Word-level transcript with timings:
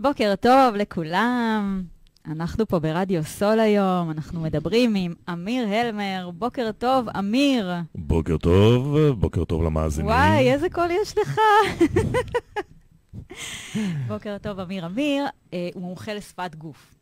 בוקר 0.00 0.34
טוב 0.40 0.74
לכולם. 0.76 1.82
אנחנו 2.26 2.66
פה 2.66 2.78
ברדיו 2.78 3.24
סול 3.24 3.60
היום, 3.60 4.10
אנחנו 4.10 4.40
מדברים 4.40 4.94
עם 4.94 5.14
אמיר 5.32 5.68
הלמר. 5.68 6.30
בוקר 6.34 6.70
טוב, 6.78 7.08
אמיר. 7.08 7.70
בוקר 7.94 8.36
טוב, 8.36 8.98
בוקר 8.98 9.44
טוב 9.44 9.62
למאזינים. 9.62 10.10
וואי, 10.10 10.52
איזה 10.52 10.70
קול 10.70 10.90
יש 10.90 11.14
לך. 11.18 11.40
בוקר 14.08 14.36
טוב, 14.42 14.60
אמיר. 14.60 14.86
אמיר 14.86 15.24
אה, 15.52 15.68
הוא 15.74 15.82
מומחה 15.82 16.14
לשפת 16.14 16.54
גוף. 16.54 16.94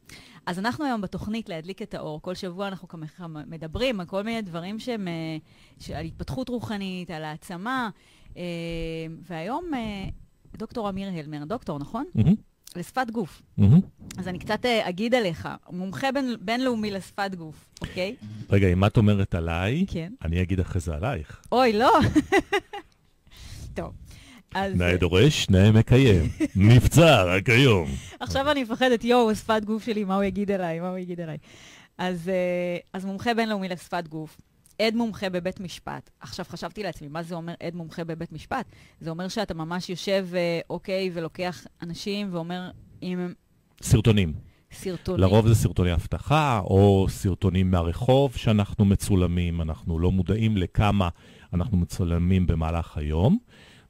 אז 0.46 0.58
אנחנו 0.58 0.84
היום 0.84 1.00
בתוכנית 1.00 1.48
להדליק 1.48 1.82
את 1.82 1.94
האור. 1.94 2.22
כל 2.22 2.34
שבוע 2.34 2.68
אנחנו 2.68 2.88
ככה 2.88 3.26
מדברים 3.28 4.00
על 4.00 4.06
כל 4.06 4.22
מיני 4.22 4.42
דברים 4.42 4.78
שהם, 4.78 5.08
אה, 5.08 5.98
על 5.98 6.04
התפתחות 6.04 6.48
רוחנית, 6.48 7.10
על 7.10 7.24
העצמה. 7.24 7.90
אה, 8.36 8.42
והיום 9.22 9.74
אה, 9.74 10.08
דוקטור 10.56 10.88
אמיר 10.88 11.08
הלמר, 11.08 11.44
דוקטור, 11.44 11.78
נכון? 11.78 12.04
מהמם, 12.14 12.34
לשפת 12.76 13.10
גוף. 13.12 13.42
מהמם. 13.58 13.80
אז 14.18 14.28
אני 14.28 14.38
קצת 14.38 14.66
אה, 14.66 14.88
אגיד 14.88 15.14
עליך, 15.14 15.48
מומחה 15.70 16.12
בין, 16.12 16.34
בינלאומי 16.40 16.90
לשפת 16.90 17.34
גוף, 17.34 17.68
אוקיי? 17.80 18.16
רגע, 18.50 18.72
אם 18.72 18.84
את 18.84 18.96
אומרת 18.96 19.34
עליי, 19.34 19.84
כן. 19.88 20.12
אני 20.24 20.42
אגיד 20.42 20.60
אחרי 20.60 20.80
זה 20.80 20.94
עלייך. 20.94 21.42
אוי, 21.52 21.72
לא. 21.72 21.92
טוב, 23.74 23.92
אז 24.54 24.74
נאה 24.74 24.96
דורש, 24.96 25.50
נאה 25.50 25.72
מקיים. 25.72 26.28
מבצע 26.56 27.24
רק 27.24 27.48
היום. 27.48 27.88
עכשיו 28.20 28.50
אני 28.50 28.62
מפחדת, 28.62 29.04
יואו, 29.04 29.34
שפת 29.34 29.64
גוף 29.64 29.84
שלי, 29.84 30.04
מה 30.04 30.14
הוא 30.14 30.24
יגיד 30.24 30.50
עליי, 30.50 30.80
מה 30.80 30.88
הוא 30.88 30.98
יגיד 30.98 31.20
עליי. 31.20 31.38
אז, 31.98 32.28
אה, 32.28 32.78
אז 32.92 33.04
מומחה 33.04 33.34
בינלאומי 33.34 33.68
לשפת 33.68 34.08
גוף. 34.08 34.36
עד 34.78 34.94
מומחה 34.94 35.28
בבית 35.28 35.60
משפט. 35.60 36.10
עכשיו 36.20 36.44
חשבתי 36.48 36.82
לעצמי, 36.82 37.08
מה 37.08 37.22
זה 37.22 37.34
אומר 37.34 37.54
עד 37.60 37.74
מומחה 37.74 38.04
בבית 38.04 38.32
משפט? 38.32 38.66
זה 39.00 39.10
אומר 39.10 39.28
שאתה 39.28 39.54
ממש 39.54 39.90
יושב, 39.90 40.28
אה, 40.34 40.60
אוקיי, 40.70 41.10
ולוקח 41.14 41.66
אנשים 41.82 42.28
ואומר 42.32 42.70
אם 43.02 43.18
הם 43.18 43.34
סרטונים. 43.82 44.32
סרטונים. 44.72 45.20
לרוב 45.20 45.48
זה 45.48 45.54
סרטוני 45.54 45.94
אבטחה, 45.94 46.60
או 46.64 47.06
סרטונים 47.08 47.70
מהרחוב 47.70 48.36
שאנחנו 48.36 48.84
מצולמים. 48.84 49.62
אנחנו 49.62 49.98
לא 49.98 50.10
מודעים 50.12 50.56
לכמה 50.56 51.08
אנחנו 51.52 51.76
מצולמים 51.76 52.46
במהלך 52.46 52.96
היום, 52.96 53.38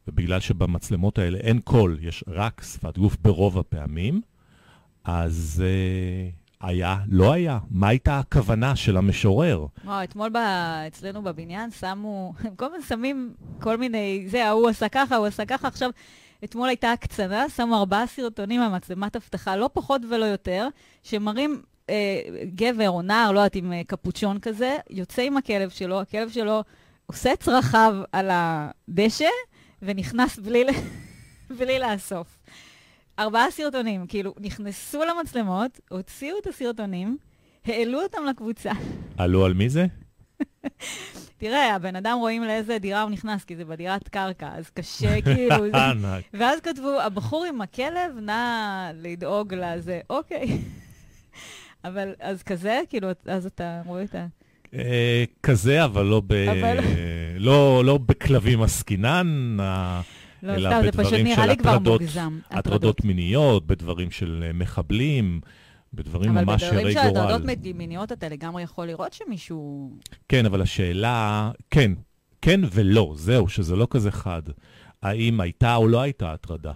ובגלל 0.09 0.41
שבמצלמות 0.41 1.19
האלה 1.19 1.39
אין 1.39 1.61
קול, 1.61 1.99
יש 2.03 2.25
רק 2.27 2.63
שפת 2.65 2.99
גוף 2.99 3.17
ברוב 3.23 3.59
הפעמים, 3.59 4.21
אז 5.05 5.63
uh, 5.65 6.46
היה, 6.67 6.97
לא 7.09 7.33
היה. 7.33 7.59
מה 7.71 7.89
הייתה 7.89 8.19
הכוונה 8.19 8.77
של 8.77 8.97
המשורר? 8.97 9.67
וואו, 9.85 10.05
אתמול 10.05 10.29
ב... 10.29 10.37
אצלנו 10.87 11.23
בבניין 11.23 11.71
שמו, 11.71 12.33
הם 12.41 12.55
כל 12.57 12.65
הזמן 12.65 12.83
שמים 12.89 13.35
כל 13.61 13.77
מיני, 13.77 14.27
זה, 14.29 14.47
ההוא 14.47 14.69
עשה 14.69 14.89
ככה, 14.89 15.17
הוא 15.17 15.27
עשה 15.27 15.45
ככה. 15.45 15.69
עכשיו, 15.69 15.91
אתמול 16.45 16.69
הייתה 16.69 16.93
הקצנה, 16.93 17.49
שמו 17.49 17.77
ארבעה 17.77 18.07
סרטונים 18.07 18.61
מהמצלמת 18.61 19.17
אבטחה, 19.17 19.57
לא 19.57 19.71
פחות 19.73 20.03
ולא 20.11 20.25
יותר, 20.25 20.69
שמראים 21.03 21.63
אה, 21.91 22.21
גבר 22.55 22.89
או 22.89 23.03
נער, 23.03 23.33
לא 23.33 23.39
יודעת, 23.39 23.57
עם 23.57 23.73
אה, 23.73 23.83
קפוצ'ון 23.87 24.39
כזה, 24.39 24.77
יוצא 24.91 25.23
עם 25.23 25.37
הכלב 25.37 25.69
שלו, 25.69 26.01
הכלב 26.01 26.29
שלו 26.29 26.63
עושה 27.07 27.37
צרכיו 27.37 27.95
על 28.13 28.29
הדשא, 28.33 29.29
ונכנס 29.83 30.39
בלי. 30.39 30.65
בלי 31.59 31.79
לאסוף. 31.79 32.39
ארבעה 33.19 33.51
סרטונים, 33.51 34.07
כאילו, 34.07 34.35
נכנסו 34.41 35.03
למצלמות, 35.05 35.81
הוציאו 35.91 36.39
את 36.39 36.47
הסרטונים, 36.47 37.17
העלו 37.65 38.03
אותם 38.03 38.19
לקבוצה. 38.31 38.73
עלו 39.19 39.45
על 39.45 39.55
מי 39.55 39.69
זה? 39.69 39.87
תראה, 41.39 41.75
הבן 41.75 41.97
אדם 41.97 42.17
רואים 42.21 42.45
לאיזה 42.45 42.79
דירה 42.79 43.03
הוא 43.03 43.11
נכנס, 43.11 43.45
כי 43.45 43.57
זה 43.57 43.65
בדירת 43.65 44.09
קרקע, 44.09 44.49
אז 44.53 44.71
קשה 44.71 45.21
כאילו. 45.35 45.65
ענק. 45.65 46.25
ואז 46.35 46.61
כתבו, 46.61 47.01
הבחור 47.01 47.45
עם 47.45 47.61
הכלב, 47.61 48.19
נא 48.23 48.91
לדאוג 48.95 49.55
לזה. 49.55 50.01
אוקיי. 50.11 50.47
אבל 51.85 52.15
אז 52.21 52.43
כזה, 52.43 52.81
כאילו, 52.89 53.09
אז 53.27 53.47
אתה 53.47 53.83
רואה 53.87 54.03
את 54.03 54.15
ה... 54.15 54.27
אה, 54.75 55.25
כזה, 55.43 55.85
אבל 55.85 56.05
לא, 56.05 56.23
ב... 56.27 56.35
לא, 57.37 57.85
לא 57.85 57.99
בכלבים 57.99 58.63
עסקינן, 58.63 59.57
לא, 60.43 60.55
אלא 60.55 60.71
סתם, 60.71 60.87
בדברים 60.89 61.27
של 61.35 61.51
הטרדות-. 61.51 62.03
הטרדות 62.51 63.05
מיניות, 63.05 63.67
בדברים 63.67 64.11
של 64.11 64.45
אה, 64.47 64.53
מחבלים, 64.53 65.41
בדברים 65.93 66.31
אבל 66.31 66.45
ממש 66.45 66.63
בדברים 66.65 66.85
הרי 66.85 66.93
של 66.93 67.01
גורל. 67.09 67.19
הטרדות 67.19 67.75
מיניות 67.75 68.13
אתה 68.13 68.29
לגמרי 68.29 68.63
יכול 68.63 68.87
לראות 68.87 69.13
שמישהו... 69.13 69.91
כן, 70.29 70.47
אבל 70.47 70.63
השאלה, 70.63 71.51
כן, 71.71 71.93
כן 72.43 72.61
ולא, 72.73 73.15
זהו, 73.17 73.49
שזה 73.49 73.77
לא 73.77 73.87
כזה 73.91 74.11
חד. 74.11 74.43
האם 75.03 75.41
הייתה 75.41 75.77
או 75.77 75.89
לא 75.89 76.01
הייתה 76.01 76.33
הטרדה? 76.33 76.73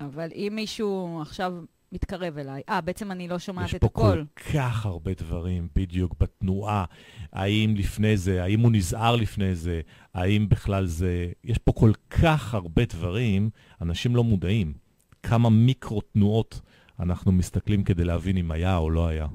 אבל 0.00 0.28
אם 0.34 0.52
מישהו 0.56 1.18
עכשיו 1.22 1.52
מתקרב 1.92 2.38
אליי, 2.38 2.62
אה, 2.68 2.80
בעצם 2.80 3.10
אני 3.10 3.28
לא 3.28 3.38
שומעת 3.38 3.68
יש 3.68 3.74
את 3.74 3.80
פה 3.80 3.86
הכל. 3.86 4.24
כל 4.34 4.52
כך 4.52 4.86
הרבה 4.86 5.12
דברים 5.14 5.68
בדיוק 5.76 6.14
בתנועה. 6.20 6.84
האם 7.32 7.74
לפני 7.76 8.16
זה, 8.16 8.42
האם 8.42 8.60
הוא 8.60 8.72
נזהר 8.72 9.16
לפני 9.16 9.54
זה, 9.54 9.80
האם 10.14 10.48
בכלל 10.48 10.86
זה... 10.86 11.28
יש 11.44 11.58
פה 11.58 11.72
כל 11.72 11.92
כך 12.10 12.54
הרבה 12.54 12.84
דברים, 12.84 13.50
אנשים 13.80 14.16
לא 14.16 14.24
מודעים. 14.24 14.74
כמה 15.22 15.50
מיקרו-תנועות 15.50 16.60
אנחנו 17.00 17.32
מסתכלים 17.32 17.84
כדי 17.84 18.04
להבין 18.04 18.36
אם 18.36 18.50
היה 18.50 18.76
או 18.76 18.90
לא 18.90 19.06
היה. 19.06 19.26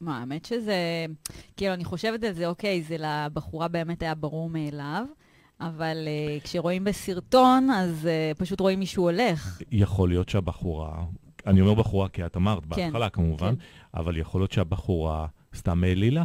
מה, 0.00 0.20
האמת 0.20 0.44
שזה... 0.44 1.06
כאילו, 1.56 1.74
אני 1.74 1.84
חושבת 1.84 2.24
על 2.24 2.32
זה, 2.32 2.46
אוקיי, 2.46 2.82
זה 2.82 2.96
לבחורה 2.98 3.68
באמת 3.68 4.02
היה 4.02 4.14
ברור 4.14 4.50
מאליו, 4.50 5.04
אבל 5.60 5.96
uh, 6.06 6.44
כשרואים 6.44 6.84
בסרטון, 6.84 7.70
אז 7.70 8.08
uh, 8.34 8.38
פשוט 8.38 8.60
רואים 8.60 8.78
מישהו 8.78 9.02
הולך. 9.02 9.60
יכול 9.70 10.08
להיות 10.08 10.28
שהבחורה, 10.28 11.04
אני 11.46 11.60
אומר 11.60 11.74
בחורה 11.74 12.08
כי 12.08 12.26
את 12.26 12.36
אמרת 12.36 12.62
כן, 12.62 12.68
בהתחלה 12.68 13.08
כמובן, 13.08 13.54
כן. 13.54 14.00
אבל 14.00 14.16
יכול 14.16 14.40
להיות 14.40 14.52
שהבחורה 14.52 15.26
סתם 15.54 15.84
העלילה. 15.84 16.24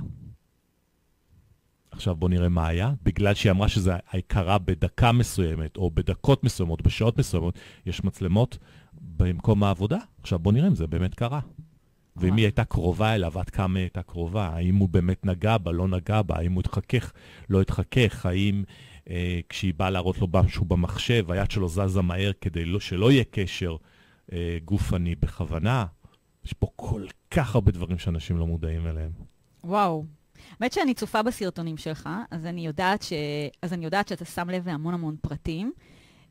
עכשיו 1.92 2.16
בוא 2.16 2.30
נראה 2.30 2.50
מה 2.50 2.68
היה. 2.68 2.94
בגלל 3.04 3.34
שהיא 3.34 3.52
אמרה 3.52 3.68
שזה 3.68 3.94
קרה 4.28 4.58
בדקה 4.58 5.12
מסוימת, 5.12 5.78
או 5.78 5.92
בדקות 5.92 6.44
מסוימות, 6.44 6.82
בשעות 6.82 7.20
מסוימות, 7.20 7.60
יש 7.86 8.04
מצלמות 8.04 8.58
במקום 9.02 9.64
העבודה. 9.64 9.98
עכשיו 10.22 10.40
בוא 10.40 10.52
נראה 10.52 10.68
אם 10.68 10.76
זה 10.76 10.88
באמת 10.88 11.16
קרה. 11.16 11.40
ואם. 12.16 12.36
היא 12.36 12.46
הייתה 12.46 12.64
קרובה 12.64 13.16
אליו, 13.16 13.40
עד 13.40 13.50
כמה 13.50 13.80
היא 13.80 13.84
הייתה 13.84 14.02
קרובה, 14.02 14.48
האם 14.48 14.76
הוא 14.76 14.90
באמת 14.90 15.26
נגע 15.26 15.58
בה, 15.58 15.72
לא 15.72 15.88
נגע 15.88 16.22
בה, 16.22 16.36
האם 16.38 16.54
הוא 16.54 16.60
התחכך, 16.60 17.12
לא 17.50 17.62
התחכך, 17.62 18.26
האם 18.26 18.64
אה, 19.10 19.40
כשהיא 19.50 19.74
באה 19.78 19.90
להראות 19.90 20.20
לו 20.20 20.28
משהו 20.34 20.66
במחשב, 20.66 21.32
היד 21.32 21.52
שלו 21.52 21.68
זזה 21.68 22.02
מהר 22.02 22.32
כדי 22.42 22.66
לא, 22.66 22.80
שלא 22.80 23.12
יהיה 23.12 23.24
קשר 23.32 23.76
אה, 24.34 24.58
גופני 24.66 25.16
בכוונה. 25.16 25.86
יש 26.46 26.54
פה 26.54 26.68
כל 26.76 27.06
כך 27.32 27.56
הרבה 27.56 27.72
דברים 27.72 27.98
שאנשים 27.98 28.38
לא 28.38 28.48
מודעים 28.48 28.88
אליהם. 28.88 29.12
וואו. 29.64 30.06
האמת 30.60 30.74
שאני 30.74 30.94
צופה 30.94 31.24
בסרטונים 31.24 31.78
שלך, 31.78 32.10
אז 32.32 32.46
אני 32.46 32.66
יודעת, 32.66 33.02
ש... 33.02 33.14
אז 33.62 33.74
אני 33.74 33.86
יודעת 33.86 34.08
שאתה 34.08 34.26
שם 34.26 34.50
לב 34.50 34.68
להמון 34.68 34.94
המון 34.94 35.16
פרטים, 35.22 35.72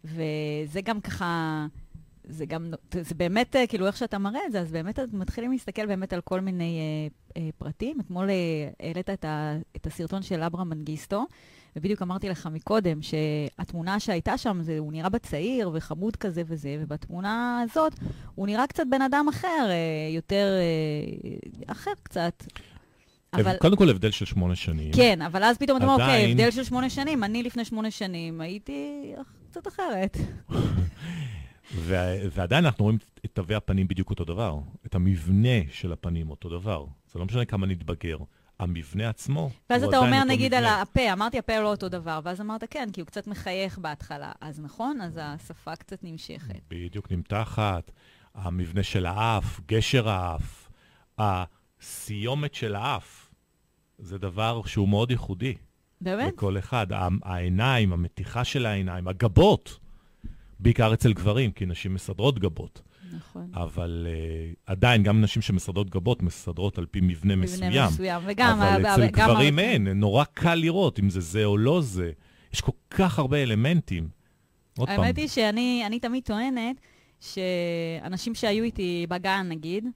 וזה 0.04 0.80
גם 0.84 1.00
ככה, 1.00 1.66
זה 2.24 2.46
גם, 2.46 2.70
זה 3.00 3.14
באמת, 3.14 3.56
אה, 3.56 3.66
כאילו, 3.66 3.86
איך 3.86 3.96
שאתה 3.96 4.18
מראה 4.18 4.40
את 4.46 4.52
זה, 4.52 4.60
אז 4.60 4.72
באמת 4.72 4.98
מתחילים 5.12 5.52
להסתכל 5.52 5.86
באמת 5.86 6.12
על 6.12 6.20
כל 6.20 6.40
מיני 6.40 6.78
אה, 6.78 7.08
אה, 7.38 7.48
פרטים. 7.58 8.00
אתמול 8.00 8.30
אה, 8.30 8.34
העלית 8.80 9.10
את, 9.10 9.24
ה... 9.24 9.56
את 9.76 9.86
הסרטון 9.86 10.22
של 10.22 10.42
אברהם 10.42 10.68
מנגיסטו, 10.68 11.26
ובדיוק 11.76 12.02
אמרתי 12.02 12.28
לך 12.28 12.48
מקודם 12.52 12.98
שהתמונה 13.02 14.00
שהייתה 14.00 14.38
שם, 14.38 14.58
זה, 14.62 14.78
הוא 14.78 14.92
נראה 14.92 15.08
בצעיר 15.08 15.70
וחמוד 15.74 16.16
כזה 16.16 16.42
וזה, 16.46 16.76
ובתמונה 16.80 17.60
הזאת 17.64 17.92
הוא 18.34 18.46
נראה 18.46 18.66
קצת 18.66 18.84
בן 18.90 19.02
אדם 19.02 19.26
אחר, 19.28 19.66
אה, 19.68 20.14
יותר 20.14 20.46
אה, 20.58 21.72
אחר 21.72 21.90
קצת. 22.02 22.44
אבל, 23.34 23.56
קודם 23.56 23.76
כל 23.76 23.90
הבדל 23.90 24.10
של 24.10 24.24
שמונה 24.24 24.56
שנים. 24.56 24.92
כן, 24.92 25.22
אבל 25.22 25.44
אז 25.44 25.58
פתאום 25.58 25.76
אתה 25.76 25.86
אומר, 25.86 25.94
אוקיי, 25.94 26.30
הבדל 26.30 26.50
של 26.50 26.64
שמונה 26.64 26.90
שנים, 26.90 27.24
אני 27.24 27.42
לפני 27.42 27.64
שמונה 27.64 27.90
שנים 27.90 28.40
הייתי 28.40 29.12
קצת 29.50 29.68
אחרת. 29.68 30.16
ו- 31.74 32.16
ועדיין 32.32 32.64
אנחנו 32.64 32.84
רואים 32.84 32.98
את 33.24 33.30
תווי 33.32 33.54
הפנים 33.54 33.88
בדיוק 33.88 34.10
אותו 34.10 34.24
דבר. 34.24 34.58
את 34.86 34.94
המבנה 34.94 35.58
של 35.70 35.92
הפנים 35.92 36.30
אותו 36.30 36.48
דבר. 36.48 36.84
זה 37.12 37.18
לא 37.18 37.24
משנה 37.24 37.44
כמה 37.44 37.66
נתבגר. 37.66 38.18
המבנה 38.60 39.08
עצמו 39.08 39.50
ואז 39.70 39.84
אתה 39.84 39.98
אומר, 39.98 40.24
נגיד, 40.24 40.54
על 40.54 40.64
מבנה. 40.64 40.82
הפה, 40.82 41.12
אמרתי, 41.12 41.38
הפה 41.38 41.60
לא 41.60 41.70
אותו 41.70 41.88
דבר, 41.88 42.20
ואז 42.24 42.40
אמרת, 42.40 42.64
כן, 42.70 42.88
כי 42.92 43.00
הוא 43.00 43.06
קצת 43.06 43.26
מחייך 43.26 43.78
בהתחלה. 43.78 44.32
אז 44.40 44.60
נכון, 44.60 45.00
אז 45.00 45.18
השפה 45.22 45.76
קצת 45.76 46.04
נמשכת. 46.04 46.60
בדיוק 46.70 47.12
נמתחת, 47.12 47.90
המבנה 48.34 48.82
של 48.82 49.06
האף, 49.06 49.60
גשר 49.66 50.08
האף, 50.08 50.68
הסיומת 51.18 52.54
של 52.54 52.74
האף, 52.74 53.30
זה 53.98 54.18
דבר 54.18 54.62
שהוא 54.66 54.88
מאוד 54.88 55.10
ייחודי 55.10 55.54
באמת? 56.00 56.32
לכל 56.32 56.58
אחד. 56.58 56.86
העיניים, 57.22 57.92
המתיחה 57.92 58.44
של 58.44 58.66
העיניים, 58.66 59.08
הגבות, 59.08 59.78
בעיקר 60.60 60.94
אצל 60.94 61.12
גברים, 61.12 61.52
כי 61.52 61.66
נשים 61.66 61.94
מסדרות 61.94 62.38
גבות. 62.38 62.82
נכון. 63.16 63.50
אבל 63.54 64.06
uh, 64.06 64.56
עדיין, 64.66 65.02
גם 65.02 65.20
נשים 65.20 65.42
שמסדרות 65.42 65.90
גבות, 65.90 66.22
מסדרות 66.22 66.78
על 66.78 66.86
פי 66.86 67.00
מבנה, 67.00 67.36
מסוים. 67.36 67.70
מבנה 67.70 67.86
מסוים, 67.88 68.22
וגם... 68.26 68.60
אבל 68.60 68.86
אצל 68.86 69.06
גם 69.06 69.28
גברים 69.30 69.58
אין, 69.58 69.88
נורא 69.88 70.24
קל 70.24 70.54
לראות 70.54 70.98
אם 70.98 71.10
זה 71.10 71.20
זה 71.20 71.44
או 71.44 71.58
לא 71.58 71.80
זה. 71.80 72.10
יש 72.52 72.60
כל 72.60 72.72
כך 72.90 73.18
הרבה 73.18 73.42
אלמנטים. 73.42 74.08
עוד 74.78 74.88
פעם, 74.88 75.00
האמת 75.00 75.16
היא 75.16 75.28
שאני 75.28 75.82
אני 75.86 76.00
תמיד 76.00 76.22
טוענת 76.24 76.76
שאנשים 77.20 78.34
שהיו 78.34 78.64
איתי 78.64 79.06
בגן, 79.08 79.46
נגיד, 79.48 79.86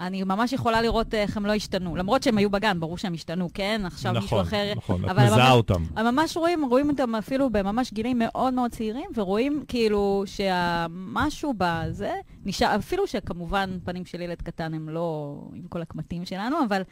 אני 0.00 0.24
ממש 0.24 0.52
יכולה 0.52 0.82
לראות 0.82 1.14
איך 1.14 1.36
הם 1.36 1.46
לא 1.46 1.52
השתנו. 1.54 1.96
למרות 1.96 2.22
שהם 2.22 2.38
היו 2.38 2.50
בגן, 2.50 2.80
ברור 2.80 2.98
שהם 2.98 3.14
השתנו, 3.14 3.48
כן? 3.54 3.82
עכשיו 3.84 4.12
נכון, 4.12 4.22
מישהו 4.22 4.40
אחר... 4.40 4.72
נכון, 4.76 5.04
את 5.04 5.10
אבל 5.10 5.24
מזהה 5.24 5.36
ממש- 5.38 5.56
אותם. 5.56 5.82
הם 5.96 6.14
ממש 6.14 6.36
רואים, 6.36 6.64
רואים 6.64 6.90
אותם 6.90 7.14
אפילו 7.14 7.50
בממש 7.50 7.92
גילים 7.92 8.18
מאוד 8.18 8.54
מאוד 8.54 8.70
צעירים, 8.70 9.10
ורואים 9.14 9.64
כאילו 9.68 10.22
שהמשהו 10.26 11.54
בזה 11.58 12.12
נשאר, 12.44 12.76
אפילו 12.76 13.06
שכמובן 13.06 13.78
פנים 13.84 14.04
של 14.04 14.20
ילד 14.20 14.42
קטן 14.42 14.74
הם 14.74 14.88
לא 14.88 15.36
עם 15.54 15.62
כל 15.68 15.82
הקמטים 15.82 16.24
שלנו, 16.24 16.56
אבל 16.68 16.82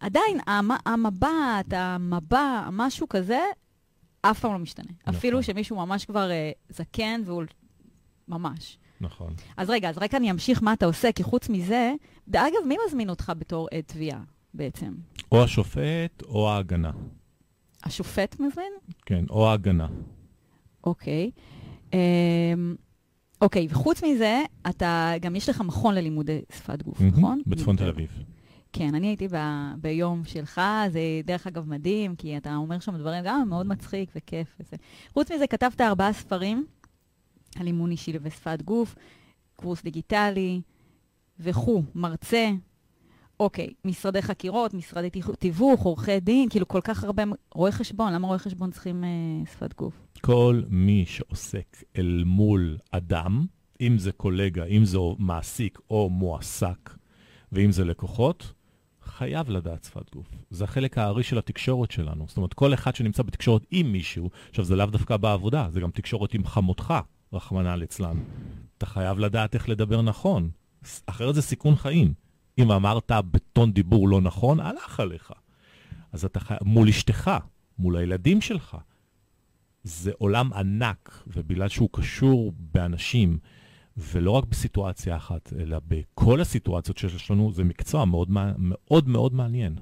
עדיין 0.00 0.38
המ, 0.46 0.70
המבט, 0.86 1.72
המבע, 1.72 2.68
משהו 2.72 3.08
כזה, 3.08 3.40
אף 4.22 4.40
פעם 4.40 4.52
לא 4.52 4.58
משתנה. 4.58 4.86
נכון. 5.02 5.14
אפילו 5.14 5.42
שמישהו 5.42 5.76
ממש 5.76 6.04
כבר 6.04 6.30
אה, 6.30 6.50
זקן 6.68 7.20
והוא 7.24 7.42
ממש. 8.28 8.78
נכון. 9.00 9.34
אז 9.56 9.70
רגע, 9.70 9.88
אז 9.90 9.98
רק 9.98 10.14
אני 10.14 10.30
אמשיך 10.30 10.62
מה 10.62 10.72
אתה 10.72 10.86
עושה, 10.86 11.12
כי 11.12 11.22
חוץ 11.22 11.48
מזה, 11.48 11.92
אגב, 12.30 12.66
מי 12.66 12.76
מזמין 12.86 13.10
אותך 13.10 13.32
בתור 13.38 13.68
עד 13.74 13.84
תביעה 13.86 14.20
בעצם? 14.54 14.92
או 15.32 15.42
השופט 15.44 16.22
או 16.22 16.50
ההגנה. 16.50 16.90
השופט 17.84 18.40
מזמין? 18.40 18.72
כן, 19.06 19.24
או 19.30 19.48
ההגנה. 19.48 19.86
אוקיי. 20.84 21.30
אמ, 21.92 21.98
אוקיי, 23.40 23.66
וחוץ 23.70 24.04
מזה, 24.04 24.42
אתה, 24.68 25.12
גם 25.20 25.36
יש 25.36 25.48
לך 25.48 25.60
מכון 25.60 25.94
ללימודי 25.94 26.40
שפת 26.52 26.82
גוף, 26.82 27.00
מהמם, 27.00 27.12
נכון? 27.18 27.42
בצפון 27.46 27.76
תל 27.76 27.88
אביב. 27.88 28.22
כן, 28.72 28.94
אני 28.94 29.06
הייתי 29.06 29.28
ב, 29.28 29.36
ביום 29.80 30.24
שלך, 30.24 30.60
זה 30.90 31.00
דרך 31.24 31.46
אגב 31.46 31.68
מדהים, 31.68 32.16
כי 32.16 32.36
אתה 32.36 32.56
אומר 32.56 32.78
שם 32.78 32.96
דברים 32.96 33.24
גם 33.26 33.48
מאוד 33.48 33.66
מצחיק 33.66 34.10
וכיף 34.16 34.56
וזה. 34.60 34.76
חוץ 35.12 35.30
מזה, 35.32 35.46
כתבת 35.46 35.80
ארבעה 35.80 36.12
ספרים 36.12 36.66
על 37.56 37.66
אימון 37.66 37.90
אישי 37.90 38.12
ושפת 38.22 38.62
גוף, 38.62 38.94
קורס 39.56 39.82
דיגיטלי 39.82 40.60
וכו', 41.40 41.82
מרצה. 41.94 42.50
אוקיי, 43.40 43.72
משרדי 43.84 44.22
חקירות, 44.22 44.74
משרדי 44.74 45.08
תיווך- 45.38 45.82
עורכי 45.82 46.20
דין, 46.20 46.48
כאילו 46.48 46.68
כל 46.68 46.80
כך 46.84 47.04
הרבה, 47.04 47.22
רואי 47.54 47.72
חשבון, 47.72 48.12
למה 48.12 48.26
רואי 48.26 48.38
חשבון 48.38 48.70
צריכים 48.70 49.04
אה, 49.04 49.08
שפת 49.52 49.74
גוף? 49.76 49.94
כל 50.20 50.62
מי 50.68 51.04
שעוסק 51.06 51.76
אל 51.98 52.22
מול 52.26 52.78
אדם, 52.90 53.46
אם 53.80 53.98
זה 53.98 54.12
קולגה, 54.12 54.64
אם 54.64 54.84
זה 54.84 54.98
מעסיק 55.18 55.78
או 55.90 56.10
מועסק, 56.10 56.90
ואם 57.52 57.72
זה 57.72 57.84
לקוחות, 57.84 58.52
חייב 59.02 59.50
לדעת 59.50 59.84
שפת 59.84 60.14
גוף. 60.14 60.26
זה 60.50 60.64
החלק 60.64 60.98
הארי 60.98 61.22
של 61.22 61.38
התקשורת 61.38 61.90
שלנו. 61.90 62.24
זאת 62.28 62.36
אומרת, 62.36 62.54
כל 62.54 62.74
אחד 62.74 62.94
שנמצא 62.94 63.22
בתקשורת 63.22 63.66
עם 63.70 63.92
מישהו, 63.92 64.30
עכשיו 64.48 64.64
זה 64.64 64.76
לאו 64.76 64.86
דווקא 64.86 65.16
בעבודה, 65.16 65.66
זה 65.70 65.80
גם 65.80 65.90
תקשורת 65.90 66.34
עם 66.34 66.44
חמותך, 66.46 66.94
רחמנא 67.32 67.68
ליצלן. 67.68 68.16
אתה 68.78 68.86
חייב 68.86 69.18
לדעת 69.18 69.54
איך 69.54 69.68
לדבר 69.68 70.02
נכון, 70.02 70.50
אחרת 71.06 71.34
זה 71.34 71.42
סיכון 71.42 71.76
חיים. 71.76 72.14
אם 72.58 72.70
אמרת 72.70 73.10
בטון 73.30 73.72
דיבור 73.72 74.08
לא 74.08 74.20
נכון, 74.20 74.60
הלך 74.60 75.00
עליך. 75.00 75.32
אז 76.12 76.24
אתה 76.24 76.40
חייב, 76.40 76.60
מול 76.64 76.88
אשתך, 76.88 77.30
מול 77.78 77.96
הילדים 77.96 78.40
שלך. 78.40 78.76
זה 79.84 80.10
עולם 80.18 80.52
ענק, 80.52 81.22
ובגלל 81.26 81.68
שהוא 81.68 81.88
קשור 81.92 82.52
באנשים, 82.56 83.38
ולא 83.96 84.30
רק 84.30 84.44
בסיטואציה 84.44 85.16
אחת, 85.16 85.52
אלא 85.58 85.78
בכל 85.88 86.40
הסיטואציות 86.40 86.98
שיש 86.98 87.30
לנו, 87.30 87.52
זה 87.52 87.64
מקצוע 87.64 88.04
מאוד 88.04 88.28
מאוד, 88.30 89.08
מאוד 89.08 89.34
מעניין. 89.34 89.76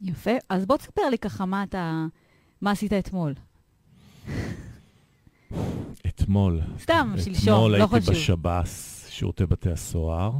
יפה. 0.00 0.30
אז 0.48 0.66
בוא 0.66 0.76
תספר 0.76 1.08
לי 1.10 1.18
ככה 1.18 1.46
מה 1.46 1.62
אתה, 1.62 2.06
מה 2.60 2.70
עשית 2.70 2.92
אתמול. 2.92 3.34
אתמול, 6.06 6.60
סתם, 6.80 7.14
שלשום, 7.16 7.54
אתמול 7.54 7.76
לא 7.76 7.76
הייתי 7.76 8.00
חשוב. 8.00 8.14
בשב"ס, 8.14 9.06
שירותי 9.10 9.46
בתי 9.46 9.70
הסוהר. 9.70 10.32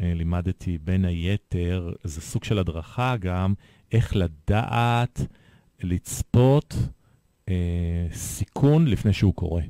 אה, 0.00 0.12
לימדתי 0.14 0.78
בין 0.78 1.04
היתר, 1.04 1.92
זה 2.04 2.20
סוג 2.20 2.44
של 2.44 2.58
הדרכה 2.58 3.16
גם, 3.16 3.54
איך 3.92 4.16
לדעת 4.16 5.20
לצפות 5.82 6.74
אה, 7.48 7.54
סיכון 8.12 8.86
לפני 8.86 9.12
שהוא 9.12 9.34
קורה. 9.34 9.62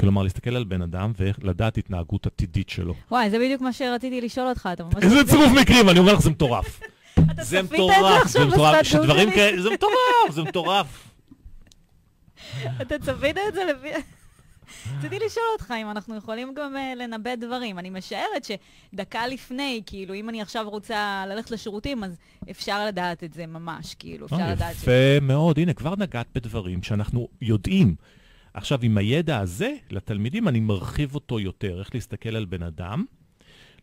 כלומר, 0.00 0.22
להסתכל 0.22 0.56
על 0.56 0.64
בן 0.64 0.82
אדם 0.82 1.12
ולדעת 1.18 1.78
התנהגות 1.78 2.26
עתידית 2.26 2.68
שלו. 2.68 2.94
וואי, 3.10 3.30
זה 3.30 3.38
בדיוק 3.38 3.60
מה 3.62 3.72
שרציתי 3.72 4.20
לשאול 4.20 4.48
אותך, 4.48 4.68
אתה 4.72 4.84
ממש... 4.84 4.94
איזה 5.02 5.24
צירוף 5.24 5.52
מקרים, 5.60 5.88
אני 5.88 5.98
אומר 5.98 6.14
לך, 6.14 6.20
זה 6.20 6.30
מטורף. 6.30 6.80
אתה 7.14 7.44
זה 7.44 7.62
צפית 7.62 7.80
את 7.80 7.86
זה 7.86 7.92
מטורף, 7.92 8.26
זה 8.26 8.44
מטורף, 8.44 8.82
שדברים? 8.82 9.30
כאלה, 9.30 9.62
זה 9.62 9.70
מטורף, 9.70 10.30
זה 10.30 10.42
מטורף. 10.42 11.13
אתה 12.82 12.98
צפית 12.98 13.36
את 13.48 13.54
זה 13.54 13.64
לפי... 13.64 13.88
רציתי 14.98 15.18
לשאול 15.26 15.46
אותך 15.52 15.74
אם 15.82 15.90
אנחנו 15.90 16.16
יכולים 16.16 16.54
גם 16.54 16.76
uh, 16.76 16.98
לנבא 16.98 17.34
דברים. 17.34 17.78
אני 17.78 17.90
משערת 17.90 18.44
שדקה 18.44 19.26
לפני, 19.26 19.82
כאילו, 19.86 20.14
אם 20.14 20.28
אני 20.28 20.42
עכשיו 20.42 20.68
רוצה 20.68 21.24
ללכת 21.28 21.50
לשירותים, 21.50 22.04
אז 22.04 22.16
אפשר 22.50 22.86
לדעת 22.86 23.24
את 23.24 23.32
זה 23.32 23.46
ממש, 23.46 23.94
כאילו, 23.94 24.26
אפשר 24.26 24.36
אה, 24.36 24.52
לדעת 24.52 24.76
ש... 24.76 24.82
יפה 24.82 25.20
מאוד, 25.22 25.58
הנה, 25.58 25.72
כבר 25.72 25.94
נגעת 25.98 26.26
בדברים 26.34 26.82
שאנחנו 26.82 27.28
יודעים. 27.42 27.94
עכשיו, 28.54 28.78
עם 28.82 28.98
הידע 28.98 29.38
הזה, 29.38 29.74
לתלמידים 29.90 30.48
אני 30.48 30.60
מרחיב 30.60 31.14
אותו 31.14 31.40
יותר, 31.40 31.78
איך 31.78 31.94
להסתכל 31.94 32.36
על 32.36 32.44
בן 32.44 32.62
אדם, 32.62 33.04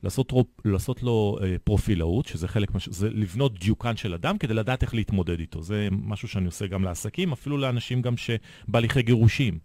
לעשות, 0.04 0.34
לעשות 0.66 1.04
לו 1.04 1.38
אה, 1.44 1.56
פרופילאות, 1.64 2.26
שזה 2.26 2.48
חלק, 2.48 2.76
מש... 2.76 2.90
זה 2.90 3.10
לבנות 3.10 3.60
דיוקן 3.60 3.98
של 3.98 4.14
אדם 4.14 4.38
כדי 4.38 4.54
לדעת 4.54 4.82
איך 4.82 4.94
להתמודד 4.94 5.40
איתו. 5.40 5.62
זה 5.62 5.88
משהו 5.92 6.28
שאני 6.28 6.46
עושה 6.46 6.68
גם 6.68 6.84
לעסקים, 6.84 7.32
אפילו 7.32 7.58
לאנשים 7.58 8.02
גם 8.02 8.16
שבהליכי 8.18 9.02
גירושים. 9.02 9.60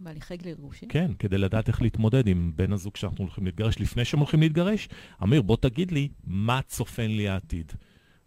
בהליכי 0.00 0.36
גירושים? 0.36 0.88
כן, 0.88 1.10
כדי 1.18 1.38
לדעת 1.38 1.68
איך 1.68 1.82
להתמודד 1.82 2.26
עם 2.26 2.52
בן 2.56 2.72
הזוג 2.72 2.96
שאנחנו 2.96 3.24
הולכים 3.24 3.44
להתגרש. 3.46 3.80
לפני 3.80 4.04
שהם 4.04 4.20
הולכים 4.20 4.40
להתגרש, 4.40 4.88
אמיר, 5.22 5.42
בוא 5.42 5.56
תגיד 5.56 5.92
לי 5.92 6.08
מה 6.24 6.60
צופן 6.66 7.10
לי 7.10 7.28
העתיד. 7.28 7.72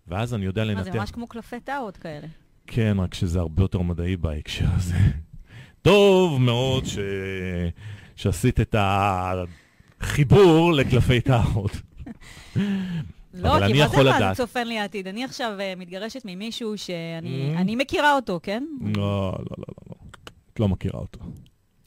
ואז 0.07 0.33
אני 0.33 0.45
יודע 0.45 0.63
לנתח. 0.65 0.83
זה 0.83 0.99
ממש 0.99 1.11
כמו 1.11 1.27
קלפי 1.27 1.59
טאוט 1.59 1.97
כאלה. 2.01 2.27
כן, 2.67 2.97
רק 2.99 3.13
שזה 3.13 3.39
הרבה 3.39 3.63
יותר 3.63 3.81
מדעי 3.81 4.17
בהקשר 4.17 4.65
הזה. 4.75 4.95
טוב 5.81 6.41
מאוד 6.41 6.85
ש... 6.85 6.97
שעשית 8.15 8.59
את 8.59 8.75
החיבור 10.03 10.73
לקלפי 10.73 11.21
טהרות. 11.21 11.71
לא, 13.33 13.51
כי 13.67 13.73
מה 13.79 13.87
זה 13.87 14.03
מה. 14.03 14.19
זה 14.19 14.35
צופן 14.35 14.67
לי 14.67 14.79
העתיד? 14.79 15.07
אני 15.07 15.23
עכשיו 15.23 15.57
uh, 15.57 15.79
מתגרשת 15.79 16.21
ממישהו 16.25 16.77
שאני 16.77 17.73
Mm. 17.73 17.77
מכירה 17.77 18.15
אותו, 18.15 18.39
כן? 18.43 18.63
לא, 18.81 18.93
לא, 18.95 19.33
לא, 19.39 19.55
לא, 19.57 19.65
לא. 19.89 19.95
את 20.53 20.59
לא 20.59 20.67
מכירה 20.67 20.99
אותו. 20.99 21.19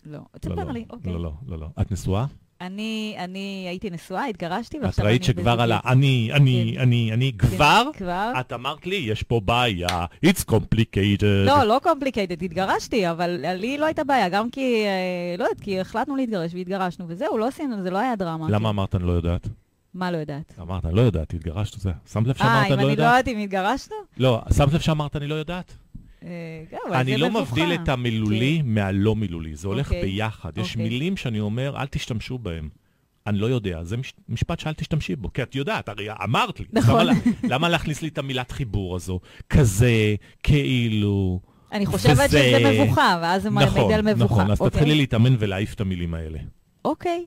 לא. 0.07 0.19
לא, 0.19 0.25
תספר 0.41 0.65
לא, 0.65 0.73
לי, 0.73 0.85
אוקיי. 0.91 1.13
לא, 1.13 1.31
לא, 1.47 1.59
לא. 1.59 1.67
את 1.81 1.93
נשואה? 1.93 2.27
אני, 2.61 3.17
אני 3.19 3.67
הייתי 3.69 3.91
נשואה, 3.91 4.27
התגרשתי, 4.27 4.79
את 4.79 4.83
ועכשיו 4.83 5.05
אני 5.05 5.11
ראית 5.13 5.25
שכבר 5.25 5.61
על 5.61 5.73
ה... 5.73 5.79
בזוגיות. 5.79 5.93
אני, 5.93 6.31
אני, 6.33 6.77
אני, 6.79 7.13
אני, 7.13 7.33
כבר? 7.39 7.91
כבר? 7.95 8.33
את 8.41 8.53
אמרת 8.53 8.87
לי, 8.87 8.97
יש 8.97 9.23
פה 9.23 9.41
בעיה, 9.45 10.05
it's 10.27 10.45
complicated. 10.51 11.47
לא, 11.47 11.65
לא 11.65 11.81
complicated, 11.83 12.43
התגרשתי, 12.43 13.11
אבל 13.11 13.45
לי 13.55 13.79
לא 13.79 13.87
הייתה 13.87 14.05
בעיה, 14.05 14.29
גם 14.29 14.51
כי, 14.51 14.85
אה, 14.87 15.35
לא 15.39 15.45
יודעת, 15.45 15.61
כי 15.61 15.81
החלטנו 15.81 16.17
להתגרש 16.17 16.55
והתגרשנו, 16.55 17.05
וזהו, 17.09 17.39
לא 17.39 17.47
עשינו, 17.49 17.83
זה 17.83 17.91
לא 17.91 17.99
היה 17.99 18.17
דרמה. 18.17 18.47
למה. 18.51 18.69
אמרת 18.69 18.95
אני 18.95 19.07
לא 19.07 19.13
יודעת? 19.13 19.49
מה 19.95 20.11
לא 20.11 20.17
יודעת? 20.17 20.55
אמרת, 20.61 20.85
אני 20.85 20.95
לא 20.95 21.01
יודעת, 21.01 21.35
התגרשת, 21.35 21.81
זה. 21.81 21.91
שמת 22.13 22.27
לב 22.27 22.35
אה, 22.35 22.39
שאמרת 22.39 22.67
אם 22.67 22.73
אני 22.73 22.73
לא 22.73 22.75
אני 22.75 22.87
לא 22.87 22.91
יודעת? 22.91 23.27
יודעת 23.27 23.29
אם 23.29 23.39
התגרשנו? 23.43 23.97
לא, 24.19 24.43
שמת 24.57 24.73
לב 24.73 24.81
שאמרת 24.81 25.17
אני 25.17 25.27
לא 25.27 25.35
יודעת? 25.35 25.77
אה, 26.25 26.29
כן, 26.71 26.77
אני 26.95 27.17
לא. 27.17 27.31
מבדיל 27.43 27.73
את 27.75 27.89
המילולי 27.89 28.63
מהלא 28.65 29.15
מילולי, 29.17 29.57
זה 29.57 29.69
הולך 29.69 29.87
אוקיי. 29.87 30.03
ביחד. 30.03 30.59
יש 30.59 30.71
אוקיי. 30.71 30.89
מילים 30.89 31.17
שאני 31.17 31.41
אומר, 31.41 31.77
אל 31.81 31.87
תשתמשו 31.87 32.39
בהם. 32.39 32.69
אני 33.27 33.39
לא 33.39 33.47
יודע, 33.47 33.85
זה 33.85 33.97
מש- 33.97 34.13
משפט 34.29 34.61
שאל 34.61 34.73
תשתמשי 34.73 35.17
בו, 35.17 35.33
כי 35.33 35.43
את 35.43 35.55
יודעת, 35.55 35.89
הרי 35.89 36.07
אמרת 36.25 36.61
לי. 36.61 36.67
נכון. 36.73 36.95
למה 36.95 37.05
לה- 37.05 37.13
למה 37.55 37.69
להכניס 37.69 38.03
לי 38.03 38.09
את 38.09 38.19
המילת 38.19 38.51
חיבור 38.51 38.97
הזו? 38.97 39.21
כזה, 39.51 40.15
כאילו... 40.43 41.41
אני 41.73 41.87
חושבת 41.87 42.13
וזה- 42.13 42.27
שזה 42.59 42.83
מבוכה, 42.85 43.19
ואז 43.23 43.43
זה 43.43 43.51
מעיד 43.51 43.69
נכון, 43.69 43.93
על 43.93 44.03
מבוכה. 44.03 44.25
נכון, 44.35 44.51
אז 44.51 44.61
אוקיי. 44.61 44.71
תתחילי 44.71 44.95
להתאמן 44.95 45.37
ולהעיף 45.39 45.75
את 45.75 45.81
המילים 45.81 46.15
האלה, 46.15 46.39
אוקיי, 46.85 47.25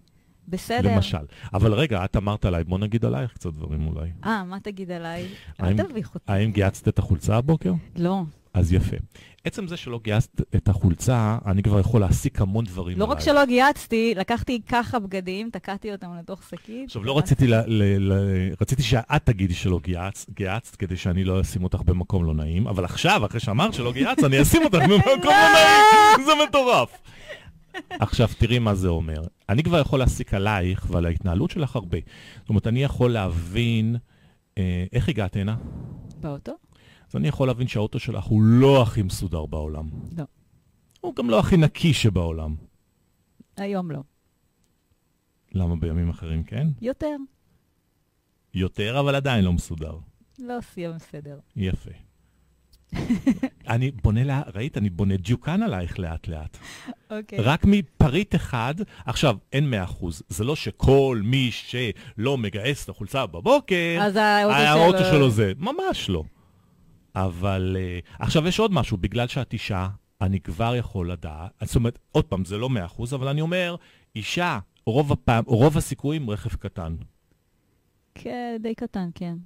בסדר. 0.47 0.95
למשל. 0.95 1.17
אבל 1.53 1.73
רגע, 1.73 2.05
את 2.05 2.15
אמרת 2.17 2.45
עליי, 2.45 2.63
בוא 2.63 2.79
נגיד 2.79 3.05
עלייך 3.05 3.33
קצת 3.33 3.53
דברים 3.53 3.87
אולי. 3.87 4.09
אה, 4.25 4.43
מה 4.43 4.59
תגיד 4.59 4.91
עליי? 4.91 5.25
אל 5.63 5.77
תביך 5.77 6.15
אותי. 6.15 6.31
האם 6.31 6.51
גייצת 6.51 6.87
את 6.87 6.99
החולצה 6.99 7.37
הבוקר? 7.37 7.73
לא, 7.95 8.21
אז 8.53 8.73
יפה. 8.73 8.95
עצם 9.43 9.67
זה 9.67 9.77
שלא 9.77 9.99
גייסת 10.03 10.41
את 10.55 10.67
החולצה, 10.67 11.37
אני 11.45 11.63
כבר 11.63 11.79
יכול 11.79 12.01
להסיק 12.01 12.41
המון 12.41 12.65
דברים 12.65 12.99
לא 12.99 13.05
רק 13.05 13.11
עלייך. 13.11 13.25
שלא 13.25 13.45
גייצתי, 13.45 14.13
לקחתי 14.17 14.61
ככה 14.69 14.99
בגדים, 14.99 15.49
תקעתי 15.49 15.91
אותם 15.91 16.07
לתוך 16.19 16.43
שקית. 16.49 16.85
עכשיו, 16.85 17.03
לא 17.03 17.17
רציתי, 17.17 17.47
ל, 17.47 17.55
ל, 17.55 17.83
ל, 17.99 18.13
רציתי 18.61 18.83
שאת 18.83 19.25
תגידי 19.25 19.53
שלא 19.53 19.79
גייצת, 19.83 20.29
גייצת, 20.29 20.75
כדי 20.75 20.97
שאני 20.97 21.23
לא 21.23 21.41
אשים 21.41 21.63
אותך 21.63 21.81
במקום 21.81 22.25
לא 22.25 22.33
נעים, 22.33 22.67
אבל 22.67 22.85
עכשיו, 22.85 23.25
אחרי 23.25 23.39
שאמרת 23.39 23.73
שלא 23.73 23.93
גייצת, 23.93 24.23
אני 24.23 24.41
אשים 24.41 24.61
אותך 24.63 24.77
במקום 24.89 25.23
לא 25.23 25.31
נעים, 25.31 26.25
זה 26.25 26.31
מטורף. 26.49 27.01
עכשיו, 27.89 28.27
תראי 28.37 28.59
מה 28.59 28.75
זה 28.75 28.87
אומר. 28.87 29.21
אני 29.49 29.63
כבר 29.63 29.79
יכול 29.79 29.99
להסיק 29.99 30.33
עלייך 30.33 30.85
ועל 30.89 31.05
ההתנהלות 31.05 31.51
שלך 31.51 31.75
הרבה. 31.75 31.97
זאת 32.39 32.49
אומרת, 32.49 32.67
אני 32.67 32.83
יכול 32.83 33.11
להבין 33.11 33.95
אה, 34.57 34.85
איך 34.93 35.09
הגעת 35.09 35.35
הנה. 35.35 35.55
באוטו? 36.19 36.51
אז 37.09 37.15
אני 37.15 37.27
יכול 37.27 37.47
להבין 37.47 37.67
שהאוטו 37.67 37.99
שלך 37.99 38.23
הוא 38.25 38.41
לא 38.43 38.81
הכי 38.81 39.01
מסודר 39.01 39.45
בעולם. 39.45 39.89
לא. 40.17 40.23
הוא 41.01 41.15
גם 41.15 41.29
לא 41.29 41.39
הכי 41.39 41.57
נקי 41.57 41.93
שבעולם. 41.93 42.55
היום 43.57 43.91
לא. 43.91 43.99
למה 45.51 45.75
בימים 45.75 46.09
אחרים 46.09 46.43
כן? 46.43 46.67
יותר. 46.81 47.15
יותר, 48.53 48.99
אבל 48.99 49.15
עדיין 49.15 49.45
לא 49.45 49.53
מסודר. 49.53 49.97
לא 50.39 50.53
סיים 50.61 50.91
בסדר. 50.95 51.39
יפה. 51.55 51.89
אני 53.67 53.91
בונה, 53.91 54.23
לה, 54.23 54.41
ראית? 54.55 54.77
אני 54.77 54.89
בונה 54.89 55.17
דיוקן 55.17 55.61
עלייך 55.63 55.99
לאט-לאט. 55.99 56.57
אוקיי. 57.11 57.39
רק 57.39 57.65
מפריט 57.65 58.35
אחד, 58.35 58.75
עכשיו, 59.05 59.37
אין 59.53 59.69
מאה 59.69 59.83
אחוז. 59.83 60.23
זה 60.29 60.43
לא 60.43 60.55
שכל 60.55 61.21
מי 61.23 61.49
שלא 61.51 62.37
מגייס 62.37 62.83
את 62.83 62.89
החולצה 62.89 63.25
בבוקר, 63.25 63.97
אז 64.01 64.15
האוטו 64.15 64.55
האוטו 64.57 64.97
שלו- 64.97 65.11
שלו 65.11 65.29
זה, 65.29 65.51
ממש 65.57 66.09
לא. 66.09 66.23
אבל 67.15 67.77
אה, 67.79 67.99
עכשיו 68.19 68.47
יש 68.47 68.59
עוד 68.59 68.73
משהו, 68.73 68.97
בגלל 68.97 69.27
שאת 69.27 69.53
אישה, 69.53 69.87
אני 70.21 70.39
כבר 70.39 70.75
יכול 70.75 71.11
לדעת, 71.11 71.51
זאת 71.61 71.75
אומרת, 71.75 71.99
עוד 72.11 72.25
פעם, 72.25 72.45
זה 72.45 72.57
לא 72.57 72.69
מאה 72.69 72.85
אחוז, 72.85 73.13
אבל 73.13 73.27
אני 73.27 73.41
אומר, 73.41 73.75
אישה, 74.15 74.59
רוב 74.85 75.11
הפעם, 75.11 75.43
רוב 75.47 75.77
הסיכויים 75.77 76.29
רכב 76.29 76.55
קטן. 76.55 76.95
כן, 78.15 78.57
די 78.61 78.75
קטן, 78.75 79.09
כן. 79.15 79.37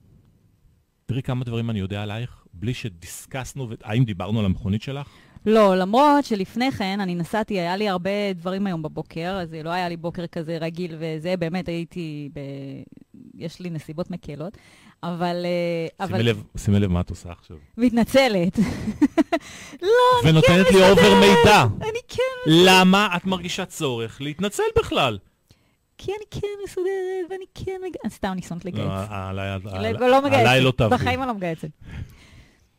תראי 1.05 1.21
כמה 1.21 1.43
דברים 1.43 1.69
אני 1.69 1.79
יודע 1.79 2.03
עלייך, 2.03 2.45
בלי 2.53 2.73
שדיסקסנו, 2.73 3.69
האם 3.83 4.03
דיברנו 4.03 4.39
על 4.39 4.45
המכונית 4.45 4.81
שלך? 4.81 5.09
לא, 5.45 5.75
למרות 5.75 6.25
שלפני 6.25 6.71
כן 6.71 6.99
אני 6.99 7.15
נסעתי, 7.15 7.59
היה 7.59 7.75
לי 7.75 7.89
הרבה 7.89 8.33
דברים 8.35 8.67
היום 8.67 8.81
בבוקר, 8.81 9.39
אז 9.41 9.53
לא 9.63 9.69
היה 9.69 9.89
לי 9.89 9.97
בוקר 9.97 10.27
כזה 10.27 10.57
רגיל 10.61 10.95
וזה, 10.99 11.37
באמת 11.37 11.67
הייתי 11.67 12.29
ב... 12.33 12.39
יש 13.37 13.59
לי 13.59 13.69
נסיבות 13.69 14.11
מקלות, 14.11 14.57
אבל... 15.03 15.45
אה, 15.45 16.05
אבל... 16.05 16.17
שימי 16.17 16.23
לב, 16.23 16.43
שימי 16.57 16.79
לב 16.79 16.91
מה 16.91 17.01
את 17.01 17.09
עושה 17.09 17.31
עכשיו. 17.31 17.57
מתנצלת. 17.77 18.59
לא, 19.81 19.87
אני 20.23 20.23
כן 20.23 20.29
ונותנת 20.29 20.71
לי. 20.71 20.89
אובר 20.89 21.15
מידע. 21.15 21.63
אני 21.81 21.99
כן... 22.07 22.23
למה 22.47 23.07
את 23.15 23.25
מרגישה 23.25 23.65
צורך 23.65 24.21
להתנצל 24.21 24.63
בכלל? 24.77 25.17
כי 25.97 26.11
אני 26.11 26.41
כן 26.41 26.47
מסודרת, 26.63 27.29
ואני 27.29 27.45
כן... 27.55 27.81
מג... 27.87 27.95
אה, 28.05 28.09
סתם, 28.09 28.29
אני 28.31 28.41
שונאת 28.41 28.65
לגייס. 28.65 28.87
לא, 28.87 29.29
עליי 29.29 29.93
לא, 29.93 30.09
לא 30.09 30.21
מגייסת. 30.21 30.39
עליי 30.39 30.61
לא 30.61 30.71
תעבדי. 30.71 30.95
בחיים 30.95 31.19
אני 31.19 31.27
לא 31.27 31.33
מגייסת. 31.33 31.69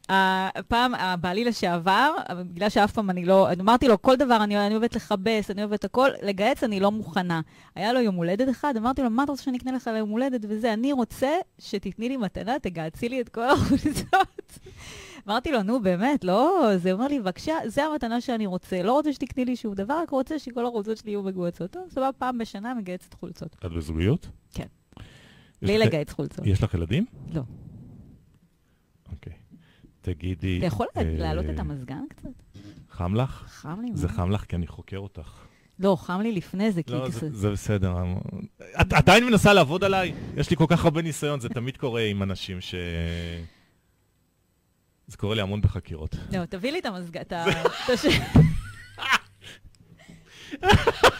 הפעם, 0.09 0.95
הבעלי 0.95 1.45
לשעבר, 1.45 2.15
בגלל 2.31 2.69
שאף 2.69 2.93
פעם 2.93 3.11
אני 3.11 3.25
לא, 3.25 3.49
אמרתי 3.61 3.89
לו, 3.89 4.03
כל 4.03 4.17
דבר, 4.17 4.45
אני, 4.45 4.67
אני 4.67 4.75
אוהבת 4.75 4.97
לכבס, 4.97 5.51
אני 5.51 5.63
אוהבת 5.63 5.85
הכל, 5.85 6.09
לגייס 6.23 6.65
אני 6.65 6.81
לא 6.81 6.91
מוכנה. 6.91 7.41
היה 7.75 7.93
לו 7.93 8.01
יום 8.01 8.15
הולדת 8.15 8.49
אחד, 8.51 8.77
אמרתי 8.77 9.03
לו, 9.03 9.11
מה 9.11 9.25
אתה 9.25 9.33
רוצה 9.33 9.43
שאני 9.43 9.59
אקנה 9.59 9.73
לך 9.73 9.91
ליום 9.95 10.11
הולדת 10.11 10.41
וזה? 10.49 10.73
אני 10.73 10.93
רוצה 10.93 11.31
שתתני 11.59 12.09
לי 12.09 12.17
מתנה, 12.17 12.59
תגהצי 12.59 13.09
לי 13.09 13.21
את 13.21 13.29
כל 13.29 13.51
החולצות. 13.51 14.59
אמרתי 15.29 15.53
לו, 15.53 15.63
נו 15.63 15.83
באמת, 15.83 16.25
לא, 16.25 16.71
זה 16.77 16.93
אומר 16.93 17.09
לי, 17.09 17.21
בבקשה, 17.21 17.55
זה 17.67 17.85
המתנה 17.85 18.21
שאני 18.21 18.47
רוצה. 18.47 18.83
לא 18.83 18.93
רוצה 18.93 19.13
שתקני 19.13 19.45
לי 19.45 19.57
שום 19.57 19.75
דבר, 19.75 19.99
רק 20.03 20.11
רוצה 20.11 20.39
שכל 20.39 20.67
החולצות 20.67 20.97
שלי 20.97 21.11
יהיו 21.11 21.23
מגוהצות. 21.23 21.71
טוב, 21.71 21.83
סבבה, 21.91 22.11
פעם 22.19 22.39
בשנה 22.39 22.75
מגייסת 22.75 23.15
חולצות. 23.15 23.57
את 23.67 23.73
בזוגיות? 23.73 24.29
כן. 24.55 24.67
בלי 25.63 25.79
לגייס 25.79 26.11
חולצות. 26.11 26.47
יש 26.47 26.63
לך 26.63 26.75
ילדים? 26.75 27.07
לא. 27.35 27.43
תגידי... 30.05 30.59
אתה 30.59 30.67
יכול 30.67 30.87
אה, 30.97 31.03
להעלות 31.05 31.45
את 31.55 31.59
המזגן 31.61 32.03
קצת? 32.09 32.29
חם 32.91 33.15
לך? 33.15 33.45
חם 33.49 33.81
לי. 33.81 33.91
זה. 33.95 34.09
חם 34.09 34.31
לך 34.31 34.45
כי 34.45 34.57
אני 34.57 34.67
חוקר 34.67 34.99
אותך. 34.99 35.31
לא, 35.79 35.97
חם 36.01 36.21
לי 36.21 36.33
לפני 36.33 36.73
זה, 36.73 36.83
כי 36.83 36.93
לא. 36.93 37.09
זה- 37.11 37.29
זה 37.33 37.51
בסדר. 37.51 37.95
את 38.81 38.93
עדיין 38.93 39.25
מנסה 39.27 39.53
לעבוד 39.53 39.85
עליי? 39.85 40.15
יש 40.37 40.51
לי 40.51 40.57
כל 40.57 40.65
כך 40.69 40.85
הרבה 40.85 41.03
ניסיון, 41.03 41.41
זה 41.41 41.49
תמיד 41.49 41.77
קורה 41.77 42.01
עם 42.03 42.23
אנשים 42.23 42.61
ש... 42.61 42.75
זה 45.07 45.17
קורה 45.17 45.35
לי 45.35 45.41
המון 45.41 45.61
בחקירות. 45.61 46.17
לא, 46.33 46.45
תביא 46.45 46.73
לי 46.73 46.79
את 46.79 46.87
המזגן, 46.87 47.21
את 47.21 47.33
ה... 47.33 47.45
את 47.85 47.91
הש- 47.95 48.07
לא, 50.57 50.63
זה- 50.63 50.63
עכשיו, 50.63 51.11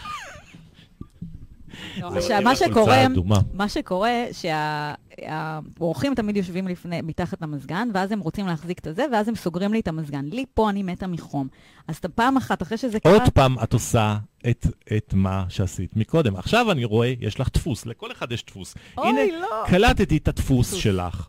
זה 1.64 1.64
מה 1.99 2.07
החולצה 2.07 2.55
שקורה, 2.55 2.95
האדומה. 2.95 3.39
מה 3.53 3.69
שקורה, 3.69 4.23
שהאורחים 4.31 6.15
תמיד 6.15 6.37
יושבים 6.37 6.67
לפני, 6.67 7.01
מתחת 7.01 7.41
למזגן, 7.41 7.89
ואז 7.93 8.11
הם 8.11 8.19
רוצים 8.19 8.47
להחזיק 8.47 8.79
את 8.79 8.87
הזה, 8.87 9.05
ואז 9.11 9.27
הם 9.27 9.35
סוגרים 9.35 9.73
לי 9.73 9.79
את 9.79 9.87
המזגן. 9.87 10.25
לי 10.25 10.45
פה 10.53 10.69
אני 10.69 10.83
מתה 10.83 11.07
מחום. 11.07 11.47
אז 11.87 11.99
פעם 12.15 12.37
אחת, 12.37 12.61
אחרי 12.61 12.77
שזה 12.77 12.99
קרה... 12.99 13.13
עוד 13.13 13.21
פעם 13.33 13.55
את 13.63 13.73
עושה 13.73 14.17
את, 14.49 14.67
את 14.97 15.13
מה 15.13 15.45
שעשית 15.49 15.95
מקודם. 15.95 16.35
עכשיו 16.35 16.71
אני 16.71 16.85
רואה, 16.85 17.13
יש 17.19 17.39
לך 17.39 17.49
דפוס, 17.53 17.85
לכל 17.85 18.11
אחד 18.11 18.31
יש 18.31 18.45
דפוס. 18.45 18.75
אוי, 18.97 19.09
הנה, 19.09 19.19
לא. 19.41 19.63
קלטתי 19.67 20.17
את 20.17 20.27
הדפוס 20.27 20.67
דפוס. 20.67 20.81
שלך. 20.83 21.27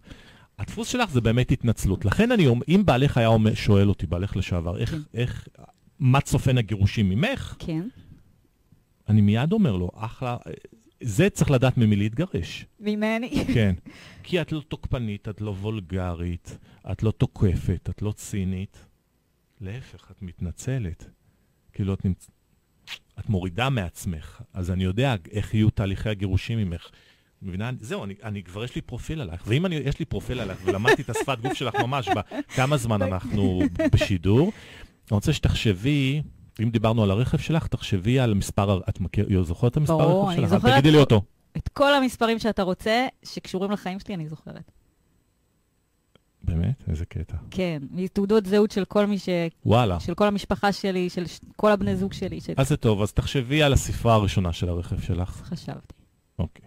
הדפוס 0.59 0.89
שלך 0.89 1.11
זה 1.11 1.21
באמת 1.21 1.51
התנצלות. 1.51 2.05
לכן 2.05 2.33
אני 2.33 2.47
אומר, 2.47 2.65
אם 2.69 2.83
בעלך 2.85 3.19
היה 3.19 3.29
שואל 3.55 3.89
אותי, 3.89 4.07
בעלך 4.07 4.37
לשעבר, 4.37 4.79
איך, 4.79 4.91
כן. 4.91 4.99
איך, 5.15 5.49
מה 6.01 6.21
צופן 6.21 6.59
הגירושים 6.59 7.09
ממך, 7.09 7.55
כן. 7.59 7.83
אני 9.09 9.21
מיד 9.21 9.53
אומר 9.53 9.77
לו, 9.77 9.91
אחלה, 9.95 10.37
זה 11.01 11.31
צריך 11.31 11.51
לדעת 11.51 11.79
ממי 11.79 11.97
להתגרש. 11.97 12.67
ממני. 12.81 13.45
כן. 13.55 13.75
כי 14.23 14.41
את 14.41 14.53
לא 14.53 14.61
תוקפנית, 14.69 15.29
את 15.29 15.41
לא 15.41 15.51
וולגרית, 15.51 16.59
את 16.93 17.03
לא 17.03 17.11
תוקפת, 17.11 17.91
את 17.91 18.03
לא 18.03 18.13
צינית. 18.13 18.87
להפך, 19.61 20.11
את 20.11 20.23
מתנצלת. 20.23 21.11
כאילו, 21.73 21.95
את, 21.95 22.05
נמצ... 22.05 22.31
את 23.19 23.29
מורידה 23.29 23.71
מעצמך. 23.71 24.43
אז 24.53 24.71
אני 24.71 24.85
יודע 24.85 25.15
איך 25.31 25.55
יהיו 25.55 25.71
תהליכי 25.71 26.09
הגירושים 26.09 26.59
ממך. 26.59 26.91
מבינה? 27.43 27.71
זהו, 27.81 28.05
אני, 28.05 28.15
אני 28.23 28.43
כבר 28.43 28.65
יש 28.65 28.75
לי 28.75 28.81
פרופיל 28.81 29.21
עלייך. 29.21 29.43
ואם 29.47 29.67
אני, 29.67 29.75
יש 29.75 29.99
לי 29.99 30.05
פרופיל 30.05 30.41
עלייך, 30.41 30.61
ולמדתי 30.65 31.03
את 31.03 31.11
השפת 31.11 31.39
גוף 31.41 31.55
שלך 31.55 31.75
ממש, 31.75 32.09
בכמה 32.09 32.77
זמן 32.77 33.03
אנחנו 33.13 33.63
בשידור, 33.93 34.53
אני 35.11 35.15
רוצה 35.15 35.33
שתחשבי, 35.33 36.23
אם 36.63 36.71
דיברנו 36.71 37.03
על 37.03 37.11
הרכב 37.11 37.39
שלך, 37.39 37.67
תחשבי 37.67 38.21
על 38.21 38.35
מספר, 38.35 38.81
את 38.89 39.01
מכיר, 39.01 39.43
זוכרת 39.43 39.73
את 39.73 39.77
המספר 39.77 39.99
ברור, 39.99 40.31
הרכב 40.31 40.41
שלך? 40.41 40.51
זוכרת. 40.51 40.73
תגידי 40.73 40.91
לי 40.91 40.99
אותו. 40.99 41.23
את 41.57 41.69
כל 41.69 41.95
המספרים 41.95 42.39
שאתה 42.39 42.63
רוצה, 42.63 43.07
שקשורים 43.25 43.71
לחיים 43.71 44.01
שלי, 44.01 44.15
אני 44.15 44.29
זוכרת. 44.29 44.71
באמת? 46.43 46.83
איזה 46.89 47.05
קטע. 47.07 47.37
כן, 47.51 47.83
מתעודות 47.91 48.47
זהות 48.47 48.71
של 48.71 48.85
כל 48.85 49.07
מי 49.07 49.19
ש... 49.19 49.29
וואלה. 49.67 50.01
של 50.01 50.15
כל 50.15 50.27
המשפחה 50.27 50.73
שלי, 50.73 51.11
של 51.11 51.27
ש- 51.27 51.41
כל 51.57 51.73
הבני 51.73 51.97
זוג 51.97 52.13
שלי, 52.13 52.39
אז 52.57 52.69
זה 52.69 52.77
טוב, 52.77 53.03
אז 53.03 53.13
תחשבי 53.13 53.63
על 53.63 53.73
הספרה 53.73 54.15
הראשונה 54.15 54.53
של 54.53 54.69
הרכב 54.69 55.01
שלך. 55.01 55.37
שחשבתי. 55.39 55.95
אוקיי. 56.39 56.65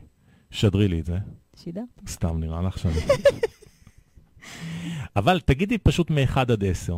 שדרי 0.51 0.87
לי 0.87 0.99
את 0.99 1.05
זה. 1.05 1.17
שידר? 1.55 1.83
סתם 2.07 2.39
נראה 2.39 2.61
לך 2.61 2.77
שאני... 2.77 2.93
אבל 5.15 5.39
תגידי 5.39 5.77
פשוט 5.77 6.11
מ-1 6.11 6.39
עד 6.39 6.63
10. 6.65 6.97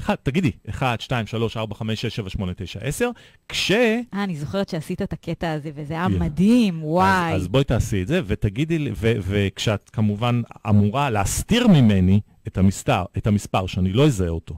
אחד, 0.00 0.14
תגידי, 0.22 0.50
1, 0.70 1.00
2, 1.00 1.26
3, 1.26 1.56
4, 1.56 1.74
5, 1.74 2.00
6, 2.00 2.16
7, 2.16 2.30
8, 2.30 2.52
9, 2.56 2.80
10, 2.82 3.10
כש... 3.48 3.70
אה, 3.70 4.00
אני 4.12 4.36
זוכרת 4.36 4.68
שעשית 4.68 5.02
את 5.02 5.12
הקטע 5.12 5.52
הזה, 5.52 5.70
וזה 5.74 5.94
היה 5.94 6.06
כן. 6.08 6.18
מדהים, 6.18 6.84
וואי. 6.84 7.32
אז, 7.34 7.42
אז 7.42 7.48
בואי 7.48 7.64
תעשי 7.64 8.02
את 8.02 8.08
זה, 8.08 8.20
ותגידי, 8.26 8.90
ו- 8.96 9.12
וכשאת 9.20 9.90
כמובן 9.90 10.42
אמורה 10.68 11.10
להסתיר 11.10 11.68
ממני 11.68 12.20
את 12.46 12.58
המספר, 12.58 13.04
את 13.18 13.26
המספר, 13.26 13.66
שאני 13.66 13.92
לא 13.92 14.06
אזהה 14.06 14.28
אותו. 14.28 14.54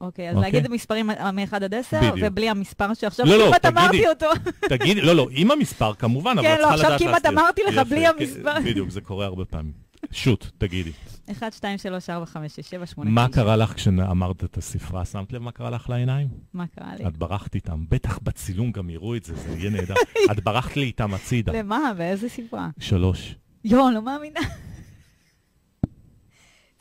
אוקיי, 0.00 0.30
אז 0.30 0.36
אוקיי. 0.36 0.52
להגיד 0.52 0.70
המספרים 0.70 1.06
מ-1 1.06 1.56
עד 1.56 1.74
10, 1.74 1.96
בדיוק. 1.98 2.16
ובלי 2.20 2.48
המספר 2.48 2.94
שעכשיו 2.94 3.26
לא, 3.26 3.38
לא, 3.38 3.44
כמעט. 3.44 3.66
אמרתי 3.66 4.08
אותו. 4.08 4.26
תגידי, 4.68 5.00
לא, 5.00 5.12
לא, 5.12 5.28
עם 5.30 5.50
המספר 5.50 5.94
כמובן, 5.94 6.38
אבל 6.38 6.42
כן, 6.42 6.54
את 6.54 6.58
לא, 6.58 6.64
צריכה 6.64 6.74
עכשיו 6.74 6.90
לדעת 6.90 7.00
כמעט 7.00 7.24
להסתיר. 7.24 7.40
אמרתי 7.40 7.62
לך 7.62 7.88
בלי 7.88 8.00
כן, 8.00 8.12
המספר. 8.18 8.60
בדיוק, 8.64 8.90
זה 8.90 9.00
קורה 9.00 9.26
הרבה 9.26 9.44
פעמים. 9.44 9.72
שוט, 10.12 10.46
תגידי. 10.58 10.92
1, 11.30 11.52
2, 11.52 11.78
3, 11.78 12.10
4, 12.10 12.26
5, 12.26 12.56
6, 12.56 12.70
7, 12.70 12.86
8, 12.86 13.10
מה 13.10 13.28
קרה 13.28 13.56
לך 13.56 13.74
כשאמרת 13.74 14.44
את 14.44 14.56
הספרה? 14.56 15.04
שמת 15.04 15.32
לב 15.32 15.42
מה 15.42 15.52
קרה 15.52 15.70
לך 15.70 15.90
לעיניים? 15.90 16.28
מה 16.54 16.66
קרה 16.66 16.94
לי? 16.98 17.08
את 17.08 17.16
ברחת 17.16 17.54
איתם. 17.54 17.84
בטח 17.88 18.18
בצילום 18.22 18.72
גם 18.72 18.90
יראו 18.90 19.16
את 19.16 19.24
זה, 19.24 19.36
זה 19.36 19.58
יהיה 19.58 19.70
נהדר. 19.70 19.94
את 20.32 20.44
ברחת 20.44 20.76
לי 20.76 20.84
איתם 20.84 21.14
הצידה. 21.14 21.52
למה? 21.52 21.92
באיזה 21.96 22.28
ספרה? 22.28 22.68
שלוש. 22.78 23.34
יואו, 23.64 23.90
לא 23.90 24.02
מאמינה. 24.02 24.40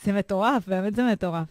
זה 0.03 0.13
מטורף, 0.13 0.67
באמת 0.67 0.95
זה 0.95 1.03
מטורף. 1.11 1.47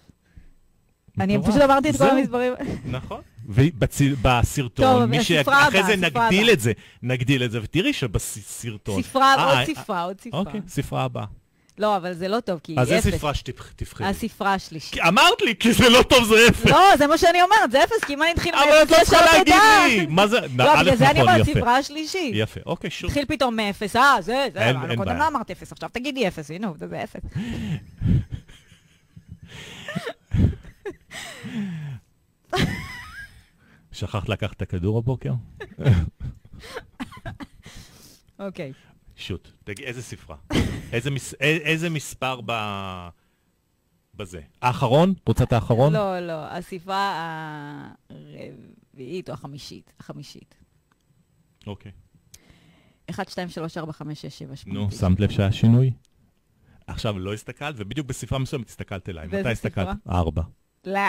אני. 1.20 1.38
פשוט 1.42 1.60
אמרתי 1.60 1.90
את 1.90 1.96
כל 1.96 2.10
המספרים. 2.10 2.52
נכון. 2.84 3.20
ובסרטון, 3.46 4.86
טוב, 4.86 5.04
מי 5.04 5.18
הספרה 5.18 5.64
שאחרי 5.64 5.80
הבאה, 5.80 5.86
זה 5.86 5.96
נגדיל. 5.96 6.50
את 6.50 6.60
זה, 6.60 6.72
נגדיל 7.02 7.44
את 7.44 7.50
זה, 7.50 7.62
ותראי 7.62 7.92
שבסרטון. 7.92 9.02
ספרה, 9.02 9.34
עוד 9.34 9.56
אה, 9.56 9.66
ספרה, 9.66 10.02
עוד 10.02 10.20
ספרה. 10.20 10.40
אוקיי, 10.40 10.60
ספרה 10.68 11.04
הבאה. 11.04 11.24
לא, 11.78 11.96
אבל 11.96 12.12
זה 12.12 12.28
לא 12.28 12.40
טוב, 12.40 12.60
כי 12.62 12.74
אז 12.78 12.88
אפס. 12.92 13.06
איזה 13.06 13.18
ספרה 13.18 13.34
שתבחרי? 13.34 14.06
הספרה 14.06 14.54
השלישית. 14.54 14.98
אמרת 15.08 15.42
לי, 15.42 15.54
כי 15.60 15.72
זה 15.72 15.88
לא 15.88 16.02
טוב, 16.02 16.24
זה 16.24 16.34
אפס. 16.48 16.64
לא, 16.66 16.96
זה 16.98 17.06
מה 17.06 17.18
שאני 17.18 17.42
אומרת, 17.42 17.70
זה 17.70 17.84
אפס, 17.84 18.04
כי 18.06 18.14
אם 18.14 18.22
אני 18.22 18.32
אתחיל 18.32 18.54
אבל 18.54 18.62
את 18.82 18.90
לא 18.90 18.96
מאפס, 18.96 19.10
צריכה 19.10 19.24
להגיד. 19.36 19.54
לי. 20.00 20.06
מה 20.06 20.26
זה? 20.26 20.40
לא, 20.56 20.80
בגלל 20.80 20.96
זה 20.96 21.10
אני 21.10 21.20
נכון, 21.22 21.32
אומרת. 21.34 21.46
ספרה 21.46 21.76
השלישית. 21.76 22.32
יפה, 22.34 22.60
אוקיי, 22.66 22.90
שוב. 22.90 23.10
התחיל 23.10 23.24
פתאום 23.28 23.56
מאפס, 23.56 23.96
אה, 23.96 24.16
זה, 24.20 24.46
זה, 24.52 24.58
אין- 24.66 24.76
אבל 24.76 24.90
אין 24.90 24.98
קודם 24.98 25.08
בעיה. 25.08 25.18
לא 25.18 25.28
אמרת 25.28 25.50
אפס, 25.50 25.72
עכשיו 25.72 25.88
תגידי 25.92 26.28
אפס, 26.28 26.50
הנה, 26.50 26.68
זה 26.78 27.04
אפס. 27.04 27.20
שכחת 33.92 34.28
לקחת 34.28 34.56
את 34.56 34.62
הכדור 34.62 34.98
הבוקר? 34.98 35.32
אוקיי. 38.38 38.72
שוט. 39.16 39.48
תגיד, 39.64 39.84
איזה 39.86 40.02
ספרה? 40.02 40.36
איזה 40.92 41.10
מס- 41.10 41.34
א- 41.34 41.36
איזה 41.64 41.90
מספר 41.90 42.40
ב... 42.46 42.52
בזה? 44.14 44.40
האחרון? 44.62 45.14
את 45.42 45.52
האחרון? 45.52 45.92
לא, 45.92 46.20
לא, 46.20 46.46
הספרה 46.46 47.92
הרביעית 48.10 49.28
או 49.28 49.34
החמישית. 49.34 49.92
החמישית. 50.00 50.54
אוקיי. 51.66 51.92
1, 53.10 53.28
2, 53.28 53.48
3, 53.48 53.76
4, 53.78 53.92
5, 53.92 54.22
6, 54.22 54.38
7, 54.38 54.56
8, 54.56 54.78
נו, 54.80 54.90
שמת 54.90 55.20
לב 55.20 55.30
שהיה 55.30 55.52
שינוי? 55.52 55.90
עכשיו 56.86 57.18
לא 57.18 57.34
הסתכלת, 57.34 57.74
ובדיוק 57.78 58.06
בספרה 58.06 58.38
מסוימת 58.38 58.68
הסתכלת 58.68 59.08
אליי. 59.08 59.26
מתי 59.26 59.48
הסתכלת? 59.48 59.96
ארבע. 60.08 60.42
לא. 60.84 61.00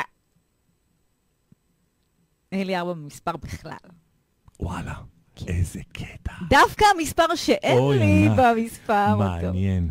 אין 2.51 2.67
לי 2.67 2.77
ארבע 2.77 2.93
במספר 2.93 3.37
בכלל. 3.37 3.77
וואלה. 4.59 5.01
איזה 5.47 5.79
קטע. 5.93 6.33
דווקא 6.49 6.85
המספר 6.95 7.35
שאין 7.35 7.77
אוי, 7.77 7.99
לי 7.99 8.25
ענק. 8.25 8.39
במספר 8.39 9.05
אותו. 9.11 9.17
מעניין. 9.17 9.89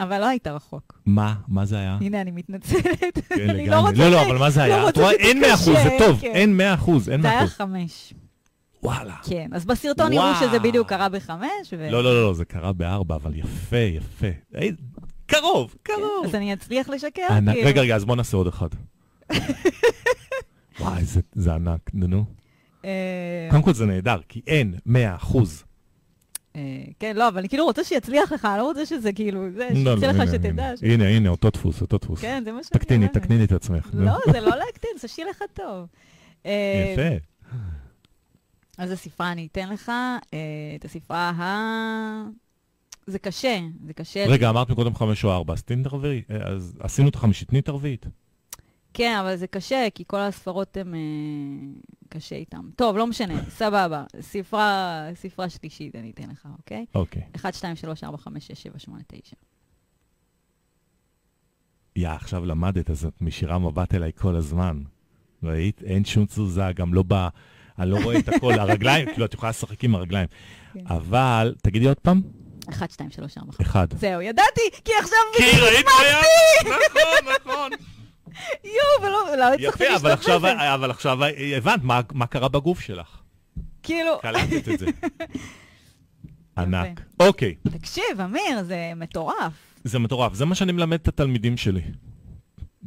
אבל 0.00 0.18
לא 0.20 0.26
היית 0.26 0.46
רחוק. 0.46 1.00
מה? 1.06 1.34
מה 1.48 1.64
זה 1.64 1.78
היה? 1.78 1.98
הנה, 2.00 2.20
אני 2.20 2.30
מתנצלת. 2.30 3.18
כן, 3.28 3.50
אני. 3.50 3.66
לא 3.66 3.76
רוצה 3.76 3.92
לא, 3.98 4.08
לא, 4.10 4.22
אבל 4.26 4.38
מה 4.38 4.50
זה 4.50 4.62
היה? 4.62 4.76
לא 4.78 4.82
את 4.88 4.96
רוצה 4.96 5.00
רואה, 5.00 5.12
אין 5.12 5.40
מאה 5.40 5.54
אחוז, 5.54 5.68
שתתקשה, 5.76 5.98
זה 5.98 6.04
טוב. 6.06 6.20
כן. 6.20 6.32
אין 6.34 6.56
מאה 6.56 6.74
אחוז, 6.74 7.08
אין 7.08 7.22
זה 7.22 7.28
מאה 7.28 7.36
היה 7.36 7.44
אחוז. 7.44 7.56
חמש. 7.56 8.14
וואלה. 8.82 9.14
כן, 9.22 9.48
אז 9.52 9.64
בסרטון 9.64 10.12
יראו. 10.12 10.34
שזה 10.40 10.58
בדיוק 10.58 10.88
קרה 10.88 11.08
בחמש, 11.08 11.48
ו... 11.78 11.90
לא, 11.90 12.04
לא, 12.04 12.14
לא, 12.14 12.22
לא, 12.22 12.34
זה 12.34 12.44
קרה 12.44 12.72
בארבע, 12.72 13.14
אבל 13.14 13.34
יפה, 13.34 13.76
יפה. 13.76 14.26
קרוב, 15.26 15.76
כן, 15.84 15.92
קרוב. 15.92 16.24
אז 16.24 16.34
אני 16.34 16.52
אצליח 16.52 16.88
לשקר? 16.88 17.22
כאילו. 17.28 17.68
רגע, 17.68 17.80
רגע, 17.80 17.96
אז 17.96 18.04
בוא 18.04 18.16
נעשה 18.16 18.36
עוד 18.36 18.46
אחד. 18.46 18.68
וואי, 20.80 21.04
זה- 21.04 21.20
זה 21.34 21.54
ענק, 21.54 21.90
נו. 21.94 22.24
אה, 22.84 23.48
קודם 23.50 23.62
כל 23.62 23.74
זה 23.74 23.86
נהדר, 23.86 24.20
כי 24.28 24.40
אין 24.46 24.74
מאה 24.86 25.14
אחוז. 25.16 25.64
אה, 26.56 26.60
כן, 26.98 27.16
לא, 27.16 27.28
אבל 27.28 27.38
אני 27.38 27.48
כאילו 27.48 27.64
רוצה 27.64 27.84
שיצליח 27.84 28.32
לך, 28.32 28.48
לא 28.58 28.62
רוצה 28.62 28.86
שזה 28.86 29.12
כאילו, 29.12 29.50
זה, 29.52 29.68
לא, 29.74 29.94
שיצא 29.94 30.06
לא, 30.06 30.12
לך 30.12 30.20
הנה, 30.20 30.26
שתדע. 30.32 30.72
הנה. 30.82 31.08
הנה, 31.08 31.28
אותו 31.28 31.50
דפוס, 31.50 31.80
אותו 31.80 31.98
דפוס. 31.98 32.20
כן, 32.20 32.42
זה 32.44 32.52
מה 32.52 32.62
שאני 32.62 32.70
תקטיני, 32.80 33.04
אומרת. 33.04 33.16
תקטיני 33.16 33.44
את 33.44 33.52
עצמך. 33.52 33.90
לא, 33.92 34.12
זה 34.32 34.40
לא 34.40 34.56
להקטין, 34.56 34.90
זה 35.00 35.08
שיר 35.08 35.26
לך 35.30 35.42
טוב. 35.54 35.86
אה, 36.46 36.94
יפה. 36.94 37.16
אז 38.78 38.90
הספרה 38.90 39.32
אני 39.32 39.48
אתן 39.52 39.68
לך, 39.68 39.92
את 40.76 40.84
הספרה 40.84 41.30
ה... 41.30 41.44
זה 43.06 43.18
קשה, 43.18 43.58
זה 43.86 43.92
קשה. 43.92 44.26
רגע, 44.26 44.50
אמרת 44.50 44.70
מקודם 44.70 44.94
חמש 44.94 45.24
או 45.24 45.32
ארבע, 45.32 45.52
אז 45.54 45.62
תני 45.62 45.82
את 45.82 45.86
הרביעית. 45.86 46.30
אז 46.30 46.76
עשינו 46.80 47.08
את 47.08 47.14
החמישית, 47.14 47.48
תני 47.48 47.58
את 47.58 47.68
הרביעית. 47.68 48.06
כן, 48.94 49.18
אבל 49.20 49.36
זה 49.36 49.46
קשה, 49.46 49.86
כי 49.94 50.04
כל 50.06 50.20
הספרות 50.20 50.76
הן 50.76 50.94
אה, 50.94 51.00
קשה 52.08 52.36
איתן. 52.36 52.60
טוב, 52.76 52.96
לא 52.96 53.06
משנה, 53.06 53.34
סבבה. 53.50 54.04
ספרה, 54.20 55.06
ספרה 55.14 55.48
שלישית 55.48 55.96
אני 55.96 56.10
אתן 56.10 56.30
לך, 56.30 56.48
אוקיי? 56.58 56.86
אוקיי. 56.94 57.22
1, 57.36 57.54
2, 57.54 57.76
3, 57.76 58.04
4, 58.04 58.18
5, 58.18 58.46
6, 58.46 58.62
7, 58.62 58.78
8, 58.78 59.02
9. 59.06 59.36
יא, 61.96 62.08
עכשיו 62.08 62.44
למדת, 62.44 62.90
אז 62.90 63.04
את 63.04 63.20
מישירה 63.20 63.58
מבט 63.58 63.94
אליי 63.94 64.10
כל 64.16 64.36
הזמן. 64.36 64.82
ראית? 65.42 65.82
אין 65.82 66.04
שום 66.04 66.26
תזוזה, 66.26 66.72
גם 66.74 66.94
לא 66.94 67.04
ב... 67.08 67.28
אני 67.78 67.90
לא 67.90 67.98
רואה 68.04 68.18
את 68.18 68.28
הכל, 68.28 68.52
הרגליים, 68.52 69.06
כאילו, 69.06 69.24
את 69.24 69.34
יכולה 69.34 69.50
לשחק 69.50 69.84
עם 69.84 69.94
הרגליים. 69.94 70.26
כן. 70.72 70.80
אבל, 70.86 71.54
תגידי 71.62 71.88
עוד 71.88 71.98
פעם, 71.98 72.22
1, 72.70 72.90
2, 72.90 73.10
3, 73.10 73.38
4, 73.38 73.52
5. 73.52 73.66
אחד. 73.66 73.86
זהו, 73.92 74.20
ידעתי, 74.20 74.60
כי 74.84 74.92
עכשיו 75.00 75.18
כי 75.36 75.60
ראית 75.60 75.86
היה? 76.00 76.18
נכון, 76.64 77.34
נכון. 77.46 77.99
יואו, 78.64 79.02
ולא, 79.02 79.36
לא 79.36 79.54
הצלחתי 79.54 79.84
יפה, 79.84 79.96
אבל 79.96 80.10
עכשיו. 80.10 80.36
אבל 80.74 80.90
עכשיו 80.90 81.18
הבנת 81.56 81.82
מה, 81.82 82.00
מה 82.12 82.26
קרה 82.26 82.48
בגוף 82.48 82.80
שלך. 82.80 83.20
כאילו, 83.82 84.18
קלטת 84.22 84.68
את 84.68 84.78
זה. 84.78 84.86
ענק. 86.58 87.00
אוקיי, 87.20 87.54
תקשיב, 87.54 88.20
אמיר, 88.24 88.62
זה 88.62 88.92
מטורף. 88.96 89.52
זה 89.84 89.98
מטורף. 89.98 90.34
זה 90.34 90.44
מה 90.44 90.54
שאני 90.54 90.72
מלמד 90.72 90.98
את 91.02 91.08
התלמידים 91.08 91.56
שלי. 91.56 91.82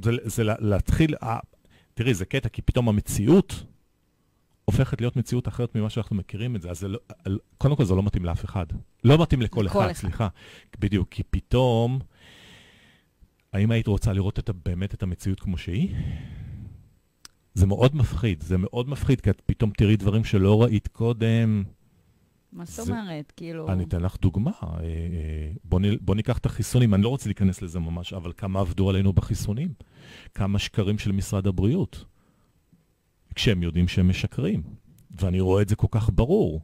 זה, 0.04 0.12
זה 0.24 0.44
לה- 0.44 0.56
להתחיל... 0.60 1.16
תראי, 1.94 2.14
זה 2.14 2.26
קטע, 2.26 2.50
כי 2.50 2.62
פתאום 2.62 2.90
המציאות 2.90 3.64
הופכת 4.66 5.02
להיות 5.02 5.16
מציאות 5.16 5.48
אחרת 5.48 5.76
ממה 5.76 5.90
שאנחנו 5.90 6.16
מכירים 6.16 6.56
את 6.56 6.62
זה. 6.62 6.70
אז 6.70 6.80
זה 6.80 6.88
לא, 6.88 7.00
קודם 7.58 7.76
כל, 7.76 7.86
זה 7.86 7.96
לא 7.96 8.04
מתאים 8.04 8.26
לאף 8.26 8.46
אחד. 8.46 8.66
לא 9.04 9.22
מתאים 9.22 9.42
לכל 9.42 9.68
אחד, 9.68 9.80
אחד. 9.80 9.94
סליחה. 9.94 10.28
בדיוק, 10.80 11.08
כי 11.12 11.24
פתאום... 11.24 12.00
האם 13.54 13.72
היית 13.72 13.88
רוצה 13.88 14.14
לראות 14.14 14.40
את, 14.40 14.50
באמת 14.66 14.94
את 14.94 15.04
המציאות 15.04 15.40
כמו 15.40 15.58
שהיא? 15.58 15.96
זה 17.54 17.66
מאוד 17.66 17.96
מפחיד, 17.96 18.42
זה 18.44 18.58
מאוד 18.58 18.90
מפחיד, 18.90 19.22
כי 19.22 19.30
את 19.30 19.42
פתאום 19.46 19.72
תראי 19.78 19.96
דברים 19.96 20.24
שלא 20.24 20.64
ראית 20.64 20.88
קודם. 20.88 21.64
מה 22.52 22.66
זאת 22.66 22.86
זה- 22.86 22.92
אומרת? 22.92 23.34
כאילו... 23.38 23.70
אני 23.72 23.84
אתן 23.84 24.02
לך 24.02 24.18
דוגמה. 24.22 24.52
אה, 24.64 24.68
אה, 24.80 24.84
בוא, 25.64 25.80
נ, 25.80 25.84
בוא 26.02 26.16
ניקח 26.16 26.38
את 26.38 26.46
החיסונים, 26.46 26.94
אני 26.94 27.04
לא 27.04 27.10
רוצה 27.10 27.30
להיכנס 27.30 27.62
לזה 27.62 27.80
ממש, 27.80 28.14
אבל 28.14 28.32
כמה 28.38 28.60
עבדו 28.60 28.90
עלינו 28.90 29.14
בחיסונים? 29.14 29.74
כמה 30.34 30.60
שקרים 30.60 30.98
של 30.98 31.12
משרד 31.12 31.48
הבריאות? 31.48 32.06
כשהם 33.36 33.64
יודעים 33.64 33.88
שהם 33.88 34.10
משקרים. 34.10 34.64
ואני 35.22 35.40
רואה 35.40 35.62
את 35.62 35.70
זה 35.70 35.76
כל 35.76 35.88
כך 35.92 36.10
ברור. 36.14 36.62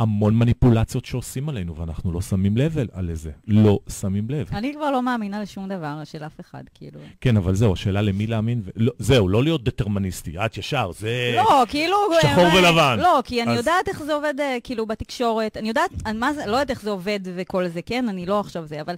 המון 0.00 0.36
מניפולציות 0.36 1.04
שעושים 1.04 1.48
עלינו, 1.48 1.76
ואנחנו 1.76 2.12
לא 2.12 2.20
שמים 2.20 2.56
לב 2.56 2.76
על 2.92 3.10
זה. 3.14 3.30
לא 3.46 3.78
שמים 4.00 4.30
לב. 4.30 4.48
אני 4.52 4.74
כבר 4.74 4.90
לא 4.90 5.02
מאמינה 5.02 5.42
לשום 5.42 5.68
דבר 5.68 6.04
של 6.04 6.22
אף 6.24 6.40
אחד, 6.40 6.64
כאילו. 6.74 7.00
כן, 7.20 7.36
אבל 7.36 7.54
זהו, 7.54 7.72
השאלה 7.72 8.02
למי 8.02 8.26
להאמין. 8.26 8.60
ו... 8.64 8.70
לא, 8.76 8.92
זהו, 8.98 9.28
לא 9.28 9.42
להיות 9.42 9.64
דטרמיניסטי. 9.64 10.38
את 10.38 10.58
ישר, 10.58 10.90
זה... 10.98 11.32
לא, 11.36 11.64
כאילו... 11.68 11.96
שחור 12.22 12.44
אה, 12.44 12.56
ולבן. 12.56 12.98
לא, 13.02 13.20
כי 13.24 13.42
אני 13.42 13.50
אז- 13.50 13.56
יודעת 13.58 13.88
איך 13.88 14.02
זה 14.02 14.14
עובד, 14.14 14.34
אה, 14.40 14.56
כאילו, 14.64 14.86
בתקשורת. 14.86 15.56
אני 15.56 15.68
יודעת, 15.68 15.90
אני 16.06 16.18
מה 16.18 16.32
זה, 16.32 16.46
לא 16.46 16.52
יודעת 16.52 16.70
איך 16.70 16.82
זה 16.82 16.90
עובד 16.90 17.20
וכל 17.36 17.68
זה, 17.68 17.82
כן? 17.82 18.08
אני 18.08 18.26
לא 18.26 18.40
עכשיו 18.40 18.66
זה, 18.66 18.80
אבל 18.80 18.94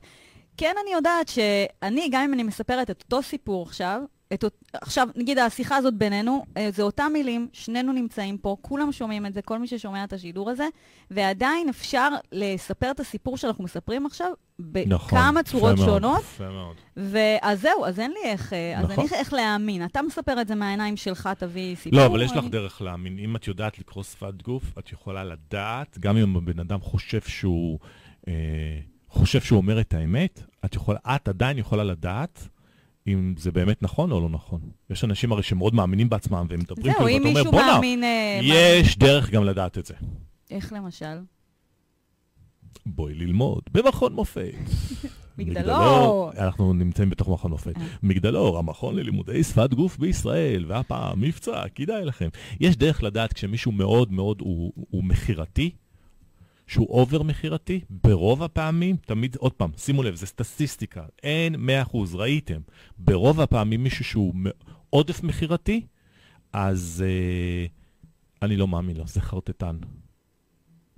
כן 0.56 0.74
אני 0.84 0.92
יודעת 0.94 1.28
שאני, 1.28 2.08
גם 2.10 2.22
אם 2.22 2.34
אני 2.34 2.42
מספרת 2.42 2.90
את 2.90 3.02
אותו 3.04 3.22
סיפור 3.22 3.62
עכשיו, 3.62 4.00
את, 4.34 4.44
עכשיו, 4.72 5.08
נגיד, 5.16 5.38
השיחה 5.38 5.76
הזאת 5.76 5.94
בינינו, 5.94 6.44
אה, 6.56 6.68
זה 6.72 6.82
אותם 6.82 7.10
מילים, 7.12 7.48
שנינו 7.52 7.92
נמצאים 7.92 8.38
פה, 8.38 8.56
כולם 8.60 8.92
שומעים 8.92 9.26
את 9.26 9.34
זה, 9.34 9.42
כל 9.42 9.58
מי 9.58 9.66
ששומע 9.66 10.04
את 10.04 10.12
השידור 10.12 10.50
הזה, 10.50 10.68
ועדיין 11.10 11.68
אפשר 11.68 12.08
לספר 12.32 12.90
את 12.90 13.00
הסיפור 13.00 13.36
שאנחנו 13.36 13.64
מספרים 13.64 14.06
עכשיו 14.06 14.30
נכון. 14.86 15.18
בכמה 15.18 15.40
יפה 15.40 15.50
צורות 15.50 15.76
מאוד, 15.76 15.88
שונות. 15.88 16.20
יפה 16.20 16.48
מאוד. 16.48 16.76
ואז 16.96 17.60
זהו, 17.60 17.84
אז 17.86 18.00
אין 18.00 18.10
לי 18.10 18.30
איך, 18.30 18.52
אה, 18.52 18.78
אז 18.78 18.84
נכון. 18.84 18.98
אין 19.04 19.06
לי 19.12 19.16
איך 19.18 19.32
להאמין. 19.32 19.84
אתה 19.84 20.02
מספר 20.02 20.40
את 20.40 20.48
זה 20.48 20.54
מהעיניים 20.54 20.96
שלך, 20.96 21.28
תביא 21.38 21.76
סיפור. 21.76 21.98
לא, 22.00 22.06
אבל 22.06 22.22
יש 22.22 22.32
לך 22.32 22.38
אני- 22.38 22.48
דרך 22.48 22.82
להאמין. 22.82 23.18
אם 23.18 23.36
את 23.36 23.48
יודעת 23.48 23.78
לקרוא 23.78 24.04
שפת 24.04 24.42
גוף, 24.42 24.78
את 24.78 24.92
יכולה 24.92 25.24
לדעת, 25.24 25.98
גם 26.00 26.16
אם 26.16 26.36
הבן 26.36 26.60
אדם 26.60 26.80
חושב 26.80 27.20
שהוא, 27.20 27.78
אה, 28.28 28.32
חושב 29.08 29.40
שהוא 29.40 29.56
אומר 29.56 29.80
את 29.80 29.94
האמת, 29.94 30.42
את, 30.64 30.74
יכולה, 30.74 30.98
את 31.16 31.28
עדיין 31.28 31.58
יכולה 31.58 31.84
לדעת 31.84 32.48
אם 33.06 33.34
זה 33.38 33.52
באמת 33.52 33.82
נכון 33.82 34.12
או 34.12 34.20
לא 34.20 34.28
נכון. 34.28 34.60
יש 34.90 35.04
אנשים 35.04 35.32
הרי 35.32 35.42
שמאוד 35.42 35.74
מאמינים 35.74 36.08
בעצמם, 36.08 36.46
והם 36.48 36.60
מדברים 36.60 36.94
כאילו, 36.94 37.06
ואתה 37.06 37.28
אומר, 37.40 37.50
בואנה. 37.50 37.66
אה, 37.68 37.74
מאמין." 37.74 38.02
יש 38.42 38.98
דרך 38.98 39.30
גם 39.30 39.44
לדעת 39.44 39.78
את 39.78 39.86
זה. 39.86 39.94
איך 40.50 40.72
למשל? 40.72 41.18
בואי 42.86 43.14
ללמוד 43.14 43.62
במכון 43.72 44.12
מופת. 44.12 44.52
מגדלור. 45.38 46.32
אנחנו 46.38 46.72
נמצאים 46.72 47.10
בתוך 47.10 47.28
מכון 47.28 47.50
מופת. 47.50 47.76
אה. 47.76 47.82
מגדלור, 48.02 48.58
המכון 48.58 48.96
ללימודי 48.96 49.44
שפת 49.44 49.74
גוף 49.74 49.98
בישראל, 49.98 50.64
והפעם 50.68 51.20
מבצע, 51.20 51.68
כדאי 51.74 52.04
לכם. 52.04 52.28
יש 52.60 52.76
דרך 52.76 53.02
לדעת 53.02 53.32
כשמישהו 53.32 53.72
מאוד 53.72 54.12
מאוד 54.12 54.40
הוא, 54.40 54.72
הוא 54.90 55.04
מכירתי, 55.04 55.70
שהוא 56.72 56.88
אובר 56.88 57.22
מכירתי, 57.22 57.80
ברוב 57.90 58.42
הפעמים, 58.42 58.96
תמיד, 58.96 59.36
עוד 59.36 59.52
פעם, 59.52 59.70
שימו 59.76 60.02
לב, 60.02 60.14
זה 60.14 60.26
סטטיסטיקה, 60.26 61.04
אין 61.22 61.54
100%, 61.54 61.96
ראיתם. 62.14 62.60
ברוב 62.98 63.40
הפעמים 63.40 63.82
מישהו 63.82 64.04
שהוא 64.04 64.34
עודף 64.90 65.22
מכירתי, 65.22 65.86
אז 66.52 67.04
אה, 67.06 67.66
אני 68.42 68.56
לא 68.56 68.68
מאמין 68.68 68.96
לו, 68.96 69.06
זה 69.06 69.20
חרטטן. 69.20 69.76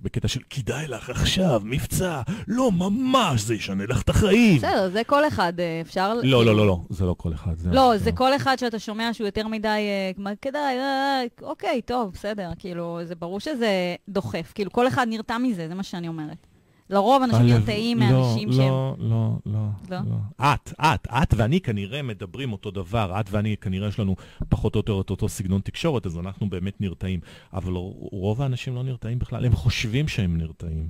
בקטע 0.05 0.27
של 0.27 0.39
כדאי 0.49 0.87
לך 0.87 1.09
עכשיו, 1.09 1.61
מבצע, 1.63 2.21
לא 2.47 2.71
ממש, 2.71 3.41
זה 3.41 3.55
ישנה 3.55 3.85
לך 3.85 4.01
את 4.01 4.09
החיים. 4.09 4.57
בסדר, 4.57 4.89
זה 4.89 5.03
כל 5.03 5.27
אחד, 5.27 5.59
אה, 5.59 5.81
אפשר... 5.81 6.13
לא, 6.13 6.45
לא, 6.45 6.55
לא, 6.55 6.67
לא, 6.67 6.79
זה 6.89 7.05
לא 7.05 7.15
כל 7.17 7.33
אחד. 7.33 7.57
זה 7.57 7.69
לא, 7.71 7.89
ממש 7.91 8.01
זה 8.01 8.11
כל 8.11 8.35
אחד 8.35 8.55
שאתה 8.59 8.79
שומע 8.79 9.13
שהוא 9.13 9.25
יותר 9.25 9.47
מדי, 9.47 9.67
אה, 9.67 10.11
מה, 10.17 10.31
כדאי, 10.41 10.77
אה, 10.77 11.21
אוקיי, 11.41 11.81
טוב, 11.81 12.11
בסדר, 12.13 12.49
כאילו, 12.59 12.99
זה 13.03 13.15
ברור 13.15 13.39
שזה 13.39 13.95
דוחף, 14.09 14.51
כאילו, 14.55 14.71
כל 14.71 14.87
אחד 14.87 15.07
נרתע 15.09 15.37
מזה, 15.37 15.67
זה 15.67 15.75
מה 15.75 15.83
שאני 15.83 16.07
אומרת. 16.07 16.47
לרוב 16.89 17.23
אנשים 17.23 17.45
נרתעים 17.45 17.99
לא, 17.99 18.05
מאנשים 18.05 18.51
שהם... 18.51 18.69
לא, 18.69 18.95
לא, 18.99 19.37
לא, 19.45 19.67
לא? 19.89 19.97
לא. 20.09 20.45
את, 20.45 20.73
את, 20.81 21.07
את 21.07 21.33
ואני 21.37 21.61
כנראה 21.61 22.01
מדברים 22.01 22.51
אותו 22.51 22.71
דבר, 22.71 23.19
את 23.19 23.29
ואני 23.31 23.57
כנראה 23.61 23.87
יש 23.87 23.99
לנו 23.99 24.15
פחות 24.49 24.75
או 24.75 24.79
יותר 24.79 25.01
את 25.01 25.09
אותו 25.09 25.29
סגנון 25.29 25.61
תקשורת, 25.61 26.05
אז 26.05 26.17
אנחנו 26.17 26.49
באמת 26.49 26.81
נרתעים. 26.81 27.19
אבל 27.53 27.73
רוב 28.11 28.41
האנשים 28.41 28.75
לא 28.75 28.83
נרתעים 28.83 29.19
בכלל, 29.19 29.45
הם 29.45 29.55
חושבים 29.55 30.07
שהם 30.07 30.37
נרתעים. 30.37 30.89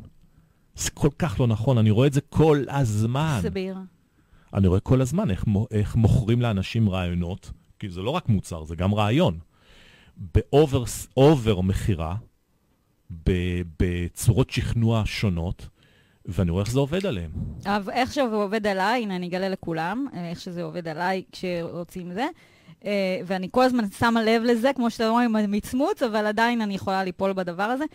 זה 0.76 0.92
כל 0.92 1.10
כך 1.20 1.40
לא 1.40 1.48
נכון, 1.48 1.78
אני 1.78 1.92
רואה 1.92 2.08
את 2.08 2.14
זה 2.14 2.22
כל 2.22 2.64
הזמן. 2.70 3.40
בעירה. 3.54 3.82
אני 4.54 4.68
רואה 4.68 4.80
כל 4.80 5.02
הזמן 5.02 5.32
איך, 5.32 5.46
איך 5.72 5.96
מוכרים 5.96 6.42
לאנשים 6.42 6.90
רעיונות, 6.90 7.52
כי 7.80 7.90
זה 7.90 8.02
לא 8.02 8.10
רק 8.10 8.30
מוצר, 8.30 8.64
זה 8.64 8.76
גם 8.76 8.94
רעיון. 8.94 9.40
ב 10.18 10.31
over 10.31 10.84
over 11.18 11.62
מכירה, 11.62 12.16
בצורות 13.80 14.50
שכנוע 14.50 15.02
שונות, 15.06 15.70
ואני 16.28 16.52
רואה 16.52 16.64
איך 16.64 16.72
זה 16.72 16.80
עובד 16.80 17.06
עליהם. 17.06 17.30
אבל 17.66 17.94
איך 17.94 18.14
שזה 18.14 18.36
עובד 18.36 18.68
עליי, 18.68 19.04
הנה 19.04 19.16
אני 19.16 19.28
אגלה 19.28 19.50
לכולם, 19.50 20.08
אה, 20.14 20.30
איך 20.30 20.40
שזה 20.40 20.64
עובד 20.64 20.88
עליי 20.88 21.24
כשרוצים 21.32 22.14
זה. 22.14 22.28
אה, 22.86 23.20
ואני 23.26 23.48
כל 23.52 23.64
הזמן 23.64 23.90
שמה 23.90 24.24
לב 24.24 24.44
לזה, 24.44 24.72
כמו 24.76 24.90
שאתה 24.90 25.10
אומר, 25.10 25.22
עם 25.22 25.36
המצמוץ, 25.36 26.04
אבל 26.04 26.26
עדיין 26.26 26.62
אני 26.62 26.76
יכולה 26.76 27.04
ליפול 27.04 27.34
בדבר 27.34 27.64
הזה. 27.64 27.86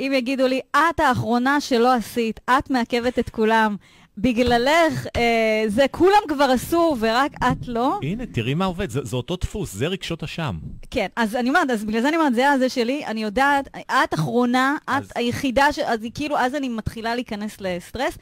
אם 0.00 0.12
יגידו 0.14 0.46
לי, 0.46 0.60
את 0.70 1.00
האחרונה 1.00 1.60
שלא 1.60 1.94
עשית, 1.94 2.40
את 2.50 2.70
מעכבת 2.70 3.18
את 3.18 3.30
כולם, 3.30 3.76
בגללך, 4.18 5.06
אה, 5.16 5.64
זה 5.68 5.84
כולם 5.90 6.20
כבר 6.28 6.44
עשו 6.44 6.96
ורק 7.00 7.32
את 7.52 7.68
לא. 7.68 7.98
הנה, 8.02 8.26
תראי 8.26 8.54
מה 8.54 8.64
עובד, 8.64 8.90
זה, 8.90 9.00
זה 9.04 9.16
אותו 9.16 9.36
דפוס, 9.36 9.72
זה 9.74 9.86
רגשות 9.86 10.22
אשם. 10.22 10.58
כן, 10.90 11.06
אז 11.16 11.36
אני 11.36 11.48
אומרת, 11.48 11.70
אז 11.70 11.84
בגלל 11.84 12.00
זה 12.00 12.08
אני 12.08 12.16
אומרת, 12.16 12.34
זה 12.34 12.50
הזה 12.50 12.68
שלי, 12.68 13.06
אני 13.06 13.22
יודעת, 13.22 13.68
את 14.04 14.14
אחרונה, 14.14 14.76
אז- 14.86 15.04
את 15.06 15.16
היחידה, 15.16 15.72
ש... 15.72 15.78
אז 15.78 16.00
כאילו, 16.14 16.38
אז 16.38 16.54
אני 16.54 16.68
מתחילה 16.68 17.14
להיכנס 17.14 17.56
לסטרס, 17.60 18.18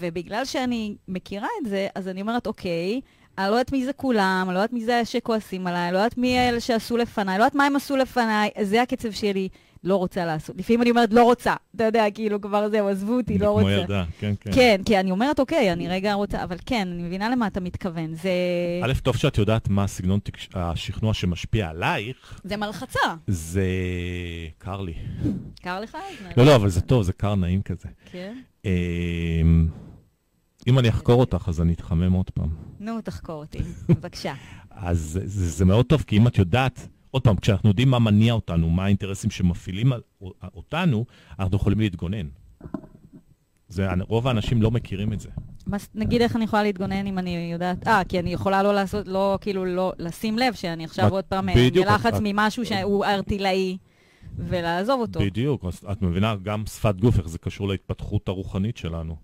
ובגלל 0.00 0.44
שאני 0.44 0.94
מכירה 1.08 1.48
את 1.62 1.68
זה, 1.68 1.88
אז 1.94 2.08
אני 2.08 2.20
אומרת, 2.20 2.46
אוקיי, 2.46 3.00
אני 3.38 3.46
לא 3.48 3.52
יודעת 3.52 3.72
מי 3.72 3.84
זה 3.84 3.92
כולם, 3.92 4.44
אני 4.46 4.54
לא 4.54 4.58
יודעת 4.58 4.72
מי 4.72 4.84
זה 4.84 5.02
שכועסים 5.04 5.66
עליי, 5.66 5.84
אני 5.84 5.92
לא 5.92 5.98
יודעת 5.98 6.18
מי 6.18 6.38
אלה 6.38 6.60
שעשו 6.60 6.96
לפניי, 6.96 7.38
לא 7.38 7.44
יודעת 7.44 7.54
מה 7.54 7.64
הם 7.64 7.76
עשו 7.76 7.96
לפניי, 7.96 8.50
זה 8.62 8.82
הקצב 8.82 9.10
שלי, 9.10 9.48
לא 9.84 9.96
רוצה 9.96 10.24
לעשות. 10.24 10.56
לפעמים 10.58 10.82
אני 10.82 10.90
אומרת, 10.90 11.12
לא 11.12 11.24
רוצה, 11.24 11.54
אתה 11.76 11.84
יודע, 11.84 12.04
כאילו, 12.14 12.40
כבר 12.40 12.68
זהו, 12.70 12.88
עזבו 12.88 13.12
אותי, 13.16 13.38
לא 13.38 13.50
רוצה. 13.50 13.62
כמו 13.62 13.70
ילדה, 13.70 14.04
כן, 14.18 14.34
כן. 14.40 14.50
כן, 14.54 14.80
כי 14.84 15.00
אני 15.00 15.10
אומרת, 15.10 15.40
אוקיי, 15.40 15.72
אני 15.72 15.88
רגע 15.88 16.12
רוצה, 16.12 16.44
אבל 16.44 16.56
כן, 16.66 16.88
אני 16.92 17.02
מבינה 17.02 17.30
למה 17.30 17.46
אתה 17.46 17.60
מתכוון. 17.60 18.14
זה, 18.14 18.30
א', 18.82 18.92
טוב 19.02 19.16
שאת 19.16 19.38
יודעת 19.38 19.68
מה 19.68 19.86
סגנון 19.86 20.20
תקש- 20.24 20.48
השכנוע 20.54 21.14
שמשפיע 21.14 21.68
עלייך, 21.68 22.40
זה 22.44 22.56
מלחצה. 22.56 23.00
זה 23.26 23.66
קר 24.58 24.80
לי. 24.80 24.94
קר 25.62 25.80
לך? 25.80 25.96
לא, 26.36 26.44
לא, 26.46 26.56
אבל 26.56 26.68
זה 26.68 26.80
טוב, 26.80 27.02
זה 27.02 27.12
קר 27.12 27.34
נעים 27.34 27.62
כזה. 27.62 27.88
כן. 28.12 28.36
אמ, 28.64 29.68
אם 30.68 30.78
אני 30.78 30.88
אחקור 30.88 31.20
אותך, 31.20 31.44
אז 31.48 31.60
אני 31.60 31.72
אתחמם 31.72 32.12
עוד 32.12 32.30
פעם. 32.30 32.48
נו, 32.80 33.00
תחקור 33.00 33.34
אותי, 33.40 33.58
בבקשה. 33.88 34.34
אז 34.70 35.20
זה 35.24 35.64
מאוד 35.64 35.86
טוב, 35.86 36.02
כי 36.06 36.16
אם 36.16 36.26
את 36.26 36.38
יודעת, 36.38 36.88
עוד 37.12 37.22
פעם, 37.22 37.36
כשאנחנו 37.36 37.68
יודעים 37.68 37.88
מה 37.90 37.98
מניע 37.98 38.32
אותנו, 38.32 38.70
מה 38.70 38.84
האינטרסים 38.84 39.30
שמפעילים 39.30 39.92
אותנו, 40.54 41.04
אנחנו 41.38 41.56
יכולים 41.56 41.78
להתגונן. 41.80 42.26
זה, 43.68 43.88
רוב 44.08 44.28
האנשים 44.28 44.62
לא 44.62 44.70
מכירים 44.70 45.12
את 45.12 45.20
זה. 45.20 45.28
מה, 45.66 45.76
נגיד 45.94 46.22
איך 46.22 46.36
אני 46.36 46.44
יכולה 46.44 46.62
להתגונן 46.62 47.06
אם 47.06 47.18
אני 47.18 47.50
יודעת... 47.52 47.88
אה, 47.88 48.04
כי 48.04 48.18
אני 48.18 48.32
יכולה 48.32 48.62
לא 48.62 48.74
לעשות, 48.74 49.08
לא, 49.08 49.38
כאילו, 49.40 49.64
לא, 49.64 49.92
לשים 49.98 50.38
לב 50.38 50.54
שאני 50.54 50.84
עכשיו 50.84 51.10
עוד 51.10 51.24
פעם 51.24 51.48
אה, 51.48 51.68
בלחץ 51.74 52.14
את- 52.14 52.20
ממשהו 52.22 52.66
שהוא 52.66 53.04
ארטילאי, 53.04 53.78
ולעזוב 54.38 55.00
אותו. 55.00 55.20
בדיוק, 55.20 55.64
את 55.92 56.02
מבינה 56.02 56.34
גם 56.42 56.66
שפת 56.66 56.94
גוף, 57.00 57.18
איך 57.18 57.28
זה 57.28 57.38
קשור 57.38 57.68
להתפתחות 57.68 58.28
הרוחנית 58.28 58.76
שלנו. 58.76 59.16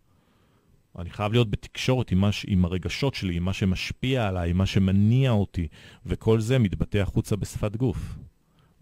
אני 0.98 1.10
חייב 1.10 1.32
להיות 1.32 1.50
בתקשורת 1.50 2.12
עם, 2.12 2.18
מה, 2.18 2.30
עם 2.46 2.64
הרגשות 2.64 3.14
שלי, 3.14 3.36
עם 3.36 3.44
מה 3.44 3.52
שמשפיע 3.52 4.28
עליי, 4.28 4.50
עם 4.50 4.56
מה 4.58 4.66
שמניע 4.66 5.30
אותי, 5.30 5.68
וכל 6.06 6.40
זה 6.40 6.58
מתבטא 6.58 6.98
החוצה 6.98 7.36
בשפת 7.36 7.76
גוף, 7.76 8.16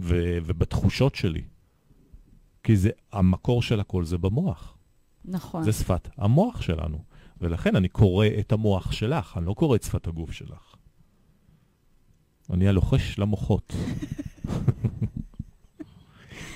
ו, 0.00 0.38
ובתחושות 0.46 1.14
שלי. 1.14 1.42
כי 2.62 2.76
זה, 2.76 2.90
המקור 3.12 3.62
של 3.62 3.80
הכל 3.80 4.04
זה 4.04 4.18
במוח. 4.18 4.76
נכון. 5.24 5.62
זה 5.62 5.72
שפת 5.72 6.08
המוח 6.18 6.62
שלנו. 6.62 7.04
ולכן 7.40 7.76
אני 7.76 7.88
קורא 7.88 8.26
את 8.40 8.52
המוח 8.52 8.92
שלך, 8.92 9.34
אני 9.36 9.46
לא 9.46 9.54
קורא 9.54 9.76
את 9.76 9.82
שפת 9.82 10.06
הגוף 10.06 10.32
שלך. 10.32 10.74
אני 12.50 12.68
הלוחש 12.68 13.18
למוחות. 13.18 13.74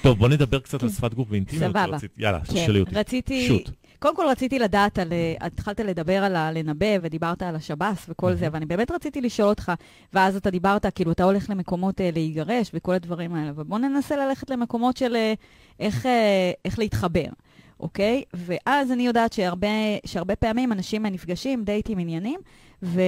טוב, 0.03 0.18
בוא 0.18 0.29
נדבר 0.29 0.61
קצת 0.61 0.83
על 0.83 0.88
שפת 0.88 1.14
גוף 1.14 1.29
ואינטימיות. 1.31 1.70
סבבה. 1.70 1.85
רצית- 1.96 2.11
יאללה, 2.18 2.40
כן, 2.44 2.53
תשאלי 2.53 2.81
אותי. 2.81 2.94
רציתי... 2.94 3.49
שוט. 3.49 3.70
קודם 4.00 4.16
כל 4.16 4.26
רציתי 4.30 4.58
לדעת 4.58 4.98
על... 4.98 5.12
אה, 5.12 5.34
התחלת 5.40 5.80
לדבר 5.80 6.24
על 6.24 6.36
הלנבא 6.36 6.86
ודיברת 7.02 7.42
על 7.42 7.56
השב"ס 7.56 8.06
וכל 8.08 8.34
זה, 8.34 8.48
ואני 8.52 8.66
באמת 8.66 8.90
רציתי 8.90 9.20
לשאול 9.20 9.48
אותך, 9.48 9.72
ואז 10.12 10.36
אתה 10.36 10.50
דיברת, 10.50 10.86
כאילו, 10.94 11.12
אתה 11.12 11.24
הולך 11.24 11.50
למקומות 11.50 12.00
אה, 12.00 12.10
להיגרש 12.12 12.70
וכל 12.74 12.92
הדברים 12.92 13.34
האלה, 13.34 13.52
ובוא 13.56 13.78
ננסה 13.78 14.16
ללכת 14.16 14.50
למקומות 14.50 14.96
של 14.96 15.16
אה, 15.16 15.34
איך, 15.80 16.06
איך 16.64 16.78
להתחבר, 16.78 17.26
אוקיי? 17.80 18.22
ואז 18.34 18.92
אני 18.92 19.06
יודעת 19.06 19.32
שהרבה, 19.32 19.68
שהרבה 20.06 20.36
פעמים 20.36 20.72
אנשים 20.72 21.06
נפגשים, 21.06 21.64
דייטים, 21.64 21.98
עניינים, 21.98 22.40
ו... 22.82 23.00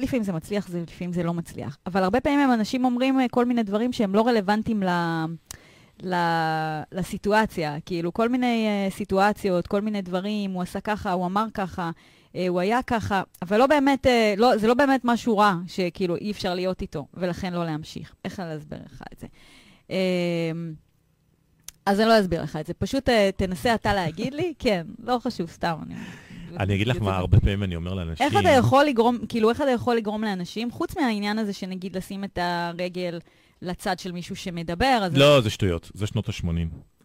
לפעמים 0.00 0.22
זה 0.22 0.32
מצליח, 0.32 0.68
זה, 0.68 0.82
לפעמים 0.88 1.12
זה 1.12 1.22
לא 1.22 1.34
מצליח. 1.34 1.78
אבל 1.86 2.02
הרבה 2.02 2.20
פעמים 2.20 2.52
אנשים 2.52 2.84
אומרים 2.84 3.18
כל 3.30 3.44
מיני 3.44 3.62
דברים 3.62 3.92
שהם 3.92 4.14
לא 4.14 4.26
רלוונטיים 4.26 4.82
ל... 4.82 4.88
לסיטואציה, 6.92 7.76
כאילו 7.86 8.12
כל 8.12 8.28
מיני 8.28 8.66
uh, 8.88 8.94
סיטואציות, 8.94 9.66
כל 9.66 9.80
מיני 9.80 10.02
דברים, 10.02 10.50
הוא 10.50 10.62
עשה 10.62 10.80
ככה, 10.80 11.12
הוא 11.12 11.26
אמר 11.26 11.44
ככה, 11.54 11.90
uh, 12.32 12.36
הוא 12.48 12.60
היה 12.60 12.82
ככה, 12.82 13.22
אבל 13.42 13.58
לא 13.58 13.66
באמת, 13.66 14.06
uh, 14.06 14.10
לא, 14.36 14.56
זה 14.56 14.66
לא 14.66 14.74
באמת 14.74 15.00
משהו 15.04 15.38
רע, 15.38 15.54
שכאילו 15.66 16.16
אי 16.16 16.30
אפשר 16.30 16.54
להיות 16.54 16.82
איתו, 16.82 17.06
ולכן 17.14 17.52
לא 17.52 17.64
להמשיך. 17.64 18.14
איך 18.24 18.40
אני 18.40 18.56
אסביר 18.56 18.78
לך 18.86 19.02
את 19.12 19.18
זה? 19.18 19.26
Uh, 19.88 19.90
אז 21.86 22.00
אני 22.00 22.08
לא 22.08 22.20
אסביר 22.20 22.42
לך 22.42 22.56
את 22.56 22.66
זה, 22.66 22.74
פשוט 22.74 23.08
uh, 23.08 23.12
תנסה 23.36 23.74
אתה 23.74 23.94
להגיד 23.94 24.34
לי, 24.34 24.54
כן, 24.58 24.86
לא 25.02 25.18
חשוב, 25.22 25.50
סתם. 25.50 25.74
אני, 25.86 25.94
אני 26.58 26.74
אגיד 26.74 26.86
לך 26.86 26.96
מה 27.00 27.16
הרבה 27.16 27.40
פעמים 27.40 27.62
אני 27.62 27.76
אומר 27.76 27.94
לאנשים. 27.94 28.26
איך 28.26 28.36
אתה 28.40 28.48
יכול 28.48 28.84
לגרום, 28.84 29.18
כאילו, 29.28 29.50
איך 29.50 29.60
אתה 29.60 29.70
יכול 29.70 29.96
לגרום 29.96 30.24
לאנשים, 30.24 30.70
חוץ 30.70 30.96
מהעניין 30.96 31.38
הזה 31.38 31.52
שנגיד 31.52 31.96
לשים 31.96 32.24
את 32.24 32.38
הרגל 32.42 33.18
לצד 33.62 33.98
של 33.98 34.12
מישהו 34.12 34.36
שמדבר, 34.36 35.00
אז... 35.02 35.16
לא, 35.16 35.40
זה 35.40 35.50
שטויות, 35.50 35.90
זה 35.94 36.06
שנות 36.06 36.28
ה-80. 36.28 36.48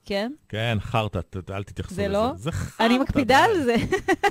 כן? 0.05 0.31
כן, 0.49 0.77
חרטא, 0.81 1.19
אל 1.49 1.63
תתייחסו 1.63 1.95
זה 1.95 2.03
לזה. 2.03 2.13
לא? 2.13 2.31
זה 2.35 2.51
חרטא. 2.51 2.85
אני 2.85 2.97
מקפידה. 2.97 3.39
על 3.39 3.63
זה. 3.63 3.75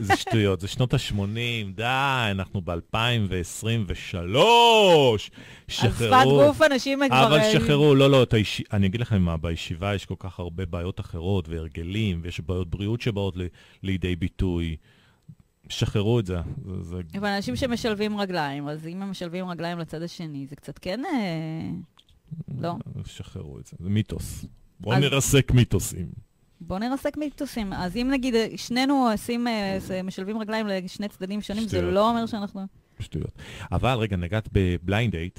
זה 0.07 0.17
שטויות, 0.17 0.61
זה 0.61 0.69
שנות 0.69 0.95
ה-80, 0.95 1.75
די, 1.75 2.29
אנחנו 2.31 2.61
ב-2023. 2.61 4.37
אז 4.37 5.21
שחררו. 5.69 5.91
שפת 5.91 6.25
גוף 6.25 6.63
אנשים 6.63 7.01
כבר... 7.09 7.27
אבל 7.27 7.39
אה, 7.39 7.53
שחררו, 7.53 7.95
לא, 7.95 8.11
לא, 8.11 8.27
היש... 8.33 8.63
אני 8.73 8.87
אגיד 8.87 9.01
לכם 9.01 9.23
מה, 9.23 9.37
בישיבה 9.37 9.95
יש 9.95 10.07
כל 10.07 10.15
כך 10.19 10.39
הרבה 10.39 10.67
בעיות 10.67 11.01
אחרות 11.01 11.49
והרגלים, 11.49 12.21
ויש 12.23 12.41
בעיות 12.41 12.71
בריאות 12.71 13.01
שבאות 13.01 13.37
ל... 13.37 13.43
לידי 13.83 14.17
ביטוי. 14.17 14.77
שחררו 15.69 16.21
את 16.21 16.27
זה. 16.27 16.37
זה, 16.65 16.83
זה... 16.83 17.01
אבל 17.19 17.29
אנשים 17.29 17.57
שמשלבים 17.57 18.21
רגליים, 18.21 18.69
אז 18.69 18.87
אם 18.87 19.03
הם 19.03 19.11
משלבים 19.11 19.49
רגליים 19.49 19.79
לצד 19.79 20.03
השני, 20.03 20.47
זה 20.47 20.57
קצת 20.57 20.79
כן... 20.79 21.01
אה, 22.51 22.55
לא. 22.61 22.75
שחררו 23.05 23.59
את 23.59 23.67
זה, 23.67 23.77
זה 23.81 23.89
מיתוס. 23.91 24.45
בואו 24.81 24.97
אז- 24.97 25.03
נרסק 25.03 25.53
מיתוסים. 25.55 26.07
בוא 26.61 26.79
נרסק 26.79 27.17
מיתוסים. 27.17 27.73
אז 27.73 27.97
אם 27.97 28.09
נגיד 28.13 28.35
אה, 28.35 28.47
שנינו 28.57 29.09
עושים, 29.13 29.49
אה, 29.49 29.77
ס- 29.81 29.91
משלבים 29.91 30.39
רגליים 30.39 30.67
לשני 30.67 31.09
צדדים 31.09 31.41
שונים, 31.41 31.63
זה 31.63 31.69
שטויות. 31.77 31.95
לא 31.95 32.11
אומר 32.11 32.27
שאנחנו... 32.27 32.61
שטויות. 33.01 33.33
אבל 33.73 33.99
רגע, 33.99 34.17
נגעת 34.17 34.49
ב 34.53 34.63
blind 34.63 35.13
date. 35.17 35.39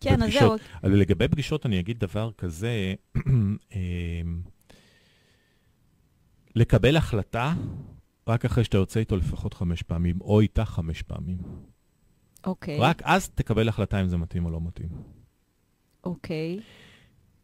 כן, 0.00 0.22
אז. 0.22 0.32
זהו. 0.32 0.54
אבל 0.84 0.92
לגבי 0.92 1.28
פגישות 1.28 1.66
אני 1.66 1.80
אגיד 1.80 1.98
דבר 1.98 2.30
כזה, 2.38 2.94
אמ, 3.74 4.42
לקבל 6.56 6.96
החלטה 6.96 7.54
רק 8.28 8.44
אחרי 8.44 8.64
שאתה 8.64 8.76
יוצא 8.78 9.00
איתו 9.00 9.16
לפחות 9.16 9.54
חמש 9.54 9.82
פעמים, 9.82 10.20
או 10.20 10.40
איתה 10.40 10.64
חמש 10.64 11.02
פעמים. 11.02 11.38
אוקיי. 12.46 12.78
רק 12.80 13.02
אז 13.04 13.28
תקבל 13.28 13.68
החלטה 13.68 14.00
אם 14.00 14.08
זה 14.08 14.16
מתאים 14.16 14.44
או 14.44 14.50
לא 14.50 14.60
מתאים. 14.60 14.88
אוקיי. 16.04 16.60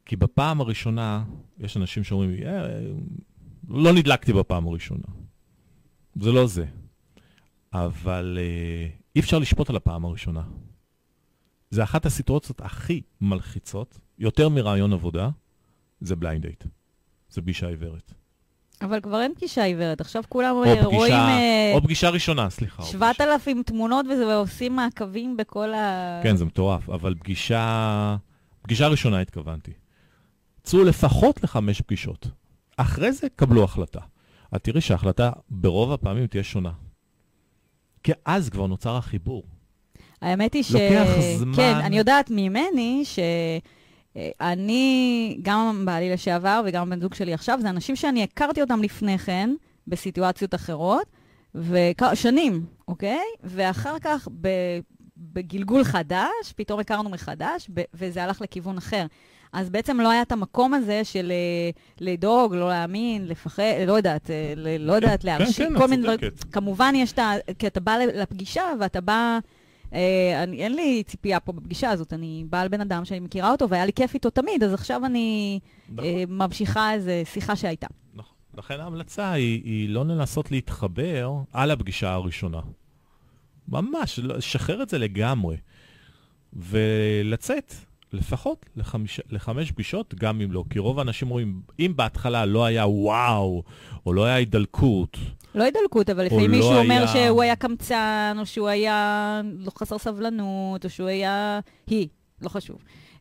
כי 0.06 0.16
בפעם 0.16 0.60
הראשונה, 0.60 1.24
יש 1.58 1.76
אנשים 1.76 2.04
שאומרים, 2.04 2.30
"אה, 2.46 2.80
לא 3.68 3.92
נדלקתי 3.92 4.32
בפעם 4.32 4.66
הראשונה. 4.66 5.04
זה 6.20 6.32
לא 6.32 6.46
זה. 6.46 6.64
אבל 7.72 8.38
אה, 8.40 8.88
אי 9.16 9.20
אפשר 9.20 9.38
לשפוט 9.38 9.70
על 9.70 9.76
הפעם 9.76 10.04
הראשונה. 10.04 10.42
זה 11.70 11.82
אחת 11.82 12.06
הסיטואציות 12.06 12.60
הכי 12.60 13.02
מלחיצות, 13.20 13.98
יותר 14.18 14.48
מרעיון 14.48 14.92
עבודה, 14.92 15.28
זה 16.00 16.16
blind 16.16 16.42
date. 16.46 16.64
זה 17.30 17.42
פגישה 17.42 17.68
עיוורת. 17.68 18.12
אבל 18.82 19.00
כבר 19.00 19.20
אין 19.20 19.34
פגישה 19.34 19.64
עיוורת, 19.64 20.00
עכשיו 20.00 20.22
כולם 20.28 20.50
או 20.50 20.58
רואים 20.58 20.84
פגישה, 20.84 21.14
אה, 21.28 21.72
או 21.74 21.82
פגישה 21.82 22.10
ראשונה, 22.10 22.50
סליחה. 22.50 22.82
או 22.82 22.88
פגישה- 22.88 22.98
7,000 22.98 23.62
תמונות 23.62 24.06
וזה, 24.12 24.26
ועושים 24.26 24.76
מעקבים 24.76 25.36
בכל 25.36 25.74
ה... 25.74 26.20
כן, 26.22 26.36
זה 26.36 26.44
מטורף, 26.44 26.90
אבל 26.90 27.14
פגישה... 27.14 28.16
פגישה 28.68 28.88
ראשונה 28.88 29.20
התכוונתי. 29.20 29.72
צאו 30.62 30.84
לפחות 30.84 31.42
לחמש 31.44 31.80
פגישות. 31.80 32.28
אחרי 32.76 33.12
זה 33.12 33.26
קבלו 33.36 33.64
החלטה. 33.64 34.00
את 34.56 34.64
תראי 34.64 34.80
שההחלטה 34.80 35.30
ברוב 35.50 35.92
הפעמים 35.92 36.26
תהיה 36.26 36.42
שונה. 36.42 36.72
כי 38.02 38.12
אז 38.24 38.48
כבר 38.48 38.66
נוצר 38.66 38.96
החיבור. 38.96 39.42
האמת 40.22 40.54
היא 40.54 40.62
ש... 40.62 40.72
לוקח 40.72 41.06
זמן. 41.38 41.56
כן, 41.56 41.74
אני 41.74 41.98
יודעת 41.98 42.30
ממני 42.30 43.02
שאני, 44.14 45.38
גם 45.42 45.82
בעלי 45.86 46.10
לשעבר 46.10 46.62
וגם 46.66 46.90
בן 46.90 47.00
זוג 47.00 47.14
שלי 47.14 47.34
עכשיו, 47.34 47.58
זה 47.62 47.70
אנשים 47.70 47.96
שאני 47.96 48.22
הכרתי 48.22 48.60
אותם 48.60 48.82
לפני 48.82 49.18
כן, 49.18 49.50
בסיטואציות 49.86 50.54
אחרות, 50.54 51.06
ושנים, 51.54 52.66
אוקיי? 52.88 53.24
ואחר 53.44 53.98
כך, 53.98 54.28
ב... 54.40 54.48
בגלגול 55.18 55.84
חדש, 55.84 56.52
פתאום 56.56 56.80
הכרנו 56.80 57.10
מחדש. 57.10 57.70
וזה 57.94 58.24
הלך 58.24 58.40
לכיוון 58.40 58.78
אחר. 58.78 59.06
אז 59.52 59.70
בעצם 59.70 60.00
לא 60.00 60.10
היה 60.10 60.22
את 60.22 60.32
המקום 60.32 60.74
הזה 60.74 61.04
של 61.04 61.32
אה, 61.32 61.70
לדאוג, 62.00 62.54
לא 62.54 62.68
להאמין, 62.68 63.28
לפחד, 63.28 63.62
לא 63.86 63.92
יודעת, 63.92 64.30
אה, 64.30 64.54
לא 64.78 64.92
יודעת, 64.92 65.24
להרשים, 65.24 65.68
כן, 65.68 65.78
כל 65.78 65.84
את 65.84 65.90
מיני 65.90 66.02
דברים. 66.02 66.18
כמובן 66.52 66.92
יש 66.96 67.12
את 67.12 67.18
ה... 67.18 67.32
כי 67.58 67.66
אתה 67.66 67.80
בא 67.80 67.96
לפגישה 68.14 68.62
ואתה 68.80 69.00
בא 69.00 69.38
אה, 69.94 70.42
אני, 70.42 70.56
אין 70.56 70.74
לי 70.74 71.02
ציפייה 71.06 71.40
פה 71.40 71.52
בפגישה 71.52 71.90
הזאת, 71.90 72.12
אני 72.12 72.44
באה 72.50 72.60
על 72.60 72.68
בן 72.68 72.80
אדם 72.80 73.04
שאני 73.04 73.20
מכירה 73.20 73.50
אותו 73.50 73.68
והיה 73.68 73.86
לי 73.86 73.92
כיף 73.92 74.14
איתו 74.14 74.30
תמיד, 74.30 74.62
אז 74.64 74.74
עכשיו 74.74 75.04
אני 75.04 75.58
נכון. 75.88 76.04
אה, 76.04 76.24
ממשיכה 76.28 76.92
איזו 76.92 77.10
שיחה 77.24 77.56
שהייתה. 77.56 77.86
נכון. 78.14 78.34
לכן 78.58 78.80
ההמלצה 78.80 79.32
היא, 79.32 79.62
היא 79.64 79.88
לא 79.88 80.04
לנסות 80.04 80.50
להתחבר 80.50 81.32
על 81.52 81.70
הפגישה 81.70 82.12
הראשונה. 82.12 82.60
ממש, 83.68 84.18
לא- 84.18 84.36
לשחרר 84.36 84.82
את 84.82 84.88
זה 84.88 84.98
לגמרי. 84.98 85.56
ולצאת 86.52 87.74
לפחות 88.12 88.66
לחמיש, 88.76 89.20
לחמש 89.30 89.72
פגישות, 89.72 90.14
גם 90.14 90.40
אם 90.40 90.52
לא. 90.52 90.64
כי 90.70 90.78
רוב 90.78 90.98
האנשים 90.98 91.28
רואים, 91.28 91.60
אם 91.80 91.92
בהתחלה 91.96 92.46
לא 92.46 92.64
היה 92.64 92.86
וואו, 92.86 93.62
או 94.06 94.12
לא 94.12 94.24
היה 94.24 94.34
הידלקות, 94.34 95.16
לא 95.54 95.64
הידלקות, 95.64 96.10
אבל 96.10 96.24
לפעמים 96.26 96.50
לא 96.50 96.56
מישהו 96.56 96.72
אומר 96.74 96.94
היה- 96.94 97.06
שהוא 97.08 97.42
היה 97.42 97.56
קמצן, 97.56 98.36
או 98.40 98.46
שהוא 98.46 98.68
היה 98.68 99.40
לא 99.58 99.70
חסר 99.78 99.98
סבלנות, 99.98 100.84
או 100.84 100.90
שהוא 100.90 101.08
היה... 101.08 101.60
היא, 101.86 102.08
לא 102.42 102.48
חשוב. 102.48 102.76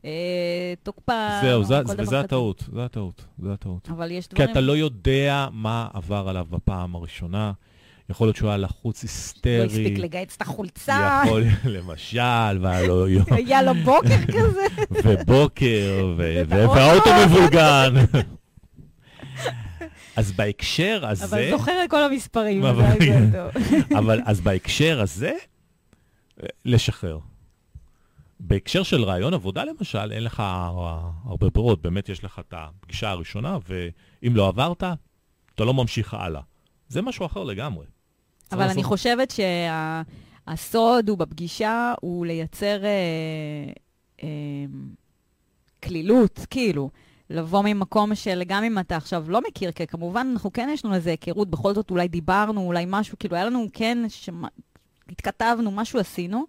אה, 0.05 0.73
תוקפן, 0.83 1.39
זהו, 1.41 1.63
זה, 1.63 1.81
וזה. 1.97 2.19
הטעות, 2.19 2.63
זה 2.73 2.85
הטעות, 2.85 3.25
זה 3.39 3.53
הטעות. 3.53 3.89
אבל 3.89 4.11
יש 4.11 4.27
כי 4.27 4.35
דברים... 4.35 4.51
אתה 4.51 4.61
לא 4.61 4.77
יודע 4.77 5.47
מה 5.51 5.87
עבר 5.93 6.29
עליו 6.29 6.45
בפעם 6.49 6.95
הראשונה. 6.95 7.51
יכול 8.09 8.27
להיות 8.27 8.35
שהוא 8.35 8.49
היה 8.49 8.57
לחוץ 8.57 9.03
לא 9.03 9.07
היסטרי. 9.09 9.65
הספיק 9.65 9.97
לגייס 9.97 10.35
את 10.35 10.41
החולצה, 10.41 11.21
יכול, 11.25 11.43
למשל, 11.65 12.57
והיה 12.61 12.87
לו 12.87 13.07
יום, 13.07 13.25
היה 13.37 13.61
לו 13.61 13.73
בוקר 13.73 14.25
כזה. 14.27 14.65
ובוקר. 15.03 16.13
והאוטו 16.47 17.09
מבולגן. 17.25 17.93
אז 20.15 20.31
בהקשר 20.31 21.05
הזה, 21.07 21.25
אבל 21.25 21.51
זוכר 21.51 21.83
את 21.83 21.89
כל 21.89 22.03
המספרים. 22.03 22.63
אבל 23.99 24.21
אז 24.25 24.41
בהקשר 24.41 25.01
הזה, 25.01 25.33
לשחרר. 26.65 27.19
בהקשר 28.39 28.83
של 28.83 29.03
רעיון 29.03 29.33
עבודה, 29.33 29.63
למשל, 29.63 30.11
אין 30.11 30.23
לך 30.23 30.43
הרבה 31.25 31.49
ברירות. 31.49 31.81
באמת 31.81 32.09
יש 32.09 32.23
לך 32.23 32.39
את 32.39 32.53
הפגישה 32.57 33.09
הראשונה, 33.09 33.57
ואם 33.67 34.35
לא 34.35 34.47
עברת, 34.47 34.83
אתה 35.55 35.65
לא 35.65 35.73
ממשיך 35.73 36.13
הלאה. 36.13 36.41
זה 36.87 37.01
משהו 37.01 37.25
אחר 37.25 37.43
לגמרי. 37.43 37.85
אבל 38.53 38.61
אני 38.63 38.67
לעשות- 38.69 38.83
חושבת 38.85 39.33
שהסוד 40.47 41.09
הוא 41.09 41.17
בפגישה, 41.17 41.93
הוא 42.01 42.25
לייצר 42.25 42.83
אה, 42.85 42.89
אה, 44.23 44.27
כלילות, 45.83 46.39
כאילו. 46.49 46.89
לבוא 47.29 47.61
ממקום 47.65 48.15
של, 48.15 48.41
גם 48.47 48.63
אם 48.63 48.79
אתה 48.79 48.95
עכשיו 48.95 49.25
לא 49.27 49.41
מכיר, 49.47 49.71
כי 49.71 49.87
כמובן 49.87 50.27
אנחנו 50.31 50.53
כן 50.53 50.69
יש 50.73 50.85
לנו 50.85 50.95
איזה 50.95 51.09
היכרות, 51.09 51.49
בכל 51.49 51.73
זאת 51.73 51.91
אולי 51.91 52.07
דיברנו, 52.07 52.61
אולי 52.61 52.85
משהו, 52.87 53.17
כאילו 53.19 53.35
היה 53.35 53.45
לנו 53.45 53.67
כן, 53.73 53.97
שמה, 54.07 54.47
התכתבנו, 55.09 55.71
משהו 55.71 55.99
עשינו. 55.99 56.45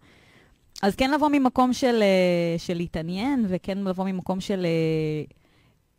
אז 0.82 0.94
כן 0.96 1.10
לבוא 1.10 1.28
ממקום 1.32 1.72
של, 1.72 2.02
אה, 2.02 2.58
של 2.58 2.74
להתעניין, 2.76 3.46
וכן 3.48 3.78
לבוא 3.78 4.04
ממקום 4.04 4.40
של 4.40 4.66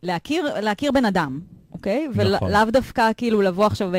להכיר, 0.02 0.60
להכיר 0.60 0.92
בן 0.92 1.04
אדם, 1.04 1.40
אוקיי? 1.72 2.08
נכון. 2.08 2.48
ולאו 2.48 2.70
דווקא 2.70 3.10
כאילו 3.16 3.42
לבוא 3.42 3.66
עכשיו 3.66 3.90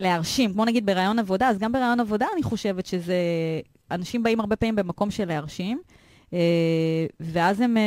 להרשים, 0.00 0.52
כמו 0.52 0.64
נגיד 0.64 0.86
בראיון 0.86 1.18
עבודה, 1.18 1.48
אז 1.48 1.58
גם 1.58 1.72
בראיון 1.72 2.00
עבודה 2.00 2.26
אני 2.34 2.42
חושבת 2.42 2.86
שזה... 2.86 3.14
אנשים 3.90 4.22
באים 4.22 4.40
הרבה 4.40 4.56
פעמים 4.56 4.76
במקום 4.76 5.10
של 5.10 5.24
להרשים, 5.28 5.80
אה, 6.32 6.38
ואז 7.20 7.60
הם, 7.60 7.76
אה, 7.76 7.82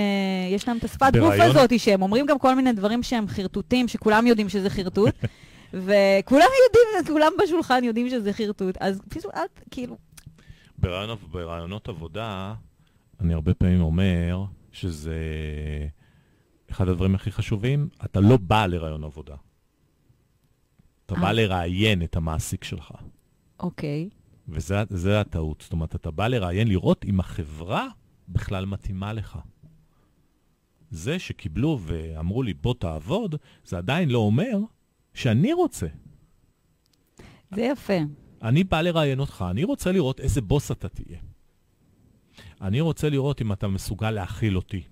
יש 0.56 0.68
להם 0.68 0.78
את 0.78 0.84
השפת 0.84 1.12
גוף 1.20 1.34
הזאת, 1.40 1.80
שהם 1.80 2.02
אומרים 2.02 2.26
גם 2.26 2.40
כל 2.40 2.56
מיני 2.56 2.74
דברים 2.74 3.04
שהם 3.04 3.28
חרטוטים, 3.28 3.88
שכולם 3.88 4.28
יודעים 4.28 4.50
שזה 4.50 4.70
חרטוט, 4.70 5.16
וכולם 5.74 6.48
יודעים, 6.66 7.06
כולם 7.08 7.32
בשולחן 7.44 7.84
יודעים 7.84 8.10
שזה 8.10 8.34
חרטוט, 8.34 8.78
אז 8.80 9.02
פשוט 9.10 9.26
אל, 9.36 9.48
ת- 9.48 9.64
כאילו, 9.72 9.98
ברעיון, 10.78 11.18
ברעיונות 11.32 11.90
עבודה, 11.90 12.54
אני 13.20 13.34
הרבה 13.34 13.54
פעמים 13.54 13.82
אומר 13.82 14.44
שזה 14.72 15.16
אחד 16.72 16.90
הדברים 16.90 17.16
הכי 17.16 17.32
חשובים, 17.32 17.88
אתה 18.06 18.20
לא 18.20 18.38
בא 18.38 18.66
לרעיון 18.66 19.04
עבודה. 19.04 19.36
אתה 21.12 21.20
בא 21.20 21.28
אה. 21.28 21.34
לראיין 21.34 22.04
את 22.04 22.16
המעסיק 22.16 22.64
שלך. 22.64 22.92
אוקיי. 23.60 24.10
וזה 24.48 24.76
זה 24.90 25.22
הטעות. 25.22 25.62
זאת 25.62 25.72
אומרת, 25.72 25.96
אתה 25.96 26.12
בא 26.12 26.28
לראיין 26.28 26.68
לראות 26.68 27.06
אם 27.06 27.20
החברה 27.20 27.88
בכלל 28.30 28.66
מתאימה 28.66 29.14
לך. 29.14 29.40
זה 30.92 31.20
שקיבלו 31.20 31.80
ואמרו 31.82 32.44
לי, 32.44 32.54
בוא 32.54 32.74
תעבוד, 32.80 33.36
זה 33.66 33.78
עדיין 33.78 34.10
לא 34.10 34.20
אומר 34.20 34.58
שאני 35.14 35.54
רוצה. 35.54 35.88
זה 37.56 37.62
יפה. 37.62 37.98
אני 38.42 38.64
בא 38.64 38.82
לראיין 38.82 39.20
אותך, 39.20 39.46
אני 39.50 39.64
רוצה 39.64 39.92
לראות 39.92 40.20
איזה 40.20 40.42
בוס 40.42 40.72
אתה 40.72 40.90
תהיה. 40.90 41.20
אני 42.62 42.82
רוצה 42.82 43.10
לראות 43.10 43.42
אם 43.42 43.54
אתה 43.54 43.68
מסוגל 43.68 44.12
להכיל 44.12 44.56
אותי. 44.56 44.84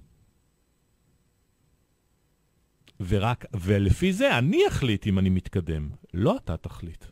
ורק, 3.08 3.46
ולפי 3.62 4.14
זה 4.14 4.38
אני 4.38 4.62
אחליט 4.68 5.08
אם 5.08 5.20
אני 5.20 5.30
מתקדם, 5.30 5.90
לא 6.14 6.38
אתה 6.38 6.58
תחליט. 6.58 7.06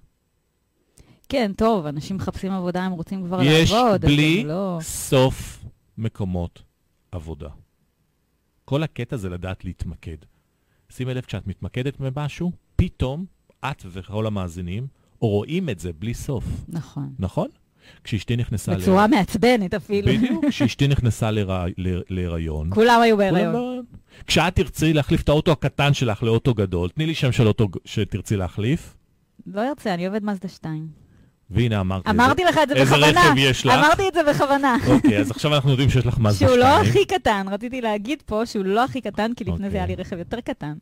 כן, 1.30 1.52
טוב, 1.58 1.86
אנשים 1.86 2.16
מחפשים 2.16 2.52
עבודה, 2.52 2.84
הם 2.84 2.92
רוצים 2.92 3.24
כבר 3.26 3.42
יש 3.44 3.72
לעבוד, 3.72 4.06
אז 4.06 4.12
בלי 4.12 4.44
לא... 4.44 4.78
סוף 4.82 5.66
מקומות 5.98 6.64
עבודה. 7.12 7.50
כל 8.66 8.84
הקטע 8.84 9.18
זה 9.18 9.30
לדעת 9.30 9.66
להתמקד. 9.66 10.18
שימי 10.90 11.14
לב, 11.14 11.26
כשאת 11.26 11.48
מתמקדת 11.48 11.98
במשהו, 12.00 12.52
פתאום 12.76 13.26
את 13.66 13.84
וכל 13.86 14.28
המאזינים 14.28 14.88
רואים 15.20 15.70
את 15.70 15.80
זה 15.80 15.94
בלי 15.94 16.14
סוף, 16.14 16.44
נכון. 16.68 17.14
נכון? 17.20 17.48
כשאשתי 18.04 18.36
נכנסה... 18.36 18.72
ל- 18.74 18.78
בצורה 18.78 19.08
מעצבנת 19.08 19.74
אפילו. 19.74 20.08
בדיוק, 20.08 20.46
כשאשתי 20.46 20.88
נכנסה 20.94 21.32
להירא- 21.32 21.68
ל- 21.78 22.02
להיריון. 22.10 22.70
כולם 22.74 23.02
היו 23.02 23.16
כולם 23.18 23.34
בהיריון. 23.34 23.77
כשאת 24.28 24.56
תרצי 24.56 24.94
להחליף 24.94 25.22
את 25.22 25.30
האוטו 25.30 25.52
הקטן 25.52 25.94
שלך 25.94 26.24
לאוטו 26.24 26.54
גדול, 26.54 26.90
תני 26.90 27.06
לי 27.06 27.16
שם 27.16 27.32
של 27.32 27.48
אוטו 27.48 27.68
שתרצי 27.86 28.36
להחליף, 28.36 28.98
לא 29.46 29.62
ירצה, 29.62 29.94
אני 29.94 30.08
אוהבת 30.08 30.22
מזדה 30.22 30.48
2. 30.48 30.88
והנה 31.50 31.80
אמרתי 31.80 32.10
אמרתי 32.10 32.44
לך 32.44 32.60
את 32.64 32.70
זה 32.70 32.76
איזה 32.76 32.96
בכוונה. 32.96 33.22
רכב 33.22 33.38
יש 33.38 33.66
לך? 33.66 33.74
אמרתי 33.74 34.08
את 34.08 34.14
זה 34.14 34.20
בכוונה. 34.30 34.78
אוקיי, 34.88 35.20
אז 35.20 35.32
עכשיו 35.32 35.56
אנחנו 35.56 35.72
יודעים 35.72 35.90
שיש 35.90 36.06
לך 36.06 36.18
מזדה 36.18 36.34
2. 36.34 36.50
שהוא 36.50 36.58
לא 36.58 36.82
הכי 36.82 37.06
קטן, 37.06 37.46
רציתי 37.52 37.82
להגיד 37.82 38.24
פה 38.26 38.46
שהוא 38.46 38.66
לא 38.66 38.84
הכי 38.84 39.02
קטן, 39.02 39.32
כי 39.36 39.44
לפני 39.44 39.54
אוקיי. 39.54 39.70
זה 39.70 39.78
היה 39.78 39.86
לי 39.86 39.96
רכב 39.96 40.18
יותר 40.18 40.42
קטן. 40.42 40.74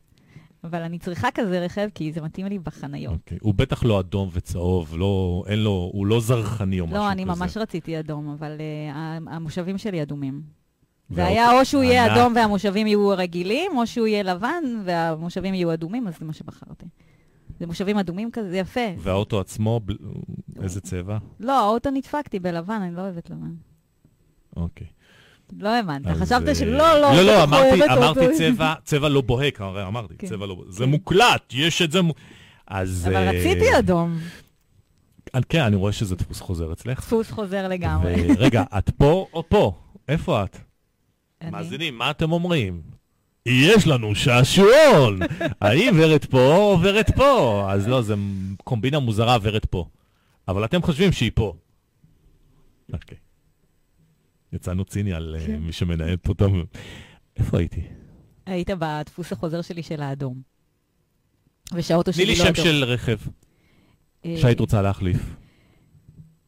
אבל 0.64 0.82
אני 0.82 0.98
צריכה 0.98 1.28
כזה 1.34 1.60
רכב, 1.60 1.88
כי 1.94 2.12
זה 2.12 2.20
מתאים 2.20 2.46
לי 2.46 2.58
בחניות. 2.58 3.14
אוקיי. 3.14 3.38
הוא 3.40 3.54
בטח 3.54 3.84
לא 3.84 4.00
אדום 4.00 4.30
וצהוב, 4.32 4.96
לא, 4.98 5.44
אין 5.46 5.58
לו, 5.58 5.90
הוא 5.92 6.06
לא 6.06 6.20
זרחני 6.20 6.80
או 6.80 6.86
משהו 6.86 6.96
כזה. 6.96 7.06
לא, 7.06 7.12
אני 7.12 7.24
ממש 7.24 7.56
רציתי 7.56 7.98
אדום, 7.98 8.36
אבל 8.38 8.56
אה, 8.60 9.18
המושבים 9.34 9.78
שלי 9.78 10.02
אדומים. 10.02 10.42
זה 11.10 11.26
היה 11.26 11.52
או 11.58 11.64
שהוא 11.64 11.82
יהיה. 11.82 12.14
אדום 12.14 12.32
והמושבים 12.36 12.86
יהיו 12.86 13.08
רגילים, 13.08 13.72
או 13.78 13.86
שהוא 13.86 14.06
יהיה 14.06 14.22
לבן 14.22 14.64
והמושבים 14.84 15.54
יהיו 15.54 15.72
אדומים, 15.72 16.08
אז 16.08 16.18
זה 16.18 16.24
מה 16.24 16.32
שבחרתי. 16.32 16.86
זה 17.60 17.66
מושבים 17.66 17.98
אדומים 17.98 18.30
כזה, 18.30 18.50
זה 18.50 18.56
יפה. 18.56 18.80
והאוטו 18.98 19.40
עצמו, 19.40 19.80
בל- 19.84 19.96
איזה 20.62 20.80
צבע? 20.80 21.18
לא, 21.40 21.60
האוטו 21.64 21.90
נדפקתי 21.90 22.38
בלבן, 22.38 22.80
אני 22.82 22.94
לא 22.96 23.00
אוהבת 23.00 23.30
לבן. 23.30 23.52
אוקיי. 24.56 24.86
לא 25.60 25.68
האמנת, 25.68 26.06
חשבת 26.16 26.48
אה, 26.48 26.54
שלא, 26.54 26.78
לא, 26.78 27.00
לא, 27.00 27.22
לא, 27.22 27.46
כך 27.86 27.92
אמרתי. 27.98 28.20
צבע, 28.38 28.74
צבע 28.84 29.08
לא 29.08 29.20
בוהק, 29.20 29.60
הרי 29.60 29.86
אמרתי, 29.86 30.14
כן. 30.18 30.26
צבע 30.26 30.46
לא, 30.46 30.64
זה 30.68 30.84
כן. 30.84 30.90
מוקלט, 30.90 31.52
יש 31.54 31.82
את 31.82 31.92
זה, 31.92 32.00
אז... 32.66 33.04
אבל 33.08 33.16
אה, 33.16 33.30
רציתי 33.30 33.78
אדום. 33.78 34.18
אני- 35.34 35.42
כן, 35.48 35.60
אני 35.60 35.76
רואה 35.76 35.92
שזה 35.92 36.16
דפוס 36.16 36.40
חוזר 36.40 36.72
אצלך. 36.72 36.98
דפוס 36.98 37.30
חוזר 37.30 37.68
לגמרי. 37.68 38.14
רגע, 38.38 38.62
את 38.78 38.90
פה 38.90 39.26
או 39.32 39.42
פה? 39.48 39.72
איפה 40.08 40.44
את? 40.44 40.58
מאזינים, 41.52 41.98
מה 41.98 42.10
אתם 42.10 42.32
אומרים? 42.32 42.82
יש 43.46 43.86
לנו 43.86 44.14
שעשועון! 44.14 45.18
האם 45.60 45.94
ורד 45.98 46.24
פה 46.24 46.56
או 46.56 46.78
ורד 46.82 47.04
פה? 47.16 47.66
אז 47.72 47.88
לא, 47.88 48.02
זה 48.02 48.14
קומבינה 48.64 48.98
מוזרה 48.98 49.36
ורד 49.42 49.64
פה. 49.70 49.84
אבל 50.48 50.64
אתם 50.64 50.82
חושבים 50.82 51.12
שהיא 51.12 51.30
פה. 51.34 51.54
אוקיי. 52.92 53.18
יצאנו 54.52 54.84
ציני 54.84 55.12
על 55.12 55.36
אה, 55.40 55.46
כן. 55.46 55.56
מי 55.58 55.72
שמנהל 55.72 56.16
פה 56.16 56.34
טוב. 56.34 56.52
איפה 57.36 57.58
הייתי? 57.58 57.80
היית 58.46 58.70
בדפוס 58.70 59.32
החוזר 59.32 59.62
שלי 59.62 59.82
של 59.82 60.02
האדום. 60.02 60.40
ושהאוטו 61.74 62.12
תני 62.12 62.24
שלי 62.24 62.26
לי 62.26 62.38
לא 62.38 62.44
שם 62.44 62.50
אדום. 62.50 62.64
של 62.64 62.84
רכב 62.84 63.16
אה, 64.24 64.34
שהיית 64.40 64.60
רוצה 64.60 64.82
להחליף. 64.82 65.16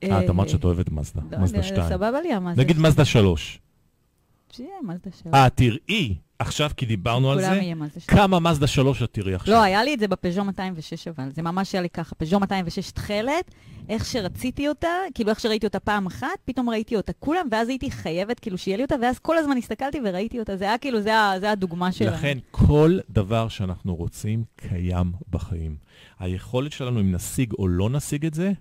אה, 0.02 0.24
את 0.24 0.30
אמרת 0.30 0.46
אה, 0.46 0.52
שאת 0.52 0.64
אוהבת 0.64 0.90
מזדה, 0.90 1.20
לא, 1.32 1.38
מזדה 1.38 1.58
אני- 1.58 1.66
2. 1.68 1.88
סבבה 1.88 2.20
לי 2.20 2.32
המזדה. 2.32 2.62
נגיד 2.62 2.78
מזדה 2.78 3.04
3. 3.04 3.60
שיהיה 4.52 4.70
מזדה 4.82 5.10
שלוש. 5.22 5.34
אה, 5.34 5.48
תראי, 5.50 6.14
עכשיו 6.38 6.70
כי 6.76 6.86
דיברנו 6.86 7.30
על 7.30 7.40
זה. 7.40 7.60
כמה 8.06 8.40
מזדה 8.40 8.66
3 8.66 9.02
את 9.02 9.12
תראי 9.12 9.34
עכשיו. 9.34 9.54
לא, 9.54 9.62
היה 9.62 9.84
לי 9.84 9.94
את 9.94 10.00
זה 10.00 10.08
בפז'ו 10.08 10.44
206 10.44 11.08
אבל, 11.08 11.30
זה 11.32 11.42
ממש 11.42 11.74
היה 11.74 11.82
לי 11.82 11.88
ככה. 11.90 12.14
פז'ו 12.14 12.40
206 12.40 12.90
תכלת, 12.90 13.50
איך 13.88 14.04
שרציתי 14.04 14.68
אותה, 14.68 14.88
כאילו 15.14 15.30
איך 15.30 15.40
שראיתי 15.40 15.66
אותה 15.66 15.80
פעם 15.80 16.06
אחת, 16.06 16.26
פתאום 16.44 16.70
ראיתי 16.70 16.96
אותה 16.96 17.12
כולם, 17.12 17.46
ואז 17.50 17.68
הייתי 17.68 17.90
חייבת 17.90 18.40
כאילו 18.40 18.58
שיהיה 18.58 18.76
לי 18.76 18.82
אותה, 18.82 18.94
ואז 19.02 19.18
כל 19.18 19.38
הזמן 19.38 19.56
הסתכלתי 19.56 19.98
וראיתי 20.04 20.40
אותה. 20.40 20.56
זה 20.56 20.64
היה 20.64 20.78
כאילו, 20.78 21.00
זה, 21.02 21.16
ה- 21.16 21.40
זה 21.40 21.50
הדוגמה 21.50 21.92
שלה. 21.92 22.10
לכן, 22.10 22.38
כל 22.50 22.98
דבר 23.10 23.48
שאנחנו 23.48 23.94
רוצים 23.96 24.44
קיים 24.56 25.12
בחיים. 25.30 25.76
היכולת 26.18 26.72
שלנו, 26.72 27.00
אם 27.00 27.12
נשיג 27.12 27.52
או 27.58 27.68
לא 27.68 27.90
נשיג 27.90 28.26
את 28.26 28.34
זה, 28.34 28.52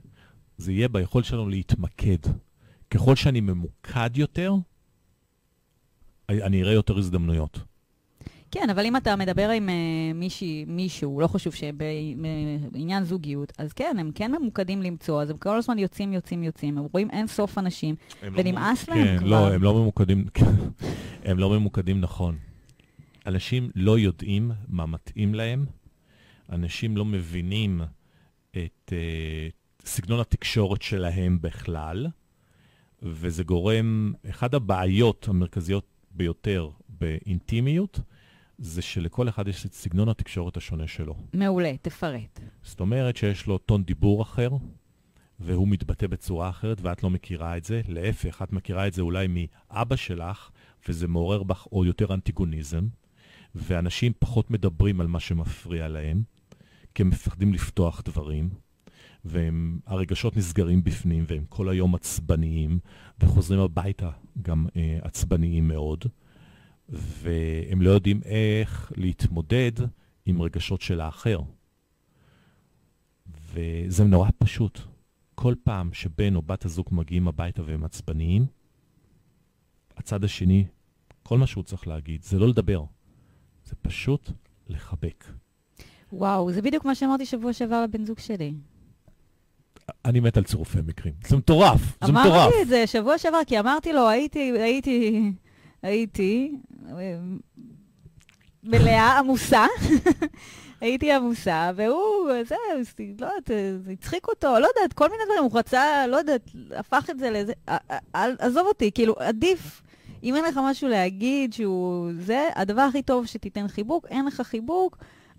זה 0.57 0.71
יהיה 0.71 0.87
ביכולת 0.89 1.25
שלנו 1.25 1.49
להתמקד. 1.49 2.17
ככל 2.91 3.15
שאני 3.15 3.41
ממוקד 3.41 4.17
יותר, 4.17 4.53
אני 6.29 6.61
אראה 6.63 6.73
יותר 6.73 6.97
הזדמנויות. 6.97 7.59
כן, 8.51 8.69
אבל 8.69 8.85
אם 8.85 8.95
אתה 8.95 9.15
מדבר 9.15 9.49
עם 9.49 9.69
uh, 9.69 9.71
מישהי, 10.15 10.65
מישהו, 10.67 11.19
לא 11.21 11.27
חשוב 11.27 11.53
שבעניין 11.53 13.03
זוגיות, 13.03 13.53
אז 13.57 13.73
כן, 13.73 13.95
הם 13.99 14.11
כן 14.15 14.31
ממוקדים 14.31 14.81
למצוא, 14.81 15.21
אז 15.21 15.29
הם 15.29 15.37
כל 15.37 15.57
הזמן 15.57 15.79
יוצאים, 15.79 16.13
יוצאים, 16.13 16.43
יוצאים. 16.43 16.77
הם 16.77 16.85
רואים 16.91 17.09
אין 17.09 17.27
סוף 17.27 17.57
אנשים, 17.57 17.95
לא 18.23 18.29
ונמאס 18.33 18.89
לא 18.89 18.95
להם 18.95 19.05
כן, 19.05 19.17
כבר. 19.17 19.27
לא, 19.27 19.53
הם 19.53 19.63
לא 19.63 19.73
ממוקדים, 19.73 20.25
הם 21.25 21.39
לא 21.39 21.49
ממוקדים 21.49 22.01
נכון. 22.01 22.37
אנשים 23.25 23.69
לא 23.75 23.99
יודעים 23.99 24.51
מה 24.67 24.85
מתאים 24.85 25.35
להם, 25.35 25.65
אנשים 26.51 26.97
לא 26.97 27.05
מבינים 27.05 27.81
את 28.51 28.91
uh, 28.93 29.85
סגנון 29.85 30.19
התקשורת 30.19 30.81
שלהם 30.81 31.41
בכלל, 31.41 32.07
וזה 33.01 33.43
גורם, 33.43 34.13
אחת 34.29 34.53
הבעיות 34.53 35.27
המרכזיות 35.27 35.96
ביותר 36.17 36.69
באינטימיות, 36.89 37.99
זה 38.57 38.81
שלכל 38.81 39.29
אחד 39.29 39.47
יש 39.47 39.65
את 39.65 39.73
סגנון 39.73 40.09
התקשורת 40.09 40.57
השונה 40.57 40.87
שלו. 40.87 41.15
מעולה, 41.33 41.73
תפרט. 41.81 42.39
זאת 42.63 42.79
אומרת 42.79 43.17
שיש 43.17 43.47
לו 43.47 43.57
טון 43.57 43.83
דיבור 43.83 44.21
אחר, 44.21 44.49
והוא 45.39 45.67
מתבטא 45.67 46.07
בצורה 46.07 46.49
אחרת, 46.49 46.77
ואת 46.81 47.03
לא 47.03 47.09
מכירה 47.09 47.57
את 47.57 47.63
זה. 47.63 47.81
להפך, 47.87 48.41
את 48.41 48.53
מכירה 48.53 48.87
את 48.87 48.93
זה 48.93 49.01
אולי 49.01 49.27
מאבא 49.29 49.95
שלך, 49.95 50.49
וזה 50.87 51.07
מעורר 51.07 51.43
בך 51.43 51.63
עוד 51.63 51.87
יותר 51.87 52.13
אנטיגוניזם, 52.13 52.87
ואנשים 53.55 54.13
פחות 54.19 54.51
מדברים 54.51 55.01
על 55.01 55.07
מה 55.07 55.19
שמפריע 55.19 55.87
להם, 55.87 56.23
כי 56.95 57.01
הם 57.03 57.09
מפחדים 57.09 57.53
לפתוח 57.53 58.01
דברים, 58.05 58.49
והרגשות 59.27 60.37
נסגרים 60.37 60.83
בפנים, 60.83 61.25
והם 61.27 61.43
כל 61.49 61.69
היום 61.69 61.95
עצבניים, 61.95 62.79
וחוזרים 63.19 63.59
הביתה 63.59 64.09
גם 64.41 64.67
אה, 64.75 64.99
עצבניים 65.01 65.67
מאוד. 65.67 66.05
והם 66.89 67.81
לא 67.81 67.89
יודעים 67.89 68.21
איך 68.25 68.91
להתמודד 68.95 69.71
עם 70.25 70.41
רגשות 70.41 70.81
של 70.81 71.01
האחר. 71.01 71.39
וזה 73.53 74.03
נורא 74.03 74.29
פשוט. 74.37 74.79
כל 75.35 75.55
פעם 75.63 75.93
שבן 75.93 76.35
או 76.35 76.41
בת 76.41 76.65
הזוג 76.65 76.85
מגיעים 76.91 77.27
הביתה 77.27 77.61
והם 77.65 77.83
עצבניים, 77.83 78.45
הצד 79.97 80.23
השני, 80.23 80.65
כל 81.23 81.37
מה 81.37 81.47
שהוא 81.47 81.63
צריך 81.63 81.87
להגיד 81.87 82.23
זה 82.23 82.39
לא 82.39 82.47
לדבר, 82.47 82.83
זה 83.65 83.75
פשוט 83.81 84.31
לחבק. 84.67 85.25
וואו, 86.11 86.51
זה 86.51 86.61
בדיוק 86.61 86.85
מה 86.85 86.95
שאמרתי 86.95 87.25
שבוע 87.25 87.53
שעבר 87.53 87.83
לבן 87.83 88.05
זוג 88.05 88.19
שלי. 88.19 88.53
אני 90.05 90.19
מת 90.19 90.37
על 90.37 90.43
צירופי 90.43 90.79
מקרים. 90.87 91.13
זה 91.27 91.37
מטורף, 91.37 91.81
זה 92.03 92.11
מטורף. 92.11 92.27
אמרתי 92.27 92.61
את 92.61 92.67
זה 92.67 92.87
שבוע 92.87 93.17
שעבר, 93.17 93.39
כי 93.47 93.59
אמרתי 93.59 93.93
לו, 93.93 94.09
הייתי, 94.09 94.51
הייתי, 94.59 95.31
הייתי 95.83 96.55
מלאה, 98.63 99.19
עמוסה. 99.19 99.65
הייתי 100.81 101.13
עמוסה, 101.13 101.71
והוא, 101.75 102.29
זה, 102.47 102.55
לא 103.19 103.25
יודעת, 103.25 103.47
זה 103.85 103.91
הצחיק 103.91 104.27
אותו, 104.27 104.47
לא 104.59 104.67
יודעת, 104.75 104.93
כל 104.93 105.09
מיני 105.09 105.23
דברים, 105.25 105.43
הוא 105.43 105.59
רצה, 105.59 106.07
לא 106.07 106.17
יודעת, 106.17 106.49
הפך 106.75 107.09
את 107.09 107.19
זה 107.19 107.29
לאיזה, 107.29 107.53
עזוב 108.13 108.67
אותי, 108.67 108.91
כאילו, 108.91 109.15
עדיף, 109.19 109.81
אם 110.23 110.35
אין 110.35 110.45
לך 110.45 110.59
משהו 110.63 110.87
להגיד 110.87 111.53
שהוא 111.53 112.11
זה, 112.19 112.47
הדבר 112.55 112.81
הכי 112.81 113.01
טוב 113.01 113.25
שתיתן 113.25 113.67
חיבוק, 113.67 114.05
אין 114.09 114.25
לך 114.25 114.41
חיבוק, 114.41 114.97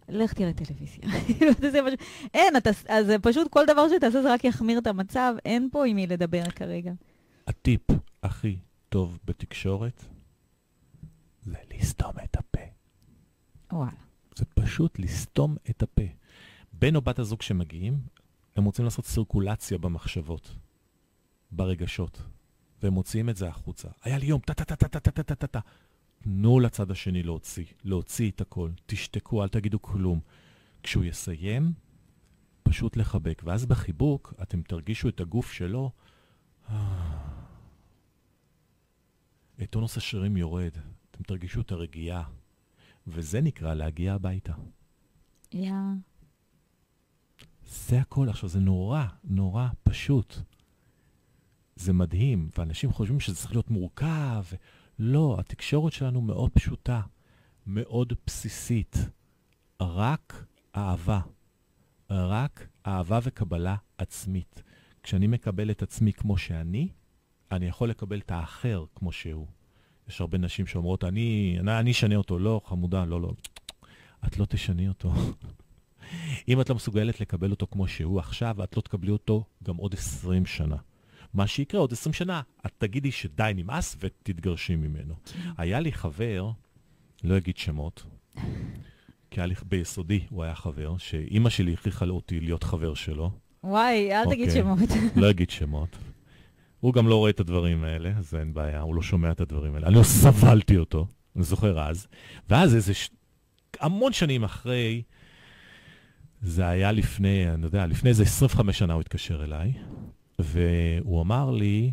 לך 0.08 0.32
תראה 0.32 0.52
טלוויזיה. 0.52 1.04
אין, 2.34 2.56
אתה, 2.56 2.70
אז 2.88 3.06
פשוט 3.22 3.48
כל 3.50 3.66
דבר 3.66 3.88
שתעשה 3.88 4.22
זה 4.22 4.34
רק 4.34 4.44
יחמיר 4.44 4.78
את 4.78 4.86
המצב, 4.86 5.34
אין 5.44 5.68
פה 5.72 5.86
עם 5.86 5.96
מי 5.96 6.06
לדבר 6.06 6.50
כרגע. 6.50 6.92
הטיפ 7.46 7.82
הכי 8.22 8.58
טוב 8.88 9.18
בתקשורת 9.24 10.04
זה 11.42 11.56
לסתום 11.74 12.12
את 12.24 12.36
הפה. 12.36 12.60
וואלה. 13.72 13.90
זה 14.36 14.44
פשוט 14.44 14.98
לסתום 14.98 15.56
את 15.70 15.82
הפה. 15.82 16.02
בן 16.72 16.96
או 16.96 17.00
בת 17.00 17.18
הזוג 17.18 17.42
שמגיעים, 17.42 17.98
הם 18.56 18.64
רוצים 18.64 18.84
לעשות 18.84 19.04
סירקולציה 19.04 19.78
במחשבות, 19.78 20.54
ברגשות, 21.50 22.22
והם 22.82 22.92
מוציאים 22.92 23.28
את 23.28 23.36
זה 23.36 23.48
החוצה. 23.48 23.88
היה 24.02 24.18
לי 24.18 24.26
יום, 24.26 24.40
טה-טה-טה-טה-טה-טה-טה. 24.40 25.60
תנו 26.22 26.60
לצד 26.60 26.90
השני 26.90 27.22
להוציא, 27.22 27.64
להוציא 27.84 28.30
את 28.30 28.40
הכל. 28.40 28.70
תשתקו, 28.86 29.42
אל 29.42 29.48
תגידו 29.48 29.82
כלום. 29.82 30.20
כשהוא 30.82 31.04
יסיים, 31.04 31.72
פשוט 32.62 32.96
לחבק. 32.96 33.42
ואז 33.44 33.66
בחיבוק, 33.66 34.34
אתם 34.42 34.62
תרגישו 34.62 35.08
את 35.08 35.20
הגוף 35.20 35.52
שלו. 35.52 35.90
טונוס 39.70 39.96
השרירים 39.96 40.36
יורד. 40.36 40.72
אתם 41.10 41.22
תרגישו 41.22 41.60
את 41.60 41.72
הרגיעה, 41.72 42.22
וזה 43.06 43.40
נקרא 43.40 43.74
להגיע 43.74 44.14
הביתה. 44.14 44.52
יא. 45.52 45.70
Yeah. 45.70 45.74
זה 47.68 48.00
הכל. 48.00 48.28
עכשיו, 48.28 48.48
זה 48.48 48.60
נורא, 48.60 49.04
נורא 49.24 49.68
פשוט. 49.82 50.36
זה 51.76 51.92
מדהים, 51.92 52.48
ואנשים 52.58 52.92
חושבים 52.92 53.20
שזה 53.20 53.36
צריך 53.36 53.52
להיות 53.52 53.70
מורכב. 53.70 54.44
לא, 54.98 55.36
התקשורת 55.38 55.92
שלנו 55.92 56.20
מאוד 56.20 56.50
פשוטה, 56.52 57.00
מאוד 57.66 58.12
בסיסית. 58.26 58.96
רק 59.80 60.44
אהבה. 60.76 61.20
רק 62.10 62.68
אהבה 62.86 63.18
וקבלה 63.22 63.76
עצמית. 63.98 64.62
כשאני 65.02 65.26
מקבל 65.26 65.70
את 65.70 65.82
עצמי 65.82 66.12
כמו 66.12 66.38
שאני, 66.38 66.88
אני 67.52 67.66
יכול 67.66 67.90
לקבל 67.90 68.18
את 68.18 68.30
האחר 68.30 68.84
כמו 68.94 69.12
שהוא. 69.12 69.46
יש 70.08 70.20
הרבה 70.20 70.38
נשים 70.38 70.66
שאומרות, 70.66 71.04
אני, 71.04 71.58
אשנה 71.90 72.16
אותו. 72.16 72.38
לא, 72.38 72.60
חמודה, 72.64 73.04
לא, 73.04 73.20
לא. 73.20 73.32
את 74.26 74.38
לא 74.38 74.44
תשני 74.44 74.88
אותו. 74.88 75.12
אם 76.48 76.60
את 76.60 76.68
לא 76.68 76.74
מסוגלת 76.74 77.20
לקבל 77.20 77.50
אותו 77.50 77.66
כמו 77.66 77.88
שהוא 77.88 78.18
עכשיו, 78.18 78.64
את 78.64 78.76
לא 78.76 78.82
תקבלי 78.82 79.10
אותו 79.10 79.44
גם 79.62 79.76
עוד 79.76 79.94
20 79.94 80.46
שנה. 80.46 80.76
מה 81.38 81.46
שיקרה 81.46 81.80
עוד 81.80 81.92
20 81.92 82.12
שנה, 82.12 82.42
את 82.66 82.72
תגידי 82.78 83.10
שדי 83.10 83.52
נמאס 83.54 83.96
ותתגרשי 84.00 84.76
ממנו. 84.76 85.14
היה 85.58 85.80
לי 85.80 85.92
חבר, 85.92 86.50
לא 87.24 87.36
אגיד 87.36 87.56
שמות, 87.56 88.04
כי 89.30 89.40
היה 89.40 89.46
לי 89.46 89.54
ביסודי 89.66 90.20
הוא 90.30 90.44
היה 90.44 90.54
חבר, 90.54 90.96
שאימא 90.96 91.50
שלי 91.50 91.72
הכריחה 91.72 92.04
אותי 92.06 92.40
להיות 92.40 92.62
חבר 92.62 92.94
שלו. 92.94 93.30
וואי, 93.64 94.12
אל 94.12 94.24
תגיד 94.24 94.48
אוקיי. 94.48 94.62
שמות. 94.62 94.88
לא 95.16 95.30
אגיד 95.30 95.50
שמות. 95.50 95.98
הוא 96.80 96.94
גם 96.94 97.08
לא 97.08 97.16
רואה 97.16 97.30
את 97.30 97.40
הדברים 97.40 97.84
האלה, 97.84 98.12
אז 98.18 98.34
אין 98.34 98.54
בעיה, 98.54 98.80
הוא 98.80 98.94
לא 98.94 99.02
שומע 99.02 99.30
את 99.30 99.40
הדברים 99.40 99.74
האלה. 99.74 99.86
אני 99.86 99.94
לא 99.94 100.02
סבלתי 100.02 100.76
אותו, 100.76 101.06
אני 101.36 101.44
זוכר 101.44 101.80
אז. 101.80 102.06
ואז 102.48 102.74
איזה 102.74 102.94
ש... 102.94 103.10
המון 103.80 104.12
שנים 104.12 104.44
אחרי, 104.44 105.02
זה 106.42 106.68
היה 106.68 106.92
לפני, 106.92 107.50
אני 107.50 107.64
יודע, 107.64 107.86
לפני 107.86 108.10
איזה 108.10 108.22
25 108.22 108.78
שנה 108.78 108.92
הוא 108.92 109.00
התקשר 109.00 109.44
אליי, 109.44 109.72
והוא 110.38 111.22
אמר 111.22 111.50
לי 111.50 111.92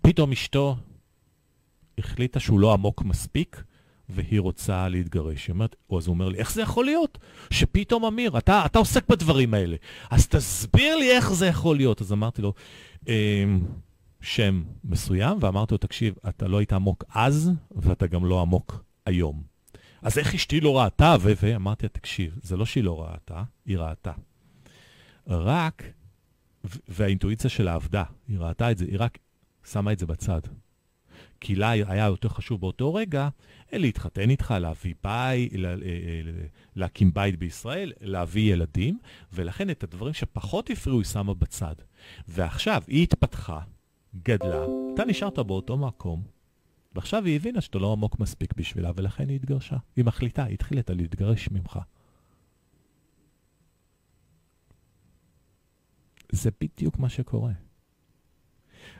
שפתאום 0.00 0.32
אשתו 0.32 0.76
החליטה 1.98 2.40
שהוא 2.40 2.60
לא 2.60 2.72
עמוק 2.72 3.02
מספיק, 3.02 3.62
והיא 4.08 4.40
רוצה 4.40 4.88
להתגרש. 4.88 5.50
אומרת, 5.50 5.76
אז 5.96 6.06
הוא 6.06 6.14
אומר 6.14 6.28
לי, 6.28 6.38
איך 6.38 6.52
זה 6.52 6.62
יכול 6.62 6.84
להיות 6.84 7.18
שפתאום, 7.50 8.04
אמיר, 8.04 8.38
אתה, 8.38 8.62
אתה 8.66 8.78
עוסק 8.78 9.08
בדברים 9.08 9.54
האלה, 9.54 9.76
אז 10.10 10.28
תסביר 10.28 10.96
לי 10.96 11.10
איך 11.10 11.32
זה 11.32 11.46
יכול 11.46 11.76
להיות. 11.76 12.00
אז 12.00 12.12
אמרתי 12.12 12.42
לו, 12.42 12.52
אמ, 13.08 13.12
שם 14.20 14.62
מסוים, 14.84 15.38
ואמרתי 15.40 15.74
לו, 15.74 15.78
תקשיב, 15.78 16.14
אתה 16.28 16.48
לא 16.48 16.58
היית 16.58 16.72
עמוק 16.72 17.04
אז, 17.14 17.50
ואתה 17.70 18.06
גם 18.06 18.24
לא 18.24 18.40
עמוק 18.40 18.84
היום. 19.06 19.42
אז 20.02 20.18
איך 20.18 20.34
אשתי 20.34 20.60
לא 20.60 20.78
ראתה? 20.78 21.16
ואמרתי 21.20 21.86
לה, 21.86 21.88
תקשיב, 21.88 22.38
זה 22.42 22.56
לא 22.56 22.66
שהיא 22.66 22.84
לא 22.84 23.02
ראתה, 23.02 23.42
היא 23.66 23.78
ראתה. 23.78 24.12
רק, 25.28 25.82
והאינטואיציה 26.88 27.50
שלה 27.50 27.74
עבדה, 27.74 28.04
היא 28.28 28.38
ראתה 28.38 28.70
את 28.70 28.78
זה, 28.78 28.84
היא 28.84 28.96
רק 28.98 29.18
שמה 29.64 29.92
את 29.92 29.98
זה 29.98 30.06
בצד. 30.06 30.40
כי 31.40 31.54
לה 31.54 31.70
היה 31.70 32.06
יותר 32.06 32.28
חשוב 32.28 32.60
באותו 32.60 32.94
רגע 32.94 33.28
להתחתן 33.72 34.30
איתך, 34.30 34.54
להביא 34.60 34.94
בית, 35.04 35.52
לה, 35.52 35.68
אה, 35.68 35.74
אה, 35.74 36.46
להקים 36.76 37.14
בית 37.14 37.38
בישראל, 37.38 37.92
להביא 38.00 38.52
ילדים, 38.52 38.98
ולכן 39.32 39.70
את 39.70 39.84
הדברים 39.84 40.14
שפחות 40.14 40.70
הפריעו 40.70 40.98
היא 40.98 41.06
שמה 41.06 41.34
בצד. 41.34 41.74
ועכשיו 42.28 42.82
היא 42.86 43.02
התפתחה, 43.02 43.60
גדלה, 44.22 44.64
אתה 44.94 45.04
נשארת 45.04 45.38
באותו 45.38 45.76
מקום, 45.76 46.22
ועכשיו 46.94 47.24
היא 47.24 47.36
הבינה 47.36 47.60
שאתה 47.60 47.78
לא 47.78 47.92
עמוק 47.92 48.18
מספיק 48.20 48.54
בשבילה, 48.56 48.90
ולכן 48.96 49.28
היא 49.28 49.36
התגרשה. 49.36 49.76
היא 49.96 50.04
מחליטה, 50.04 50.44
היא 50.44 50.54
התחילה 50.54 50.82
להתגרש 50.88 51.48
ממך. 51.50 51.78
זה 56.32 56.50
בדיוק 56.60 56.98
מה 56.98 57.08
שקורה. 57.08 57.52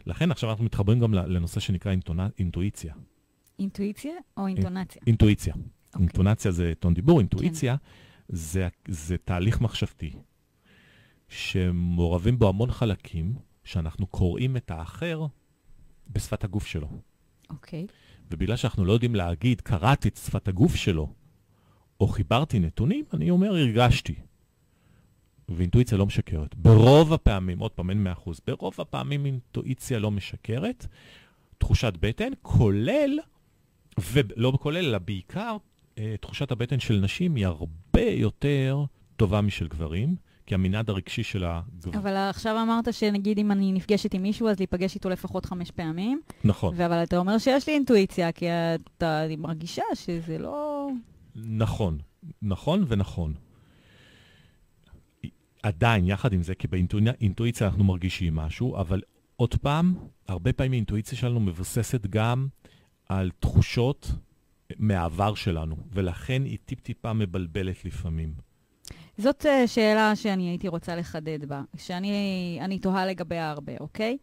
לכן 0.07 0.31
עכשיו 0.31 0.51
אנחנו 0.51 0.65
מתחברים 0.65 1.01
גם 1.01 1.15
לנושא 1.15 1.61
שנקרא 1.61 1.91
אינטונה, 1.91 2.29
אינטואיציה. 2.39 2.95
אינטואיציה 3.59 4.13
או 4.37 4.47
אינטונציה? 4.47 5.03
אינטואיציה. 5.07 5.55
Okay. 5.55 5.59
אוקיי. 5.89 6.01
אינטונציה 6.01 6.51
זה 6.51 6.73
טון 6.79 6.95
דיבור, 6.95 7.19
אינטואיציה 7.19 7.77
כן. 7.77 7.85
זה, 8.29 8.69
זה 8.89 9.17
תהליך 9.19 9.61
מחשבתי 9.61 10.13
שמעורבים 11.29 12.39
בו 12.39 12.49
המון 12.49 12.71
חלקים 12.71 13.35
שאנחנו 13.65 14.07
קוראים 14.07 14.57
את 14.57 14.71
האחר 14.71 15.27
בשפת 16.09 16.45
הגוף 16.45 16.67
שלו. 16.67 16.89
אוקיי. 17.51 17.87
ובגלל 18.31 18.57
שאנחנו 18.57 18.85
לא 18.85 18.93
יודעים 18.93 19.15
להגיד, 19.15 19.61
קראתי 19.61 20.09
את 20.09 20.17
שפת 20.17 20.49
הגוף 20.49 20.75
שלו, 20.75 21.13
או 22.01 22.07
חיברתי 22.09 22.59
נתונים, 22.59 23.05
אני 23.13 23.31
אומר, 23.31 23.49
הרגשתי. 23.55 24.15
ואינטואיציה 25.49 25.99
לא 25.99 26.07
משקרת. 26.07 26.55
ברוב 26.55 27.13
הפעמים, 27.13 27.59
עוד 27.59 27.71
פעם, 27.71 27.91
אין 27.91 28.07
100%, 28.27 28.31
ברוב 28.47 28.75
הפעמים 28.79 29.27
אינטואיציה 29.27 29.99
לא 29.99 30.11
משקרת, 30.11 30.87
תחושת 31.59 31.93
בטן, 32.01 32.33
כולל, 32.43 33.19
ולא 34.13 34.59
כולל, 34.61 34.77
אלא 34.77 34.99
בעיקר, 34.99 35.57
אה, 35.99 36.15
תחושת 36.21 36.51
הבטן 36.51 36.81
של 36.81 36.95
נשים 36.95 37.35
היא 37.35 37.47
הרבה 37.47 38.03
יותר 38.03 38.85
טובה 39.17 39.41
משל 39.41 39.69
גברים, 39.69 40.17
כי 40.47 40.55
המנעד 40.55 40.91
הרגשי 40.91 41.23
של 41.23 41.45
הגברים... 41.45 41.99
אבל 41.99 42.17
עכשיו 42.17 42.63
אמרת 42.63 42.95
שנגיד 42.95 43.39
אם 43.39 43.53
אני 43.53 43.73
נפגשת 43.73 44.15
עם 44.15 44.23
מישהו, 44.23 44.49
אז 44.49 44.59
להיפגש 44.59 44.95
איתו 44.95 45.09
לפחות 45.09 45.47
חמש 45.47 45.71
פעמים. 45.71 46.21
נכון. 46.45 46.81
אבל 46.81 47.03
אתה 47.03 47.19
אומר 47.19 47.39
שיש 47.39 47.69
לי 47.69 47.75
אינטואיציה, 47.75 48.33
כי 48.33 48.47
אתה, 48.97 49.23
מרגישה 49.39 49.83
שזה 49.95 50.39
לא... 50.39 50.89
נכון, 51.37 51.99
נכון 52.43 52.85
ונכון. 52.89 53.35
עדיין, 55.63 56.07
יחד 56.07 56.33
עם 56.33 56.43
זה, 56.43 56.55
כי 56.55 56.69
באינטואיציה 56.69 57.67
אנחנו 57.67 57.85
מרגישים 57.85 58.35
משהו, 58.35 58.77
אבל 58.77 59.01
עוד 59.37 59.55
פעם, 59.55 59.95
הרבה 60.29 60.53
פעמים 60.53 60.73
האינטואיציה 60.73 61.19
שלנו 61.19 61.41
מבוססת 61.41 62.07
גם 62.07 62.49
על 63.09 63.31
תחושות 63.41 64.11
מהעבר 64.77 65.35
שלנו, 65.35 65.77
ולכן 65.93 66.43
היא 66.45 66.59
טיפ-טיפה 66.65 67.13
מבלבלת 67.13 67.85
לפעמים. 67.85 68.35
זאת 69.19 69.47
uh, 69.47 69.67
שאלה 69.67 70.17
שאני 70.17 70.49
הייתי 70.49 70.69
רוצה 70.69 70.97
לחדד 70.97 71.45
בה, 71.45 71.63
שאני 71.77 72.79
תוהה 72.83 73.07
לגביה 73.07 73.51
הרבה, 73.51 73.73
אוקיי? 73.81 74.17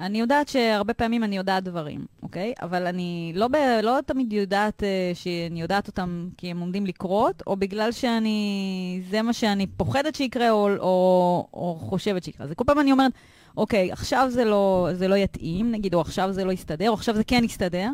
אני 0.00 0.20
יודעת 0.20 0.48
שהרבה 0.48 0.94
פעמים 0.94 1.24
אני 1.24 1.36
יודעת 1.36 1.64
דברים, 1.64 2.06
אוקיי? 2.22 2.52
אבל 2.62 2.86
אני 2.86 3.32
לא, 3.34 3.48
ב, 3.48 3.56
לא 3.82 3.98
תמיד 4.06 4.32
יודעת 4.32 4.82
uh, 4.82 5.16
שאני 5.16 5.60
יודעת 5.60 5.88
אותם 5.88 6.28
כי 6.36 6.50
הם 6.50 6.60
עומדים 6.60 6.86
לקרות, 6.86 7.42
או 7.46 7.56
בגלל 7.56 7.92
שאני... 7.92 9.02
זה 9.10 9.22
מה 9.22 9.32
שאני 9.32 9.66
פוחדת 9.66 10.14
שיקרה, 10.14 10.50
או, 10.50 10.68
או, 10.76 11.48
או 11.52 11.76
חושבת 11.80 12.24
שיקרה. 12.24 12.46
זה 12.46 12.54
כל 12.54 12.64
פעם 12.66 12.80
אני 12.80 12.92
אומרת, 12.92 13.12
אוקיי, 13.56 13.92
עכשיו 13.92 14.28
זה 14.30 14.44
לא, 14.44 14.88
זה 14.92 15.08
לא 15.08 15.14
יתאים, 15.14 15.70
נגיד, 15.72 15.94
או 15.94 16.00
עכשיו 16.00 16.32
זה 16.32 16.44
לא 16.44 16.52
יסתדר, 16.52 16.88
או 16.88 16.94
עכשיו 16.94 17.14
זה 17.14 17.24
כן 17.24 17.44
יסתדר, 17.44 17.88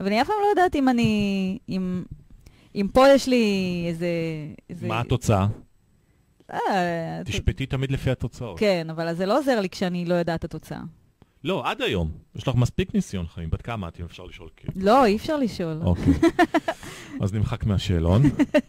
אבל 0.00 0.06
אני 0.06 0.22
אף 0.22 0.26
פעם 0.26 0.36
לא 0.42 0.48
יודעת 0.50 0.76
אם 0.76 0.88
אני... 0.88 1.58
אם, 1.68 2.02
אם 2.74 2.88
פה 2.92 3.08
יש 3.08 3.28
לי 3.28 3.84
איזה... 3.88 4.08
איזה... 4.70 4.88
מה 4.88 5.00
התוצאה? 5.00 5.46
אה, 6.52 7.20
תשפטי 7.24 7.66
תמיד 7.66 7.90
לפי 7.90 8.10
התוצאות. 8.10 8.58
כן, 8.58 8.90
אבל 8.90 9.14
זה 9.14 9.26
לא 9.26 9.38
עוזר 9.38 9.60
לי 9.60 9.68
כשאני 9.68 10.04
לא 10.04 10.14
יודעת 10.14 10.38
את 10.38 10.44
התוצאה. 10.44 10.80
לא, 11.44 11.70
עד 11.70 11.82
היום. 11.82 12.10
יש 12.34 12.48
לך 12.48 12.54
מספיק 12.54 12.94
ניסיון 12.94 13.26
חיים. 13.26 13.50
בת 13.50 13.62
כמה 13.62 13.88
את, 13.88 14.00
אם 14.00 14.04
אפשר 14.04 14.24
לשאול? 14.24 14.48
לא, 14.76 15.04
אי 15.04 15.16
אפשר 15.16 15.36
לשאול. 15.36 15.80
אוקיי. 15.82 16.14
אז 17.22 17.34
נמחק 17.34 17.64
מהשאלון. 17.64 18.22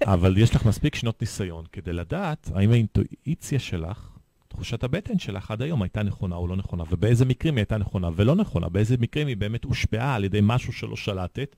אבל 0.06 0.38
יש 0.38 0.56
לך 0.56 0.66
מספיק 0.66 0.96
שנות 0.96 1.22
ניסיון 1.22 1.66
כדי 1.72 1.94
לדעת 1.94 2.52
האם 2.56 2.72
האינטואיציה 2.72 3.60
שלך, 3.60 4.10
תחושת 4.48 4.84
הבטן 4.84 5.20
שלך 5.20 5.52
עד 5.52 5.62
היום 5.62 5.82
הייתה 5.82 6.04
נכונה 6.04 6.36
או 6.36 6.48
לא 6.48 6.56
נכונה, 6.56 6.84
ובאיזה 6.90 7.26
מקרים 7.26 7.56
היא 7.56 7.62
הייתה 7.62 7.78
נכונה 7.78 8.10
ולא 8.16 8.36
נכונה, 8.36 8.70
באיזה 8.70 8.98
מקרים 8.98 9.28
היא 9.28 9.38
באמת 9.38 9.64
הושפעה 9.64 10.16
על 10.16 10.24
ידי 10.24 10.40
משהו 10.44 10.74
שלא 10.74 10.96
שלטת. 10.96 11.56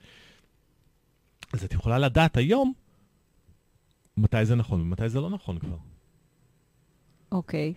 אז 1.54 1.64
את 1.64 1.74
יכולה 1.74 2.00
לדעת 2.00 2.38
היום 2.38 2.74
מתי 4.18 4.46
זה 4.46 4.56
נכון 4.56 4.82
ומתי 4.82 5.10
זה 5.10 5.22
לא 5.22 5.30
נכון 5.30 5.60
כבר. 5.60 5.78
אוקיי. 7.32 7.74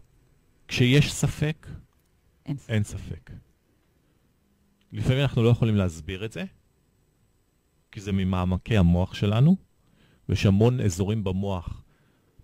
כשיש 0.68 1.12
ספק, 1.12 1.66
אין 2.46 2.56
ספק. 2.56 2.70
אין 2.70 2.84
ספק. 2.84 3.30
לפעמים 4.92 5.22
אנחנו 5.22 5.42
לא 5.42 5.48
יכולים 5.48 5.76
להסביר 5.76 6.24
את 6.24 6.32
זה, 6.32 6.44
כי 7.92 8.00
זה 8.00 8.12
ממעמקי 8.12 8.76
המוח 8.76 9.14
שלנו, 9.14 9.56
ויש 10.28 10.46
המון 10.46 10.80
אזורים 10.80 11.24
במוח, 11.24 11.84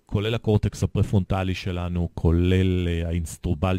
כולל 0.06 0.34
הקורטקס 0.34 0.82
הפרפרונטלי 0.82 1.54
שלנו, 1.54 2.08
כולל 2.14 2.88
uh, 2.88 3.06
האינסטרובל, 3.06 3.76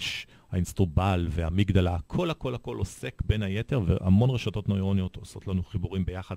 האינסטרובל 0.52 1.28
והמיגדלה, 1.30 1.96
הכל 1.96 2.30
הכל 2.30 2.56
הכל 2.56 2.78
עוסק 2.78 3.22
בין 3.26 3.44
היתר, 3.44 3.82
והמון 3.86 4.30
רשתות 4.30 4.70
נוירוניות 4.70 5.16
עושות 5.16 5.48
לנו 5.48 5.64
חיבורים 5.64 6.06
ביחד 6.06 6.36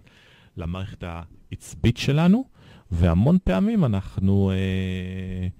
למערכת 0.56 1.04
העצבית 1.06 1.96
שלנו, 1.96 2.44
והמון 2.90 3.38
פעמים 3.44 3.84
אנחנו, 3.84 4.52
uh, 4.52 5.50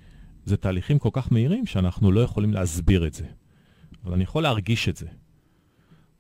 זה 0.45 0.57
תהליכים 0.57 0.99
כל 0.99 1.11
כך 1.13 1.33
מהירים 1.33 1.67
שאנחנו 1.67 2.13
לא 2.13 2.21
יכולים 2.21 2.53
להסביר 2.53 3.07
את 3.07 3.15
זה. 3.15 3.27
אבל 4.05 4.13
אני 4.13 4.23
יכול 4.23 4.43
להרגיש 4.43 4.89
את 4.89 4.97
זה. 4.97 5.07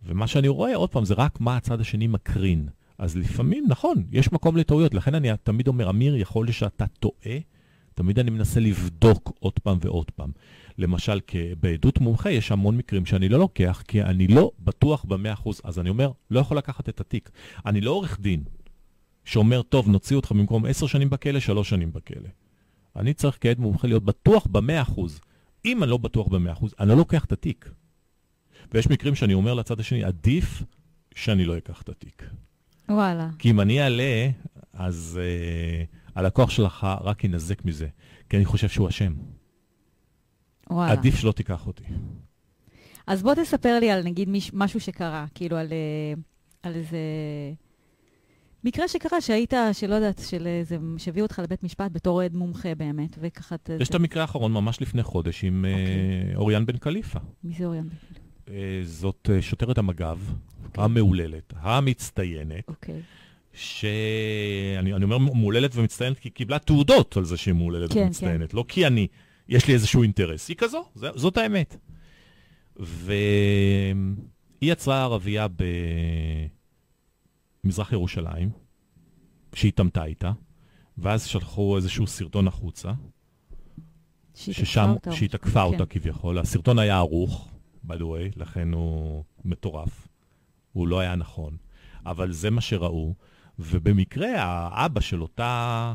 ומה 0.07 0.27
שאני 0.27 0.49
רואה, 0.49 0.77
עוד 0.77 0.91
פעם, 0.91 1.05
זה 1.05 1.15
רק 1.15 1.41
מה 1.41 1.57
הצד 1.57 1.81
השני 1.81 2.07
מקרין. 2.07 2.69
אז 2.99 3.17
לפעמים, 3.17 3.65
נכון, 3.69 4.05
יש 4.13 4.33
מקום 4.33 4.57
לטעויות. 4.57 4.95
לכן 4.95 5.15
אני 5.15 5.29
תמיד 5.43 5.69
אומר, 5.69 5.91
אמיר, 5.91 6.17
יכול 6.17 6.47
להיות 6.47 6.57
שאתה 6.57 6.87
טועה. 6.87 7.39
תמיד 7.95 8.19
אני 8.19 8.31
מנסה 8.31 8.61
לבדוק 8.61 9.33
עוד 9.39 9.59
פעם 9.59 9.79
ועוד 9.81 10.11
פעם. 10.11 10.31
למשל, 10.79 11.21
בעדות 11.61 12.01
מומחה 12.01 12.31
יש 12.31 12.53
המון 12.53 12.77
מקרים 12.77 13.07
שאני 13.07 13.29
לא 13.29 13.39
לוקח, 13.39 13.83
כי 13.89 14.03
אני 14.03 14.27
לא 14.27 14.51
בטוח 14.61 15.05
ב-100%. 15.05 15.51
אז 15.65 15.79
אני 15.79 15.89
אומר, 15.89 16.11
לא 16.31 16.41
יכול 16.41 16.57
לקחת 16.57 16.89
את 16.89 17.01
התיק. 17.01 17.31
אני 17.67 17.81
לא 17.81 17.91
עורך 17.91 18.21
דין 18.21 18.45
שאומר, 19.25 19.63
טוב, 19.63 19.89
נוציא 19.89 20.17
אותך 20.17 20.33
במקום 20.33 20.67
10 20.67 20.87
שנים 20.87 21.11
בכלא, 21.11 21.41
3 21.41 21.69
שנים 21.69 21.93
בכלא. 21.93 22.29
אני 22.97 23.15
צריך 23.15 23.39
כעד 23.41 23.59
מומחה 23.59 23.89
להיות 23.89 24.05
בטוח 24.05 24.47
ב-100%. 24.51 25.01
אם 25.65 25.83
אני 25.83 25.91
לא 25.91 25.97
בטוח 25.97 26.29
ב-100%, 26.29 26.67
אני 26.81 26.89
לא 26.89 26.97
לוקח 26.97 27.25
את 27.25 27.33
התיק. 27.33 27.71
ויש 28.73 28.91
מקרים 28.91 29.15
שאני 29.15 29.35
אומר 29.35 29.55
לצד 29.55 29.81
השני, 29.81 30.05
עדיף 30.05 30.63
שאני 31.15 31.45
לא 31.45 31.59
אקח 31.59 31.83
את 31.83 31.89
התיק. 31.89 32.23
וואלה. 32.89 33.29
כי 33.39 33.51
אם 33.51 33.61
אני 33.61 33.83
אעלה, 33.83 34.31
אז 34.73 35.21
uh, 35.21 36.15
הלקוח 36.15 36.51
שלך 36.51 36.87
רק 37.01 37.25
ינזק 37.25 37.65
מזה, 37.65 37.89
כי 38.29 38.37
אני 38.37 38.45
חושב 38.45 38.69
שהוא 38.69 38.89
אשם. 38.89 39.15
וואלה. 40.71 40.93
עדיף 40.93 41.15
שלא 41.17 41.33
תיקח 41.33 41.67
אותי. 41.67 41.85
אז 43.07 43.23
בוא 43.23 43.35
תספר 43.35 43.79
לי 43.81 43.91
על 43.91 44.03
נגיד 44.03 44.29
מיש, 44.29 44.51
משהו 44.55 44.81
שקרה, 44.81 45.27
כאילו 45.35 45.57
על, 45.57 45.73
אה, 45.73 46.23
על 46.63 46.75
איזה 46.75 46.99
מקרה 48.65 48.89
שקרה 48.89 49.21
שהיית, 49.21 49.55
שלא 49.73 49.95
יודעת, 49.95 50.23
של 50.29 50.47
איזה, 50.47 50.77
שהביאו 50.99 51.25
אותך 51.25 51.39
לבית 51.39 51.63
משפט 51.63 51.93
בתור 51.93 52.21
עד 52.21 52.37
מומחה 52.37 52.75
באמת, 52.75 53.19
וככה... 53.21 53.57
יש 53.81 53.89
את 53.89 53.95
המקרה 53.95 54.23
האחרון 54.23 54.53
ממש 54.53 54.81
לפני 54.81 55.03
חודש 55.03 55.45
עם 55.45 55.65
okay. 55.65 55.69
אוקיי. 55.69 56.35
uh, 56.35 56.37
אוריאן 56.37 56.67
בן 56.67 56.77
קליפה. 56.77 57.19
מי 57.45 57.55
זה 57.59 57.65
אוריאן 57.65 57.89
בן 57.89 57.97
קליפה? 58.09 58.21
Uh, 58.47 58.51
זאת 58.85 59.31
שוטרת 59.41 59.79
המג"ב, 59.79 60.19
okay. 60.29 60.67
אוקיי. 60.67 60.85
המהוללת, 60.85 61.53
המצטיינת. 61.57 62.69
אוקיי. 62.69 62.95
Okay. 62.95 62.99
שאני 63.55 65.05
אומר 65.05 65.19
מהוללת 65.19 65.77
ומצטיינת 65.77 66.19
כי 66.19 66.31
קיבלה 66.31 66.59
תעודות 66.59 67.17
על 67.17 67.25
זה 67.25 67.37
שהיא 67.37 67.55
מהוללת 67.55 67.93
כן, 67.93 68.01
ומצטיינת, 68.01 68.51
כן. 68.51 68.57
לא 68.57 68.65
כי 68.69 68.87
אני, 68.87 69.07
יש 69.49 69.69
לי 69.69 69.75
איזשהו 69.75 70.03
אינטרס, 70.03 70.49
היא 70.49 70.57
כזו, 70.57 70.85
זה, 70.95 71.09
זאת 71.15 71.37
האמת. 71.37 71.77
והיא 72.77 73.15
יצרה 74.63 75.03
ערבייה 75.03 75.47
במזרח 77.65 77.93
ירושלים, 77.93 78.51
שהיא 79.55 79.69
התעמתה 79.69 80.05
איתה, 80.05 80.33
ואז 80.99 81.25
שלחו 81.25 81.77
איזשהו 81.77 82.07
סרטון 82.07 82.49
החוצה. 82.49 82.93
ששם, 84.35 84.95
שהיא 85.11 85.29
תקפה 85.29 85.51
כן. 85.61 85.73
אותה 85.73 85.87
כביכול. 85.87 86.39
הסרטון 86.39 86.79
היה 86.79 86.97
ערוך, 86.97 87.49
by 87.87 87.93
the 87.93 88.03
way, 88.03 88.37
לכן 88.37 88.73
הוא 88.73 89.25
מטורף. 89.45 90.09
הוא 90.73 90.89
לא 90.89 91.01
היה 91.01 91.15
נכון. 91.15 91.57
אבל 92.07 92.33
זה 92.33 92.51
מה 92.51 92.61
שראו, 92.61 93.15
ובמקרה 93.59 94.29
האבא 94.39 95.01
של 95.01 95.23
אותה 95.23 95.95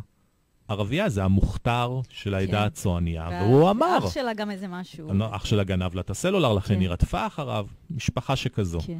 ערבייה 0.67 1.09
זה 1.09 1.23
המוכתר 1.23 2.01
של 2.09 2.33
העדה 2.33 2.51
כן. 2.51 2.63
הצועניה, 2.63 3.29
והוא 3.41 3.69
אמר... 3.69 3.97
אח 3.97 4.13
שלה 4.13 4.33
גם 4.33 4.51
איזה 4.51 4.67
משהו. 4.67 5.09
אח 5.31 5.45
שלה 5.45 5.63
גנב 5.63 5.95
לה 5.95 6.01
את 6.01 6.09
הסלולר, 6.09 6.53
לכן 6.53 6.73
כן. 6.73 6.79
היא 6.79 6.89
רדפה 6.89 7.27
אחריו, 7.27 7.67
משפחה 7.89 8.35
שכזו. 8.35 8.79
כן. 8.79 8.99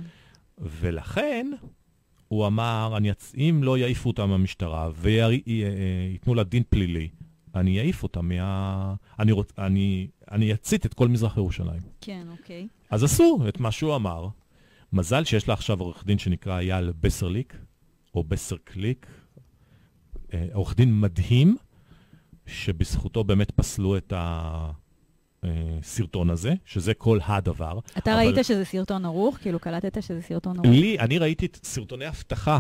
ולכן 0.58 1.52
הוא 2.30 2.48
אמר, 2.48 2.94
אני 2.98 3.12
אצ... 3.12 3.34
אם 3.38 3.60
לא 3.64 3.78
יעיפו 3.78 4.10
אותה 4.10 4.26
מהמשטרה 4.26 4.90
וייתנו 4.96 6.36
לה 6.36 6.44
דין 6.44 6.64
פלילי, 6.70 7.10
אני 7.56 7.80
אעיף 7.80 8.04
אותה 8.04 8.22
מה... 8.22 8.96
אני, 9.20 9.32
רוצ... 9.32 9.52
אני... 9.58 10.08
אני 10.32 10.54
אצית 10.54 10.86
את 10.86 10.94
כל 10.94 11.08
מזרח 11.08 11.38
ירושלים. 11.38 11.82
כן, 12.02 12.28
אוקיי. 12.32 12.68
אז 12.90 13.04
עשו 13.04 13.40
את 13.50 13.60
מה 13.60 13.72
שהוא 13.72 13.96
אמר. 13.96 14.28
מזל 14.94 15.24
שיש 15.24 15.48
לה 15.48 15.54
עכשיו 15.54 15.80
עורך 15.80 16.06
דין 16.06 16.18
שנקרא 16.18 16.60
אייל 16.60 16.92
בסרליק, 17.02 17.58
או 18.16 18.24
בסרקליק, 18.24 19.08
אה, 20.34 20.48
עורך 20.54 20.76
דין 20.76 21.00
מדהים, 21.00 21.58
שבזכותו 22.46 23.24
באמת 23.24 23.52
פסלו 23.52 23.98
את 23.98 24.14
הסרטון 25.44 26.30
הזה, 26.30 26.54
שזה 26.66 26.94
כל 26.94 27.20
הדבר. 27.26 27.80
אתה 27.98 28.14
אבל... 28.14 28.20
ראית 28.20 28.46
שזה 28.46 28.66
סרטון 28.66 29.06
ערוך? 29.06 29.38
כאילו 29.38 29.60
קלטת 29.60 30.04
שזה 30.04 30.22
סרטון 30.22 30.58
ערוך? 30.58 30.72
לי, 30.72 31.00
אני 31.00 31.18
ראיתי 31.18 31.46
את 31.46 31.60
סרטוני 31.64 32.08
אבטחה 32.08 32.60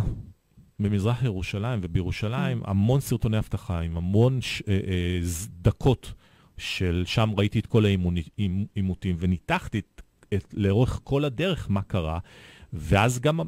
במזרח 0.79 1.23
ירושלים 1.23 1.79
ובירושלים, 1.83 2.63
mm. 2.63 2.69
המון 2.69 2.99
סרטוני 2.99 3.37
אבטחה 3.37 3.79
עם 3.79 3.97
המון 3.97 4.41
ש... 4.41 4.63
אה, 4.67 4.73
אה, 4.73 5.19
דקות 5.61 6.13
של 6.57 7.03
שם 7.05 7.29
ראיתי 7.37 7.59
את 7.59 7.65
כל 7.65 7.85
העימותים, 7.85 9.15
וניתחתי 9.19 9.79
את 9.79 10.01
את, 10.33 10.53
לאורך 10.53 10.99
כל 11.03 11.25
הדרך 11.25 11.67
מה 11.69 11.81
קרה, 11.81 12.19
ואז 12.73 13.19
גם 13.19 13.39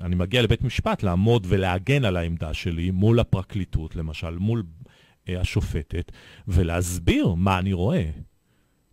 אני 0.00 0.14
מגיע 0.14 0.42
לבית 0.42 0.62
משפט 0.62 1.02
לעמוד 1.02 1.46
ולהגן 1.48 2.04
על 2.04 2.16
העמדה 2.16 2.54
שלי 2.54 2.90
מול 2.90 3.20
הפרקליטות, 3.20 3.96
למשל, 3.96 4.38
מול 4.38 4.62
אה, 4.62 4.87
השופטת, 5.36 6.12
ולהסביר 6.48 7.34
מה 7.34 7.58
אני 7.58 7.72
רואה, 7.72 8.10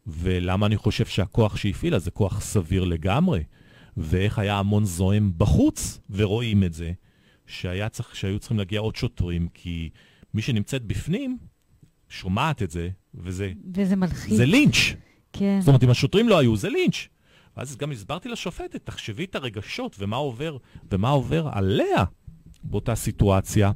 ולמה 0.07 0.65
אני 0.65 0.77
חושב 0.77 1.05
שהכוח 1.05 1.57
שהפעילה 1.57 1.99
זה 1.99 2.11
כוח 2.11 2.41
סביר 2.41 2.83
לגמרי, 2.83 3.43
ואיך 3.97 4.39
היה 4.39 4.59
המון 4.59 4.85
זועם 4.85 5.31
בחוץ, 5.37 5.99
ורואים 6.09 6.63
את 6.63 6.73
זה, 6.73 6.91
שהיה 7.47 7.89
צריך, 7.89 8.15
שהיו 8.15 8.39
צריכים 8.39 8.57
להגיע 8.57 8.79
עוד 8.79 8.95
שוטרים, 8.95 9.47
כי 9.53 9.89
מי 10.33 10.41
שנמצאת 10.41 10.83
בפנים 10.83 11.37
שומעת 12.09 12.63
את 12.63 12.71
זה, 12.71 12.89
וזה... 13.13 13.51
וזה 13.75 13.95
מלחיץ. 13.95 14.37
זה 14.37 14.45
לינץ'. 14.45 14.75
כן. 15.33 15.57
זאת 15.59 15.67
אומרת, 15.67 15.83
אם 15.83 15.89
השוטרים 15.89 16.29
לא 16.29 16.37
היו, 16.37 16.57
זה 16.57 16.69
לינץ'. 16.69 17.07
ואז 17.57 17.77
גם 17.77 17.91
הסברתי 17.91 18.29
לשופטת, 18.29 18.85
תחשבי 18.85 19.23
את 19.23 19.35
הרגשות 19.35 19.95
ומה 19.99 20.15
עובר, 20.15 20.57
ומה 20.91 21.09
עובר 21.09 21.49
עליה 21.51 22.03
באותה 22.63 22.95
סיטואציה, 22.95 23.71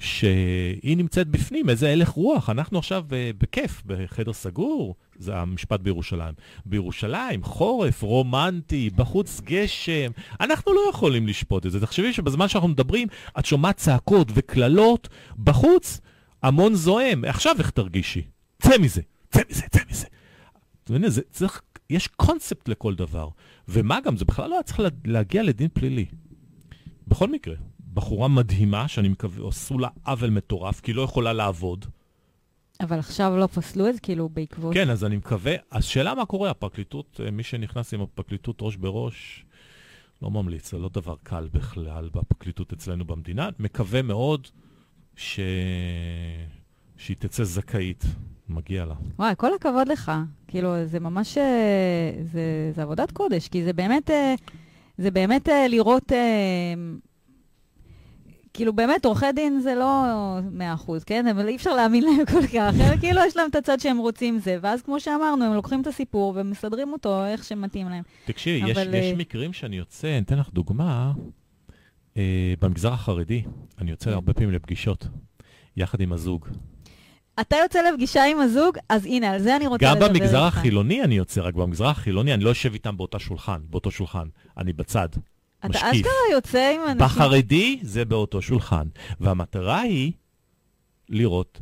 שהיא 0.00 0.96
נמצאת 0.96 1.28
בפנים, 1.28 1.70
איזה 1.70 1.92
הלך 1.92 2.08
רוח. 2.08 2.50
אנחנו 2.50 2.78
עכשיו 2.78 3.04
בכיף, 3.38 3.82
בחדר 3.86 4.32
סגור, 4.32 4.94
זה 5.18 5.36
המשפט 5.36 5.80
בירושלים. 5.80 6.34
בירושלים, 6.66 7.44
חורף, 7.44 8.02
רומנטי, 8.02 8.90
בחוץ 8.90 9.40
גשם, 9.44 10.10
אנחנו 10.40 10.72
לא 10.72 10.80
יכולים 10.90 11.26
לשפוט 11.26 11.66
את 11.66 11.72
זה. 11.72 11.80
תחשבי 11.80 12.12
שבזמן 12.12 12.48
שאנחנו 12.48 12.68
מדברים, 12.68 13.08
את 13.38 13.46
שומעת 13.46 13.76
צעקות 13.76 14.28
וקללות, 14.34 15.08
בחוץ 15.38 16.00
המון 16.42 16.74
זועם. 16.74 17.24
עכשיו 17.24 17.54
איך 17.58 17.70
תרגישי? 17.70 18.22
צא 18.62 18.78
מזה, 18.78 19.00
צא 19.30 19.40
מזה, 19.50 19.62
צא 19.70 19.80
מזה. 19.90 20.06
זה 21.10 21.22
צריך 21.30 21.62
יש 21.90 22.06
קונספט 22.06 22.68
לכל 22.68 22.94
דבר. 22.94 23.28
ומה 23.68 23.98
גם, 24.04 24.16
זה 24.16 24.24
בכלל 24.24 24.50
לא 24.50 24.54
היה 24.54 24.62
צריך 24.62 24.80
להגיע 25.04 25.42
לדין 25.42 25.68
פלילי. 25.72 26.06
בכל 27.08 27.30
מקרה, 27.30 27.54
בחורה 27.94 28.28
מדהימה, 28.28 28.88
שאני 28.88 29.08
מקווה, 29.08 29.48
עשו 29.48 29.78
לה 29.78 29.88
עוול 30.06 30.30
מטורף, 30.30 30.80
כי 30.80 30.90
היא 30.90 30.96
לא 30.96 31.02
יכולה 31.02 31.32
לעבוד. 31.32 31.86
אבל 32.80 32.98
עכשיו 32.98 33.36
לא 33.36 33.46
פסלו 33.46 33.88
את 33.88 33.94
זה, 33.94 34.00
כאילו, 34.00 34.28
בעקבות... 34.28 34.74
כן, 34.74 34.90
אז 34.90 35.04
אני 35.04 35.16
מקווה, 35.16 35.54
השאלה 35.72 36.14
מה 36.14 36.26
קורה, 36.26 36.50
הפרקליטות, 36.50 37.20
אה, 37.24 37.30
מי 37.30 37.42
שנכנס 37.42 37.94
עם 37.94 38.00
הפרקליטות 38.00 38.58
ראש 38.62 38.76
בראש, 38.76 39.44
לא 40.22 40.30
ממליץ, 40.30 40.70
זה 40.70 40.78
לא 40.78 40.90
דבר 40.92 41.14
קל 41.22 41.48
בכלל 41.52 42.08
בפרקליטות 42.14 42.72
אצלנו 42.72 43.04
במדינה. 43.04 43.48
מקווה 43.58 44.02
מאוד 44.02 44.46
ש... 45.16 45.40
שהיא 46.96 47.16
תצא 47.16 47.44
זכאית. 47.44 48.04
מגיע 48.48 48.84
לה. 48.84 48.94
וואי, 49.18 49.34
כל 49.36 49.54
הכבוד 49.54 49.88
לך. 49.88 50.12
כאילו, 50.48 50.86
זה 50.86 51.00
ממש, 51.00 51.38
אה, 51.38 52.12
זה, 52.22 52.70
זה 52.74 52.82
עבודת 52.82 53.10
קודש, 53.10 53.48
כי 53.48 53.64
זה 53.64 53.72
באמת, 53.72 54.10
אה, 54.10 54.34
זה 54.98 55.10
באמת 55.10 55.48
לראות, 55.68 56.12
כאילו, 58.54 58.72
באמת, 58.72 59.04
עורכי 59.04 59.32
דין 59.34 59.60
זה 59.60 59.74
לא 59.74 60.04
מאה 60.52 60.74
אחוז, 60.74 61.04
כן? 61.04 61.26
אבל 61.26 61.48
אי 61.48 61.56
אפשר 61.56 61.74
להאמין 61.74 62.04
להם 62.04 62.26
כל 62.26 62.46
כך. 62.46 62.74
כאילו, 63.00 63.20
יש 63.26 63.36
להם 63.36 63.50
את 63.50 63.54
הצד 63.54 63.80
שהם 63.80 63.98
רוצים 63.98 64.38
זה, 64.38 64.58
ואז 64.62 64.82
כמו 64.82 65.00
שאמרנו, 65.00 65.44
הם 65.44 65.54
לוקחים 65.54 65.80
את 65.80 65.86
הסיפור 65.86 66.32
ומסדרים 66.36 66.92
אותו 66.92 67.26
איך 67.26 67.44
שמתאים 67.44 67.88
להם. 67.88 68.02
תקשיבי, 68.24 68.72
אבל... 68.72 68.94
יש, 68.94 69.04
יש 69.04 69.18
מקרים 69.18 69.52
שאני 69.52 69.76
יוצא, 69.76 70.08
אני 70.08 70.18
אתן 70.18 70.38
לך 70.38 70.50
דוגמה, 70.52 71.12
אה, 72.16 72.54
במגזר 72.60 72.92
החרדי, 72.92 73.42
אני 73.78 73.90
יוצא. 73.90 74.10
הרבה 74.10 74.32
פעמים 74.32 74.50
לפגישות, 74.50 75.06
יחד 75.76 76.00
עם 76.00 76.12
הזוג. 76.12 76.48
אתה 77.40 77.56
יוצא 77.56 77.78
לפגישה 77.92 78.24
עם 78.24 78.40
הזוג, 78.40 78.78
אז 78.88 79.06
הנה, 79.06 79.30
על 79.30 79.38
זה 79.38 79.56
אני 79.56 79.66
רוצה 79.66 79.92
לדבר 79.92 80.06
איתך. 80.06 80.16
גם 80.16 80.22
במגזר 80.22 80.42
החילוני 80.42 81.02
אני 81.02 81.14
יוצא, 81.14 81.40
רק 81.40 81.54
במגזר 81.54 81.86
החילוני 81.86 82.34
אני 82.34 82.44
לא 82.44 82.48
יושב 82.48 82.72
איתם 82.72 82.96
באותה 82.96 83.18
שולחן, 83.18 83.60
באותו 83.70 83.90
שולחן. 83.90 84.28
אני 84.58 84.72
בצד, 84.72 85.08
משקיף. 85.64 85.82
אתה 85.82 85.90
אשכרה 85.90 86.12
יוצא 86.32 86.72
עם 86.74 86.80
אנשים... 86.82 86.98
בחרדי 86.98 87.78
זה 87.82 88.04
באותו 88.04 88.42
שולחן. 88.42 88.86
והמטרה 89.20 89.80
היא 89.80 90.12
לראות 91.08 91.60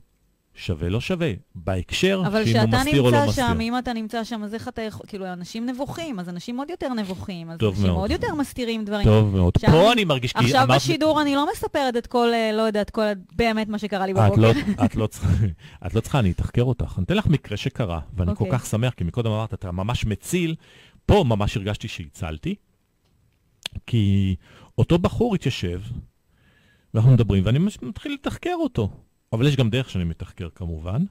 שווה 0.59 0.89
לא 0.89 1.01
שווה, 1.01 1.33
בהקשר 1.55 2.23
שאם 2.45 2.57
הוא 2.57 2.69
מסתיר 2.69 3.03
או 3.03 3.11
לא 3.11 3.27
מסתיר. 3.27 3.27
אבל 3.27 3.27
כשאתה 3.27 3.27
נמצא 3.27 3.33
שם, 3.33 3.61
אם 3.61 3.79
אתה 3.79 3.93
נמצא 3.93 4.25
שם, 4.25 4.43
אז 4.45 4.55
איך 4.55 4.69
אתה 4.69 4.83
יכול, 4.83 5.07
כאילו, 5.07 5.33
אנשים 5.33 5.67
נבוכים, 5.67 6.19
אז 6.19 6.29
אנשים 6.29 6.59
עוד 6.59 6.71
יותר 6.71 6.95
נבוכים, 6.95 7.51
אז 7.51 7.59
אנשים 7.63 7.87
מאוד. 7.87 7.99
עוד 7.99 8.11
יותר 8.11 8.35
מסתירים 8.35 8.85
דברים. 8.85 9.05
טוב 9.05 9.37
מאוד. 9.37 9.53
שם, 9.61 9.71
פה 9.71 9.93
אני 9.93 10.05
מרגיש 10.05 10.33
כי... 10.33 10.45
עכשיו 10.45 10.63
אמרת... 10.65 10.77
בשידור 10.77 11.23
אני 11.23 11.35
לא 11.35 11.47
מספרת 11.53 11.97
את 11.97 12.07
כל, 12.07 12.29
אה, 12.35 12.51
לא 12.53 12.63
יודעת, 12.63 12.91
כל 12.91 13.03
באמת 13.37 13.69
מה 13.69 13.79
שקרה 13.79 14.07
לי 14.07 14.15
בבוקר. 14.15 14.51
את 14.51 14.57
לא, 14.57 14.85
את 14.85 14.97
לא, 14.97 15.07
צריכה, 15.07 15.29
את 15.87 15.95
לא 15.95 16.01
צריכה, 16.01 16.19
אני 16.19 16.31
אתחקר 16.31 16.63
אותך. 16.63 16.95
אני 16.99 17.05
אתן 17.05 17.17
לך 17.17 17.27
מקרה 17.27 17.57
שקרה, 17.57 18.01
ואני 18.17 18.31
okay. 18.31 18.35
כל 18.35 18.45
אוקיי. 18.45 18.59
כך 18.59 18.67
שמח, 18.67 18.93
כי 18.93 19.05
מקודם 19.05 19.31
אמרת, 19.31 19.55
אתה 19.55 19.73
ממש 19.73 20.07
מציל. 20.07 20.55
פה 21.07 21.25
ממש 21.27 21.57
הרגשתי 21.57 21.89
שהצלתי, 21.89 22.55
כי 23.87 24.37
אותו 24.79 24.99
בחור 24.99 25.35
התיישב, 25.35 25.83
ואנחנו 26.95 27.13
מדברים, 27.13 27.47
ואני 27.47 27.59
מתחיל 27.83 28.15
לתחקר 28.15 28.55
אותו. 28.55 28.91
אבל 29.33 29.47
יש 29.47 29.57
גם 29.57 29.71
דרך 29.71 29.91
שאני 29.91 30.05
מתחקר 30.05 30.49
כמובן, 30.55 31.05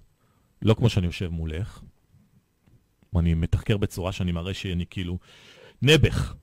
לא 0.61 0.73
כמו 0.73 0.89
שאני 0.89 1.05
יושב 1.05 1.27
מולך. 1.27 1.81
אני 3.15 3.33
מתחקר 3.33 3.77
בצורה 3.77 4.11
שאני 4.11 4.31
מראה 4.31 4.53
שאני 4.53 4.85
כאילו 4.89 5.17
נעבך. 5.81 6.33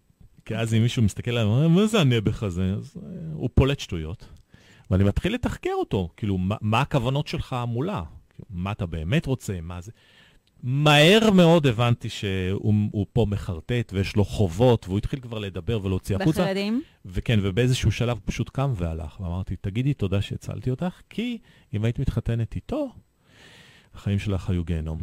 כי 0.45 0.57
אז 0.57 0.75
אם 0.75 0.83
מישהו 0.83 1.03
מסתכל 1.03 1.31
עליי, 1.31 1.68
מה 1.68 1.87
זה 1.87 2.01
הנעבך 2.01 2.43
הזה? 2.43 2.75
אז 2.75 2.97
uh, 2.97 3.01
הוא 3.33 3.51
פולט 3.55 3.81
שטויות. 3.81 4.29
ואני 4.91 5.05
מתחיל 5.05 5.35
לתחקר 5.35 5.70
אותו, 5.75 6.09
כאילו, 6.16 6.39
מה, 6.39 6.57
מה 6.61 6.81
הכוונות 6.81 7.27
שלך 7.27 7.57
מולה? 7.68 8.03
מה 8.51 8.72
אתה 8.72 8.87
באמת 8.87 9.27
רוצה? 9.27 9.61
מה 9.61 9.81
זה? 9.81 9.93
מהר 10.66 11.30
מאוד 11.30 11.66
הבנתי 11.66 12.08
שהוא 12.08 13.06
פה 13.12 13.26
מחרטט 13.28 13.92
ויש 13.92 14.16
לו 14.16 14.24
חובות, 14.24 14.88
והוא 14.88 14.98
התחיל 14.98 15.20
כבר 15.20 15.38
לדבר 15.38 15.84
ולהוציא 15.84 16.16
החוצה. 16.16 16.42
בחרדים? 16.42 16.82
וכן, 17.04 17.38
ובאיזשהו 17.42 17.92
שלב 17.92 18.16
הוא 18.16 18.22
פשוט 18.24 18.48
קם 18.48 18.72
והלך, 18.76 19.20
ואמרתי, 19.20 19.56
תגידי 19.56 19.94
תודה 19.94 20.22
שהצלתי 20.22 20.70
אותך, 20.70 21.00
כי 21.10 21.38
אם 21.74 21.84
היית 21.84 21.98
מתחתנת 21.98 22.54
איתו, 22.54 22.92
החיים 23.94 24.18
שלך 24.18 24.50
היו 24.50 24.64
גיהנום. 24.64 24.98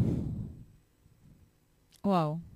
וואו. 2.05 2.51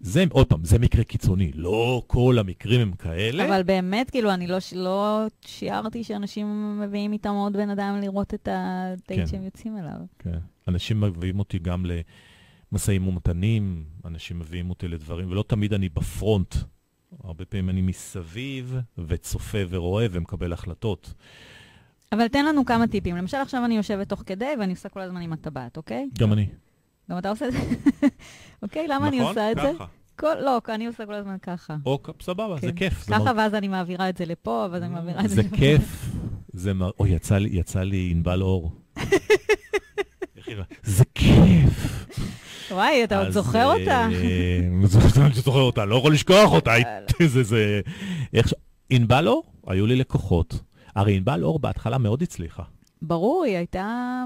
זה, 0.00 0.24
עוד 0.30 0.46
פעם, 0.46 0.64
זה 0.64 0.78
מקרה 0.78 1.04
קיצוני, 1.04 1.50
לא 1.54 2.02
כל 2.06 2.36
המקרים 2.40 2.80
הם 2.80 2.92
כאלה. 2.92 3.46
אבל 3.46 3.62
באמת, 3.62 4.10
כאילו, 4.10 4.34
אני 4.34 4.46
לא, 4.46 4.58
לא 4.72 5.26
שיערתי 5.40 6.04
שאנשים 6.04 6.78
מביאים 6.80 7.12
איתם 7.12 7.30
עוד 7.30 7.52
בן 7.52 7.70
אדם 7.70 7.98
לראות 8.00 8.34
את 8.34 8.48
הדייט 8.52 9.20
כן. 9.20 9.26
שהם 9.26 9.42
יוצאים 9.42 9.78
אליו. 9.78 10.00
כן. 10.18 10.38
אנשים 10.68 11.00
מביאים 11.00 11.38
אותי 11.38 11.58
גם 11.58 11.86
למשאים 12.72 13.08
ומתנים, 13.08 13.84
אנשים 14.04 14.38
מביאים 14.38 14.70
אותי 14.70 14.88
לדברים, 14.88 15.30
ולא 15.30 15.44
תמיד 15.46 15.74
אני 15.74 15.88
בפרונט. 15.88 16.54
הרבה 17.24 17.44
פעמים 17.44 17.70
אני 17.70 17.82
מסביב 17.82 18.76
וצופה 18.98 19.58
ורואה 19.68 20.06
ומקבל 20.10 20.52
החלטות. 20.52 21.14
אבל 22.12 22.28
תן 22.28 22.46
לנו 22.46 22.64
כמה 22.64 22.86
טיפים. 22.86 23.16
למשל, 23.16 23.36
עכשיו 23.36 23.64
אני 23.64 23.76
יושבת 23.76 24.08
תוך 24.08 24.22
כדי 24.26 24.54
ואני 24.60 24.72
עושה 24.72 24.88
כל 24.88 25.00
הזמן 25.00 25.22
עם 25.22 25.32
הטבעת, 25.32 25.76
אוקיי? 25.76 26.08
גם 26.18 26.32
אני. 26.32 26.46
גם 27.10 27.18
אתה 27.18 27.30
עושה 27.30 27.48
את 27.48 27.52
זה? 27.52 27.58
אוקיי, 28.62 28.88
למה 28.88 29.08
אני 29.08 29.18
נכון, 29.18 29.28
עושה 29.28 29.52
את 29.52 29.56
זה? 29.56 29.72
נכון, 29.72 29.86
ככה. 30.18 30.34
לא, 30.40 30.60
אני 30.68 30.86
עושה 30.86 31.06
כל 31.06 31.14
הזמן 31.14 31.36
ככה. 31.42 31.76
או, 31.86 31.98
סבבה, 32.22 32.56
זה 32.60 32.66
כן. 32.66 32.76
כיף. 32.76 33.04
ככה, 33.10 33.32
ואז 33.36 33.54
אני 33.54 33.68
מעבירה 33.68 34.08
את 34.08 34.16
זה 34.16 34.24
לפה, 34.24 34.66
ואז 34.70 34.82
אני 34.82 34.94
מעבירה 34.94 35.24
את 35.24 35.30
זה 35.30 35.42
לפה. 35.42 35.50
זה 35.50 35.56
כיף. 35.56 36.10
זה 36.52 36.74
מ... 36.74 36.82
אוי, 36.82 37.18
יצא 37.50 37.82
לי 37.82 38.08
ענבל 38.10 38.42
אור. 38.42 38.72
זה 40.82 41.04
כיף. 41.14 42.06
וואי, 42.70 43.04
אתה 43.04 43.18
עוד 43.18 43.30
זוכר 43.30 43.66
אותה. 43.66 44.06
אני 45.16 45.34
זוכר 45.34 45.60
אותה, 45.60 45.84
לא 45.84 45.96
יכול 45.96 46.12
לשכוח 46.12 46.52
אותה. 46.52 46.72
זה, 47.26 47.42
זה... 47.42 47.80
ענבל 48.90 49.28
אור, 49.28 49.52
היו 49.66 49.86
לי 49.86 49.96
לקוחות. 49.96 50.60
הרי 50.94 51.16
ענבל 51.16 51.44
אור 51.44 51.58
בהתחלה 51.58 51.98
מאוד 51.98 52.22
הצליחה. 52.22 52.62
ברור, 53.02 53.44
היא 53.44 53.56
הייתה 53.56 54.24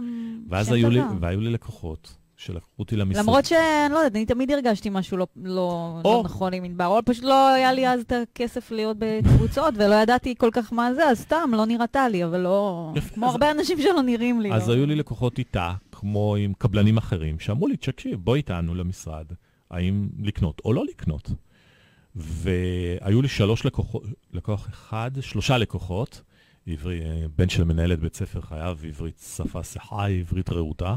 ואז 0.48 0.72
היו 0.72 0.90
לי, 0.90 1.00
לי 1.36 1.50
לקוחות. 1.50 2.21
שלקחו 2.44 2.70
אותי 2.78 2.96
למשרד. 2.96 3.22
למרות 3.22 3.44
שאני 3.44 3.92
לא 3.92 3.98
יודעת, 3.98 4.16
אני 4.16 4.26
תמיד 4.26 4.50
הרגשתי 4.50 4.90
משהו 4.90 5.16
לא, 5.16 5.26
לא, 5.36 6.00
לא 6.04 6.22
נכון 6.24 6.54
עם 6.54 6.64
ענבר, 6.64 6.86
או 6.86 7.00
פשוט 7.04 7.24
לא 7.24 7.48
היה 7.48 7.72
לי 7.72 7.88
אז 7.88 8.00
את 8.00 8.12
הכסף 8.12 8.70
להיות 8.70 8.96
בקבוצות, 9.00 9.74
ולא 9.76 9.94
ידעתי 9.94 10.34
כל 10.38 10.48
כך 10.52 10.72
מה 10.72 10.94
זה, 10.94 11.08
אז 11.08 11.20
סתם, 11.20 11.50
לא 11.52 11.66
נראתה 11.66 12.08
לי, 12.08 12.24
אבל 12.24 12.40
לא... 12.40 12.92
כמו 13.14 13.26
הרבה 13.26 13.50
אנשים 13.50 13.78
שלא 13.82 14.02
נראים 14.02 14.40
לי. 14.40 14.52
אז 14.52 14.68
לא. 14.68 14.74
היו 14.74 14.86
לי 14.86 14.94
לקוחות 14.94 15.38
איתה, 15.38 15.74
כמו 15.92 16.36
עם 16.36 16.52
קבלנים 16.58 16.96
אחרים, 16.96 17.38
שאמרו 17.38 17.68
לי, 17.68 17.76
תקשיב, 17.76 18.18
בואי 18.24 18.38
איתנו 18.38 18.74
למשרד, 18.74 19.26
האם 19.70 20.08
לקנות 20.22 20.60
או 20.64 20.72
לא 20.72 20.84
לקנות. 20.84 21.30
והיו 22.16 23.22
לי 23.22 23.28
שלוש 23.28 23.66
לקוחות, 23.66 24.02
לקוח 24.32 24.68
אחד, 24.68 25.10
שלושה 25.20 25.58
לקוחות, 25.58 26.22
עברי, 26.66 27.00
בן 27.38 27.48
של 27.48 27.64
מנהלת 27.64 28.00
בית 28.00 28.16
ספר 28.16 28.40
חייב, 28.40 28.84
עברית 28.88 29.18
שפה 29.36 29.62
שיחה, 29.62 30.06
עברית 30.08 30.50
רהוטה, 30.50 30.96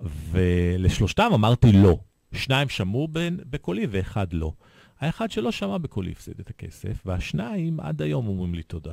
ולשלושתם 0.00 1.30
אמרתי 1.34 1.72
לא. 1.72 1.96
שניים 2.32 2.68
שמעו 2.68 3.08
בקולי 3.50 3.86
ואחד 3.90 4.32
לא. 4.32 4.52
האחד 5.00 5.30
שלא 5.30 5.52
שמע 5.52 5.78
בקולי 5.78 6.12
הפסיד 6.12 6.34
את 6.40 6.50
הכסף, 6.50 7.02
והשניים 7.06 7.80
עד 7.80 8.02
היום 8.02 8.28
אומרים 8.28 8.54
לי 8.54 8.62
תודה. 8.62 8.92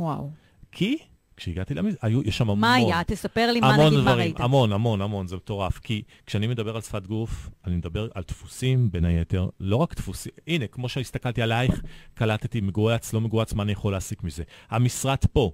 וואו. 0.00 0.30
כי 0.72 0.98
כשהגעתי 1.36 1.74
למזרח, 1.74 1.98
היו, 2.02 2.22
יש 2.22 2.38
שם 2.38 2.44
המון... 2.44 2.60
מה 2.60 2.74
היה? 2.74 3.04
תספר 3.06 3.52
לי 3.52 3.60
מה 3.60 3.76
נגיד 3.76 3.98
מה 4.00 4.14
ראית. 4.14 4.40
המון, 4.40 4.72
המון, 4.72 5.00
המון, 5.00 5.26
זה 5.26 5.36
מטורף. 5.36 5.78
כי 5.78 6.02
כשאני 6.26 6.46
מדבר 6.46 6.74
על 6.74 6.80
שפת 6.82 7.06
גוף, 7.06 7.50
אני 7.66 7.76
מדבר 7.76 8.08
על 8.14 8.22
דפוסים, 8.28 8.90
בין 8.90 9.04
היתר, 9.04 9.48
לא 9.60 9.76
רק 9.76 9.94
דפוסים, 9.94 10.32
הנה, 10.46 10.66
כמו 10.66 10.88
שהסתכלתי 10.88 11.42
עלייך, 11.42 11.82
קלטתי 12.14 12.60
מגויץ, 12.60 13.12
לא 13.12 13.20
מגויץ, 13.20 13.52
מה 13.52 13.62
אני 13.62 13.72
יכול 13.72 13.92
להסיק 13.92 14.22
מזה? 14.22 14.42
המשרד 14.70 15.18
פה, 15.32 15.52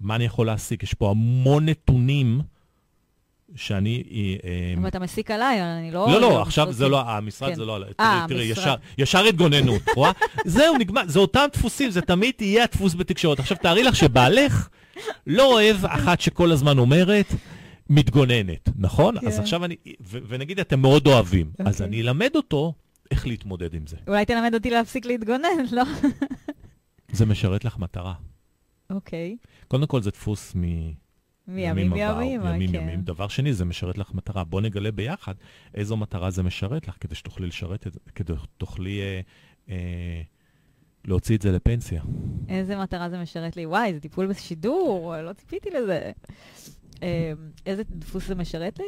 מה 0.00 0.16
אני 0.16 0.24
יכול 0.24 0.46
להסיק? 0.46 0.82
יש 0.82 0.94
פה 0.94 1.10
המון 1.10 1.68
נתונים 1.68 2.40
שאני... 3.54 4.04
אה, 4.44 4.74
אבל 4.78 4.88
אתה 4.88 4.98
מסיק 4.98 5.30
עליי, 5.30 5.62
אני 5.62 5.90
לא... 5.90 6.06
לא, 6.12 6.20
לא, 6.20 6.42
עכשיו 6.42 6.72
זה 6.72 6.88
לא, 6.88 7.00
המשרד 7.00 7.48
כן. 7.48 7.54
זה 7.54 7.64
לא, 7.64 7.76
אה, 7.76 8.24
תראי, 8.28 8.28
תראי, 8.28 8.48
המשרד. 8.48 8.78
ישר, 8.98 9.24
התגוננות, 9.24 9.82
רואה? 9.96 10.12
זהו, 10.44 10.76
נגמר, 10.78 11.02
זה 11.06 11.18
אותם 11.18 11.46
דפוסים, 11.52 11.90
זה 11.90 12.00
תמיד 12.00 12.34
יהיה 12.40 12.64
הדפוס 12.64 12.94
בתקשורת. 12.94 13.38
עכשיו, 13.40 13.56
תארי 13.56 13.82
לך 13.82 13.96
שבעלך 13.96 14.68
לא 15.26 15.52
אוהב 15.52 15.84
אחת 15.84 16.20
שכל 16.20 16.52
הזמן 16.52 16.78
אומרת, 16.78 17.26
מתגוננת, 17.90 18.68
נכון? 18.78 19.20
כן. 19.20 19.26
אז 19.26 19.38
עכשיו 19.38 19.64
אני, 19.64 19.76
ונגיד 20.28 20.60
אתם 20.60 20.80
מאוד 20.80 21.06
אוהבים, 21.06 21.50
אז 21.58 21.74
אוקיי. 21.74 21.86
אני 21.86 22.02
אלמד 22.02 22.30
אותו 22.36 22.74
איך 23.10 23.26
להתמודד 23.26 23.74
עם 23.74 23.86
זה. 23.86 23.96
אולי 24.08 24.24
תלמד 24.24 24.54
אותי 24.54 24.70
להפסיק 24.70 25.06
להתגונן, 25.06 25.48
לא? 25.72 25.84
זה 27.12 27.26
משרת 27.26 27.64
לך 27.64 27.78
מטרה. 27.78 28.14
אוקיי. 28.90 29.36
קודם 29.68 29.86
כל, 29.86 30.02
זה 30.02 30.10
דפוס 30.10 30.52
מ... 30.56 30.62
מימים 31.48 31.92
ימים, 31.96 32.40
ימים 32.44 32.72
כן. 32.72 32.74
ימים. 32.74 33.00
דבר 33.00 33.28
שני, 33.28 33.52
זה 33.52 33.64
משרת 33.64 33.98
לך 33.98 34.14
מטרה. 34.14 34.44
בוא 34.44 34.60
נגלה 34.60 34.92
ביחד 34.92 35.34
איזו 35.74 35.96
מטרה 35.96 36.30
זה 36.30 36.42
משרת 36.42 36.88
לך, 36.88 36.96
כדי 37.00 37.14
שתוכלי 37.14 37.46
לשרת 37.46 37.86
את 37.86 37.92
זה, 37.92 38.00
כדי 38.14 38.32
שתוכלי 38.42 39.00
אה, 39.00 39.20
אה, 39.68 40.22
להוציא 41.04 41.36
את 41.36 41.42
זה 41.42 41.52
לפנסיה. 41.52 42.02
איזה 42.48 42.76
מטרה 42.76 43.10
זה 43.10 43.22
משרת 43.22 43.56
לי? 43.56 43.66
וואי, 43.66 43.94
זה 43.94 44.00
טיפול 44.00 44.26
בשידור, 44.26 45.14
לא 45.22 45.32
ציפיתי 45.32 45.68
לזה. 45.70 46.12
אה, 47.02 47.32
איזה 47.66 47.82
דפוס 47.90 48.26
זה 48.26 48.34
משרת 48.34 48.78
לי? 48.78 48.86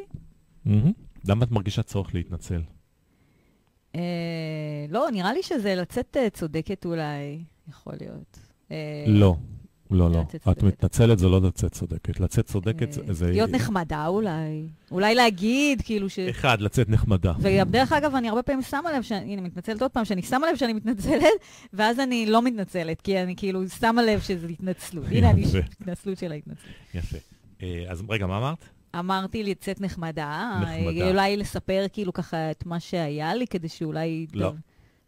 מהמם. 0.65 0.93
למה 1.25 1.45
את 1.45 1.51
מרגישה 1.51 1.83
צורך 1.83 2.15
להתנצל? 2.15 2.63
אה, 3.95 4.87
לא, 4.89 5.07
נראה 5.13 5.33
לי 5.33 5.43
שזה 5.43 5.75
לצאת 5.75 6.17
אה, 6.17 6.31
צודקת 6.31 6.85
אולי, 6.85 7.45
יכול 7.69 7.95
להיות. 8.01 8.39
אה, 8.71 9.05
לא. 9.07 9.37
לא, 9.91 10.11
לא. 10.11 10.20
את 10.34 10.43
צודקת. 10.45 10.62
מתנצלת 10.62 11.18
זה 11.18 11.28
לא 11.28 11.41
לצאת 11.41 11.72
צודקת. 11.72 12.20
לצאת 12.20 12.47
צודקת 12.47 12.93
זה- 12.93 13.01
אה, 13.09 13.12
זה... 13.12 13.30
להיות 13.30 13.51
נחמדה 13.51 14.07
אולי. 14.07 14.66
אולי 14.91 15.14
להגיד, 15.14 15.82
כאילו 15.84 16.09
ש... 16.11 16.18
אחד, 16.18 16.61
לצאת 16.61 16.89
נחמדה. 16.89 17.32
וגם 17.41 17.70
דרך 17.70 17.93
אגב, 17.93 18.14
אני 18.14 18.28
הרבה 18.28 18.43
פעמים 18.43 18.62
שמה 18.62 18.93
לב, 18.99 19.03
הנה, 19.11 19.43
מתנצלת 19.43 19.82
עוד 19.82 19.91
פעם, 19.91 20.05
שאני 20.05 20.22
שמה 20.22 20.51
לב 20.51 20.57
שאני 20.57 20.72
מתנצלת, 20.72 21.24
ואז 21.72 22.01
אני 22.01 22.26
לא 22.26 22.43
מתנצלת, 22.43 23.01
כי 23.01 23.22
אני 23.22 23.36
כאילו 23.36 23.68
שמה 23.68 24.03
לב 24.03 24.20
שזה 24.20 24.47
התנצלות. 24.47 25.05
הנה, 25.11 25.30
אני. 25.30 25.45
התנצלות 25.80 26.18
של 26.18 26.32
ההתנצלות. 26.32 26.74
יפה. 26.95 27.16
אה, 27.62 27.84
אז 27.89 28.03
רגע, 28.09 28.26
מה 28.26 28.39
אמרת? 28.39 28.64
אמרתי 28.99 29.43
לצאת 29.43 29.80
נחמדה, 29.80 30.61
נחמדה. 30.62 31.05
אה, 31.05 31.11
אולי 31.11 31.36
לספר 31.36 31.86
כאילו 31.93 32.12
ככה 32.12 32.51
את 32.51 32.66
מה 32.66 32.80
שהיה 32.80 33.34
לי, 33.34 33.47
כדי 33.47 33.68
שאולי... 33.68 34.26
לא. 34.34 34.53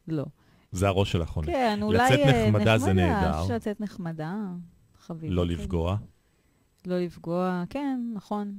לא. 0.08 0.24
זה 0.72 0.88
הראש 0.88 1.12
של 1.12 1.22
החונה. 1.22 1.46
כן, 1.46 1.78
אולי... 1.82 1.98
לצאת 1.98 2.18
אה, 2.18 2.48
נחמדה 2.48 2.78
זה 2.78 2.92
נהדר. 2.92 3.42
אפשר 3.42 3.54
לצאת 3.54 3.80
נחמדה, 3.80 4.34
חביב. 4.98 5.30
לא 5.32 5.46
לפגוע. 5.46 5.96
לא 6.86 6.98
לפגוע, 6.98 7.64
כן, 7.70 8.00
נכון. 8.14 8.54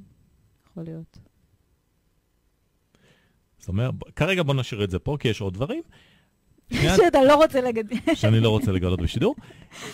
יכול 0.68 0.84
להיות. 0.84 1.20
זאת 3.58 3.68
אומרת, 3.68 3.94
כרגע 4.16 4.44
בוא 4.44 4.54
נשאיר 4.54 4.84
את 4.84 4.90
זה 4.90 5.00
פה, 5.00 5.18
כי 5.20 5.28
יש 5.28 5.42
עוד 5.42 5.54
דברים. 5.54 5.84
שאתה 6.72 7.24
לא 7.28 7.36
רוצה 7.36 7.62
לגדל. 7.62 7.96
שאני 8.16 8.40
לא 8.40 8.50
רוצה 8.50 8.72
לגלות 8.72 9.02
בשידור. 9.02 9.36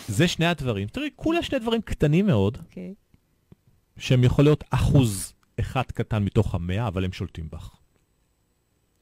זה 0.08 0.28
שני 0.28 0.46
הדברים. 0.46 0.88
תראי, 0.88 1.10
כולה 1.16 1.42
שני 1.42 1.58
דברים 1.58 1.82
קטנים 1.82 2.26
מאוד, 2.26 2.56
אוקיי. 2.56 2.94
שהם 3.98 4.24
יכול 4.24 4.44
להיות 4.44 4.64
אחוז 4.70 5.34
אחד 5.60 5.82
קטן 5.82 6.24
מתוך 6.24 6.54
המאה, 6.54 6.88
אבל 6.88 7.04
הם 7.04 7.12
שולטים 7.12 7.48
בך. 7.52 7.76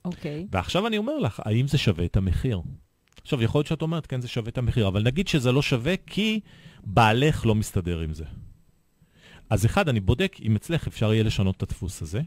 אוקיי. 0.05 0.47
ועכשיו 0.51 0.87
אני 0.87 0.99
אומר 0.99 1.19
לך, 1.19 1.41
האם 1.45 1.69
זה 1.69 1.79
שווה 1.79 2.05
את 2.05 2.17
המחיר? 2.17 2.61
עכשיו, 3.27 3.43
יכול 3.43 3.59
להיות 3.59 3.67
שאת 3.67 3.83
אומרת, 3.83 4.07
כן, 4.07 4.21
זה 4.21 4.29
שווה 4.29 4.49
את 4.49 4.59
המחיר, 4.59 4.89
אבל 4.89 5.03
נגיד 5.03 5.29
שזה 5.29 5.53
לא 5.53 5.63
שווה 5.63 5.95
כי 6.07 6.41
בעלך 6.85 7.47
לא 7.47 7.55
מסתדר 7.55 8.01
עם 8.01 8.13
זה. 8.13 8.25
אז 9.51 9.67
אחד, 9.67 9.89
אני 9.89 10.01
בודק 10.01 10.37
אם 10.43 10.57
אצלך 10.57 10.87
אפשר 10.87 11.13
יהיה 11.13 11.23
לשנות 11.23 11.57
את 11.57 11.63
הדפוס 11.63 12.03
הזה. 12.03 12.21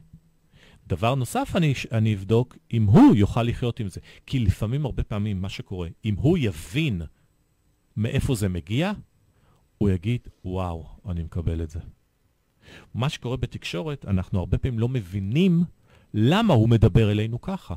דבר 0.88 1.16
נוסף, 1.16 1.52
אני, 1.56 1.74
אני 1.92 2.14
אבדוק 2.14 2.58
אם 2.74 2.84
הוא 2.84 3.16
יוכל 3.16 3.44
לחיות 3.44 3.80
עם 3.80 3.88
זה. 3.88 4.00
כי 4.26 4.40
לפעמים, 4.40 4.86
הרבה 4.86 5.04
פעמים, 5.04 5.42
מה 5.42 5.50
שקורה, 5.50 5.88
אם 6.06 6.16
הוא 6.16 6.38
יבין 6.38 7.02
מאיפה 7.98 8.36
זה 8.36 8.50
מגיע, 8.50 8.92
הוא 9.78 9.90
יגיד, 9.90 10.28
וואו, 10.46 10.88
אני 11.10 11.24
מקבל 11.24 11.64
את 11.64 11.70
זה. 11.70 11.80
מה 12.94 13.10
שקורה 13.10 13.38
בתקשורת, 13.38 14.06
אנחנו 14.06 14.40
הרבה 14.40 14.58
פעמים 14.58 14.80
לא 14.80 14.90
מבינים 14.90 15.64
למה 16.14 16.54
הוא 16.54 16.70
מדבר 16.70 17.12
אלינו 17.12 17.42
ככה. 17.42 17.76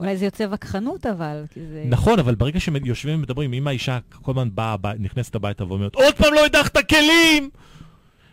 אולי 0.00 0.16
זה 0.16 0.24
יוצא 0.24 0.46
וכחנות, 0.50 1.06
אבל, 1.06 1.44
כי 1.50 1.60
זה... 1.66 1.84
נכון, 1.88 2.18
אבל 2.18 2.34
ברגע 2.34 2.60
שיושבים 2.60 3.18
ומדברים, 3.18 3.52
אם 3.52 3.66
האישה 3.66 3.98
כל 4.22 4.30
הזמן 4.30 4.48
באה, 4.54 4.76
נכנסת 4.98 5.34
הביתה 5.34 5.66
ואומרת, 5.66 5.94
עוד 5.94 6.14
פעם 6.14 6.34
לא 6.34 6.44
הדחת 6.44 6.76
כלים! 6.88 7.50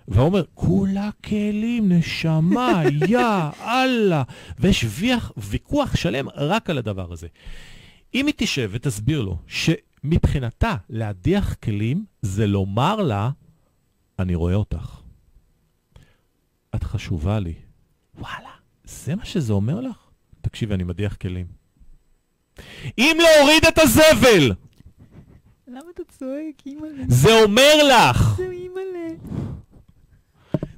והוא 0.08 0.26
אומר, 0.26 0.44
כולה 0.54 1.10
כלים, 1.26 1.92
נשמה, 1.92 2.84
יא, 3.10 3.20
אללה. 3.62 4.24
ויש 4.60 4.86
ויח, 4.90 5.32
ויכוח 5.38 5.96
שלם 5.96 6.30
רק 6.36 6.70
על 6.70 6.78
הדבר 6.78 7.14
הזה. 7.14 7.28
אם 8.14 8.28
היא 8.28 8.34
תשב 8.38 8.70
ותסביר 8.74 9.22
לו 9.22 9.38
שמבחינתה 9.48 10.76
להדיח 10.90 11.54
כלים 11.54 12.06
זה 12.22 12.48
לומר 12.48 12.96
לה, 12.96 13.30
אני 14.20 14.36
רואה 14.36 14.54
אותך. 14.56 15.00
את 16.76 16.84
חשובה 16.84 17.40
לי. 17.40 17.54
וואלה, 18.20 18.50
זה 18.84 19.16
מה 19.16 19.26
שזה 19.26 19.54
אומר 19.54 19.82
לך? 19.82 20.03
תקשיבי, 20.54 20.74
אני 20.74 20.84
מדיח 20.84 21.16
כלים. 21.16 21.46
אם 22.98 23.18
להוריד 23.20 23.66
את 23.66 23.78
הזבל, 23.78 24.52
למה 25.68 25.80
אתה 25.94 26.04
צועק, 26.04 26.62
אימא'לה? 26.66 27.04
זה 27.08 27.44
אומר 27.44 27.74
לך. 27.84 28.34
זה 28.38 28.50
אימא'לה. 28.52 29.10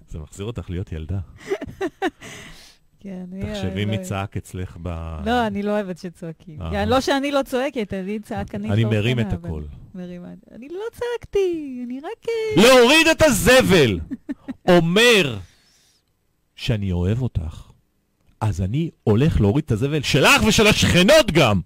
זה 0.08 0.20
מחזיר 0.20 0.46
אותך 0.46 0.70
להיות 0.70 0.92
ילדה. 0.92 1.20
כן, 3.00 3.26
אני... 3.32 3.42
תחשבי 3.42 3.86
לא- 3.86 3.92
מי 3.92 3.98
צעק 4.04 4.38
אצלך 4.38 4.78
ב... 4.82 4.88
לא, 5.26 5.48
אני 5.48 5.64
לא 5.64 5.72
אוהבת 5.72 5.98
שצועקים. 5.98 6.62
אה. 6.62 6.86
לא 6.86 7.02
שאני 7.02 7.32
לא 7.32 7.44
צועקת, 7.44 7.94
אני 7.94 8.20
צעקנית. 8.20 8.72
אני 8.72 8.86
מרים 8.86 9.20
את 9.20 9.34
הקול. 9.34 9.68
אני 9.96 10.70
לא 10.70 10.84
צעקתי, 10.92 11.82
אני 11.86 12.00
רק... 12.00 12.26
אה, 12.30 12.64
להוריד 12.64 13.08
את 13.08 13.22
הזבל 13.22 14.00
אומר 14.68 15.38
שאני 16.56 16.92
אוהב 16.92 17.22
אותך, 17.22 17.65
אז 18.46 18.62
אני 18.62 18.90
הולך 19.04 19.42
להוריד 19.42 19.66
את 19.66 19.72
הזבל 19.72 20.02
שלך 20.04 20.44
ושל 20.48 20.68
השכנות 20.68 21.32
גם. 21.32 21.62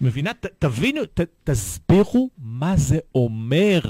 מבינה? 0.00 0.34
ת, 0.34 0.46
תבינו, 0.58 1.04
ת, 1.04 1.20
תסבירו 1.44 2.30
מה 2.38 2.76
זה 2.76 2.98
אומר. 3.14 3.80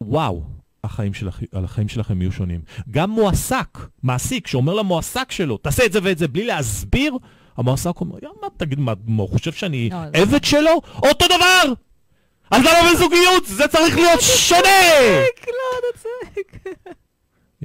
וואו, 0.00 0.42
החיים, 0.84 1.14
שלכ, 1.14 1.40
החיים 1.52 1.88
שלכם 1.88 2.22
יהיו 2.22 2.32
שונים. 2.32 2.60
גם 2.90 3.10
מועסק, 3.10 3.78
מעסיק, 4.02 4.46
שאומר 4.46 4.74
למועסק 4.74 5.32
שלו, 5.32 5.56
תעשה 5.56 5.84
את 5.86 5.92
זה 5.92 5.98
ואת 6.02 6.18
זה, 6.18 6.28
בלי 6.28 6.44
להסביר, 6.44 7.16
המועסק 7.56 8.00
אומר, 8.00 8.18
יא, 8.22 8.28
מה 8.42 8.48
תגיד, 8.56 8.78
מה, 8.78 8.92
מה, 9.06 9.22
הוא 9.22 9.30
חושב 9.30 9.52
שאני 9.52 9.88
לא, 9.92 9.96
זה- 10.14 10.22
עבד 10.22 10.44
שלו? 10.44 10.80
אותו 11.02 11.26
דבר! 11.26 11.72
אז 12.50 12.60
למה 12.62 12.90
בזוגיות? 12.94 13.46
זה 13.46 13.68
צריך 13.68 13.96
להיות 13.96 14.20
שונה! 14.20 14.60
צועק, 14.60 15.48
לא, 15.48 15.78
אתה 15.78 15.98
צועק. 16.02 16.76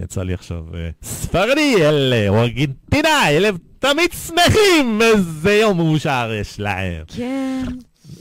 יצא 0.04 0.24
לי 0.24 0.34
עכשיו 0.34 0.64
אה, 0.74 0.89
ספרדי, 1.04 1.76
אלה, 1.80 2.30
או 2.30 2.38
ארגנטינאי, 2.38 3.38
אלה 3.38 3.50
תמיד 3.80 4.12
שמחים, 4.12 5.02
איזה 5.02 5.54
יום 5.54 5.78
מאושר 5.78 6.32
יש 6.41 6.60
להם. 6.60 7.04
כן. 7.08 7.66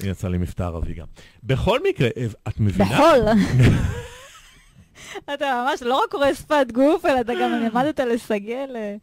יצא 0.03 0.29
לי 0.29 0.39
מבטא 0.39 0.63
ערבי 0.63 0.95
גם. 0.95 1.07
בכל 1.45 1.81
מקרה, 1.89 2.09
אה, 2.17 2.27
את 2.49 2.61
מבינה? 2.61 2.91
בחול. 2.91 3.19
אתה 5.35 5.65
ממש 5.65 5.83
לא 5.83 6.03
רק 6.05 6.11
קורא 6.11 6.35
שפת 6.35 6.67
גוף, 6.73 7.07
אלא 7.07 7.21
אתה 7.21 7.33
גם 7.43 7.51
למדת 7.65 8.01
לסגל 8.01 8.77
אה, 8.77 8.97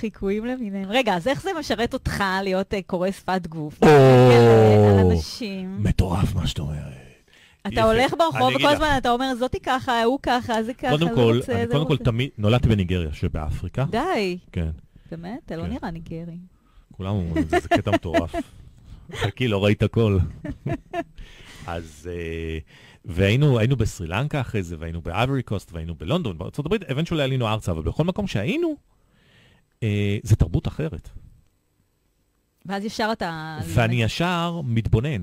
חיקויים 0.00 0.44
למיניהם. 0.44 0.90
רגע, 0.90 1.14
אז 1.14 1.28
איך 1.28 1.42
זה 1.42 1.50
משרת 1.58 1.94
אותך 1.94 2.24
להיות 2.42 2.74
אה, 2.74 2.80
קורא 2.86 3.10
שפת 3.10 3.46
גוף? 3.46 3.82
או. 3.82 3.88
אה, 3.88 4.90
על 4.90 5.10
אנשים. 5.10 5.82
מטורף 5.82 6.34
מה 6.34 6.46
שאת 6.46 6.58
אומרת. 6.58 7.05
אתה. 7.72 7.82
הולך 7.82 8.14
ברחוב 8.18 8.54
וכל. 8.54 8.66
הזמן 8.66 8.94
אתה 8.98 9.10
אומר, 9.10 9.34
זאתי 9.34 9.60
ככה, 9.60 10.02
הוא 10.02 10.18
ככה, 10.22 10.62
זה 10.62 10.74
ככה, 10.74 10.96
זה 10.96 11.04
רוצה, 11.04 11.64
זה 11.66 11.66
קודם 11.72 11.86
כל. 11.86 11.96
תמיד, 11.96 12.30
נולדתי 12.38 12.68
בניגריה 12.68 13.12
שבאפריקה. 13.12 13.84
די, 13.90 14.38
כן, 14.52 14.70
באמת? 15.10 15.38
אתה 15.46 15.56
לא 15.56 15.62
כן. 15.62 15.70
נראה 15.70 15.90
ניגרי. 15.90 16.38
כולם 16.92 17.14
אומרים 17.14 17.44
את 17.44 17.50
זה, 17.50 17.58
זה 17.60 17.68
קטע 17.68 17.90
מטורף. 17.90 18.34
חכי, 19.20 19.48
לא 19.48 19.64
ראית 19.64 19.82
הכל. 19.82 20.18
אז, 21.66 22.10
אה, 22.12 22.58
והיינו 23.04 23.58
היינו 23.58 23.76
בסרילנקה 23.76 24.40
אחרי 24.40 24.62
זה, 24.62 24.76
והיינו 24.78 25.02
באברי 25.02 25.42
קוסט, 25.42 25.72
והיינו 25.72 25.94
בלונדון, 25.94 26.38
הברית, 26.58 26.82
אבנצ'ולי 26.82 27.22
עלינו 27.22 27.48
ארצה, 27.48 27.72
אבל 27.72 27.82
בכל 27.82 28.04
מקום 28.04 28.26
שהיינו, 28.26 28.76
אה, 29.82 30.18
זה 30.22 30.36
תרבות 30.36 30.68
אחרת. 30.68 31.08
ואז 32.66 32.84
ישר 32.84 33.08
אתה... 33.12 33.58
ואני 33.64 34.02
ישר 34.02 34.60
מתבונן. 34.64 35.22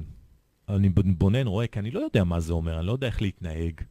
אני 0.70 0.89
מתבונן, 0.89 1.47
רואה, 1.47 1.68
כי 1.68 1.80
אני 1.80 1.91
לא 1.91 1.99
יודע 1.99 2.24
מה 2.24 2.39
זה 2.39 2.53
אומר, 2.53 2.80
אני 2.80 2.88
לא 2.88 2.91
יודע 2.91 3.07
איך 3.07 3.22
להתנהג. 3.22 3.82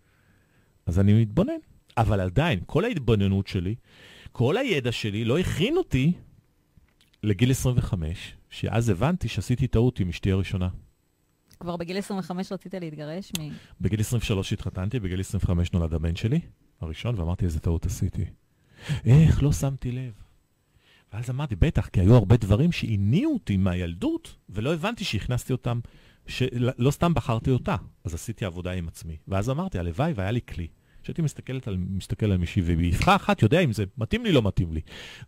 אז 0.87 0.99
אני 0.99 1.23
מתבונן. 1.23 1.53
אבל 1.97 2.20
עדיין, 2.20 2.61
כל 2.66 2.85
ההתבוננות 2.85 3.47
שלי, 3.47 3.75
כל 4.33 4.57
הידע 4.57 4.93
שלי 4.93 5.25
לא 5.25 5.39
הכין 5.39 5.77
אותי 5.77 6.12
לגיל 7.23 7.51
25, 7.51 8.35
שאז 8.51 8.89
הבנתי 8.89 9.29
שעשיתי 9.29 9.66
טעות 9.66 10.01
עם 10.01 10.09
אשתי 10.09 10.33
הראשונה. 10.33 10.68
כבר 11.61 11.77
בגיל 11.77 11.99
25 11.99 12.53
רצית 12.53 12.75
להתגרש? 12.75 13.33
מ... 13.41 13.49
בגיל 13.81 14.01
23 14.01 14.53
התחתנתי, 14.53 15.01
בגיל 15.01 15.20
25 15.20 15.73
נולד 15.73 15.95
הבן 15.95 16.16
שלי, 16.16 16.41
הראשון, 16.81 17.18
ואמרתי 17.18 17.45
איזה 17.45 17.61
טעות 17.61 17.87
עשיתי. 17.87 18.25
איך 19.05 19.43
לא 19.43 19.53
שמתי 19.53 19.93
לב. 19.93 20.12
ואז 21.12 21.31
אמרתי, 21.31 21.57
בטח, 21.57 21.87
כי 21.89 22.01
היו 22.01 22.14
הרבה 22.14 22.37
דברים 22.37 22.73
שהניעו 22.73 23.35
אותי 23.35 23.57
מהילדות, 23.57 24.37
ולא 24.49 24.75
הבנתי 24.75 25.05
שהכנסתי 25.05 25.53
אותם, 25.53 25.81
שלא 26.27 26.91
סתם 26.91 27.14
בחרתי 27.14 27.51
אותה. 27.51 27.77
אז 28.05 28.14
עשיתי 28.14 28.45
עבודה 28.45 28.73
עם 28.73 28.89
עצמי. 28.89 29.16
ואז 29.29 29.51
אמרתי, 29.51 29.79
הלוואי 29.79 30.12
והיה 30.12 30.31
לי 30.31 30.41
כלי. 30.49 30.66
כשהייתי 31.03 31.23
על, 31.66 31.77
מסתכל 31.77 32.27
על 32.27 32.39
מישהי, 32.39 32.62
ובאבחה 32.66 33.16
אחת 33.16 33.43
יודע 33.43 33.61
אם 33.61 33.73
זה 33.73 33.85
מתאים 33.99 34.25
לי, 34.25 34.33
לא 34.33 34.43
מתאים 34.43 34.73
לי. 34.73 34.81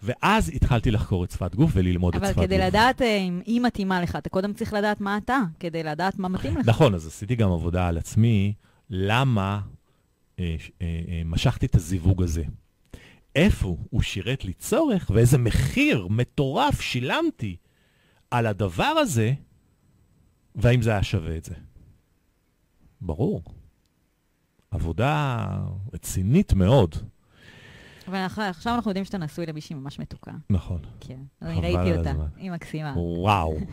ואז 0.02 0.48
התחלתי 0.54 0.90
לחקור 0.90 1.24
את 1.24 1.30
שפת 1.30 1.54
גוף 1.54 1.70
וללמוד 1.74 2.14
את 2.14 2.20
שפת 2.20 2.28
גוף. 2.28 2.38
אבל 2.38 2.46
כדי 2.46 2.58
לדעת 2.58 3.02
אה, 3.02 3.16
אם 3.16 3.40
היא 3.46 3.60
מתאימה 3.60 4.02
לך, 4.02 4.16
אתה 4.16 4.28
קודם 4.28 4.52
צריך 4.52 4.72
לדעת 4.72 5.00
מה 5.00 5.16
אתה, 5.16 5.38
כדי 5.60 5.82
לדעת 5.82 6.18
מה 6.18 6.28
מתאים 6.28 6.56
לך. 6.56 6.68
נכון, 6.68 6.94
אז 6.94 7.06
עשיתי 7.06 7.36
גם 7.36 7.52
עבודה 7.52 7.88
על 7.88 7.98
עצמי, 7.98 8.54
למה 8.90 9.60
אה, 10.38 10.56
אה, 10.82 11.00
אה, 11.08 11.22
משכתי 11.24 11.66
את 11.66 11.74
הזיווג 11.74 12.22
הזה. 12.22 12.42
איפה 13.36 13.76
הוא 13.90 14.02
שירת 14.02 14.44
לי 14.44 14.52
צורך, 14.52 15.10
ואיזה 15.14 15.38
מחיר 15.38 16.06
מטורף 16.10 16.80
שילמתי 16.80 17.56
על 18.30 18.46
הדבר 18.46 18.84
הזה, 18.84 19.32
והאם 20.54 20.82
זה 20.82 20.90
היה 20.90 21.02
שווה 21.02 21.36
את 21.36 21.44
זה. 21.44 21.54
ברור. 23.00 23.42
עבודה 24.70 25.46
רצינית 25.92 26.52
מאוד. 26.52 26.94
ועכשיו 28.08 28.74
אנחנו 28.74 28.90
יודעים 28.90 29.04
שאתה 29.04 29.18
נשוי 29.18 29.46
למישהי 29.46 29.76
ממש 29.76 29.98
מתוקה. 29.98 30.32
נכון. 30.50 30.80
כן, 31.00 31.20
אני 31.42 31.60
ראיתי 31.60 31.98
אותה, 31.98 32.12
היא 32.36 32.50
מקסימה. 32.50 32.94
וואו. 32.96 33.58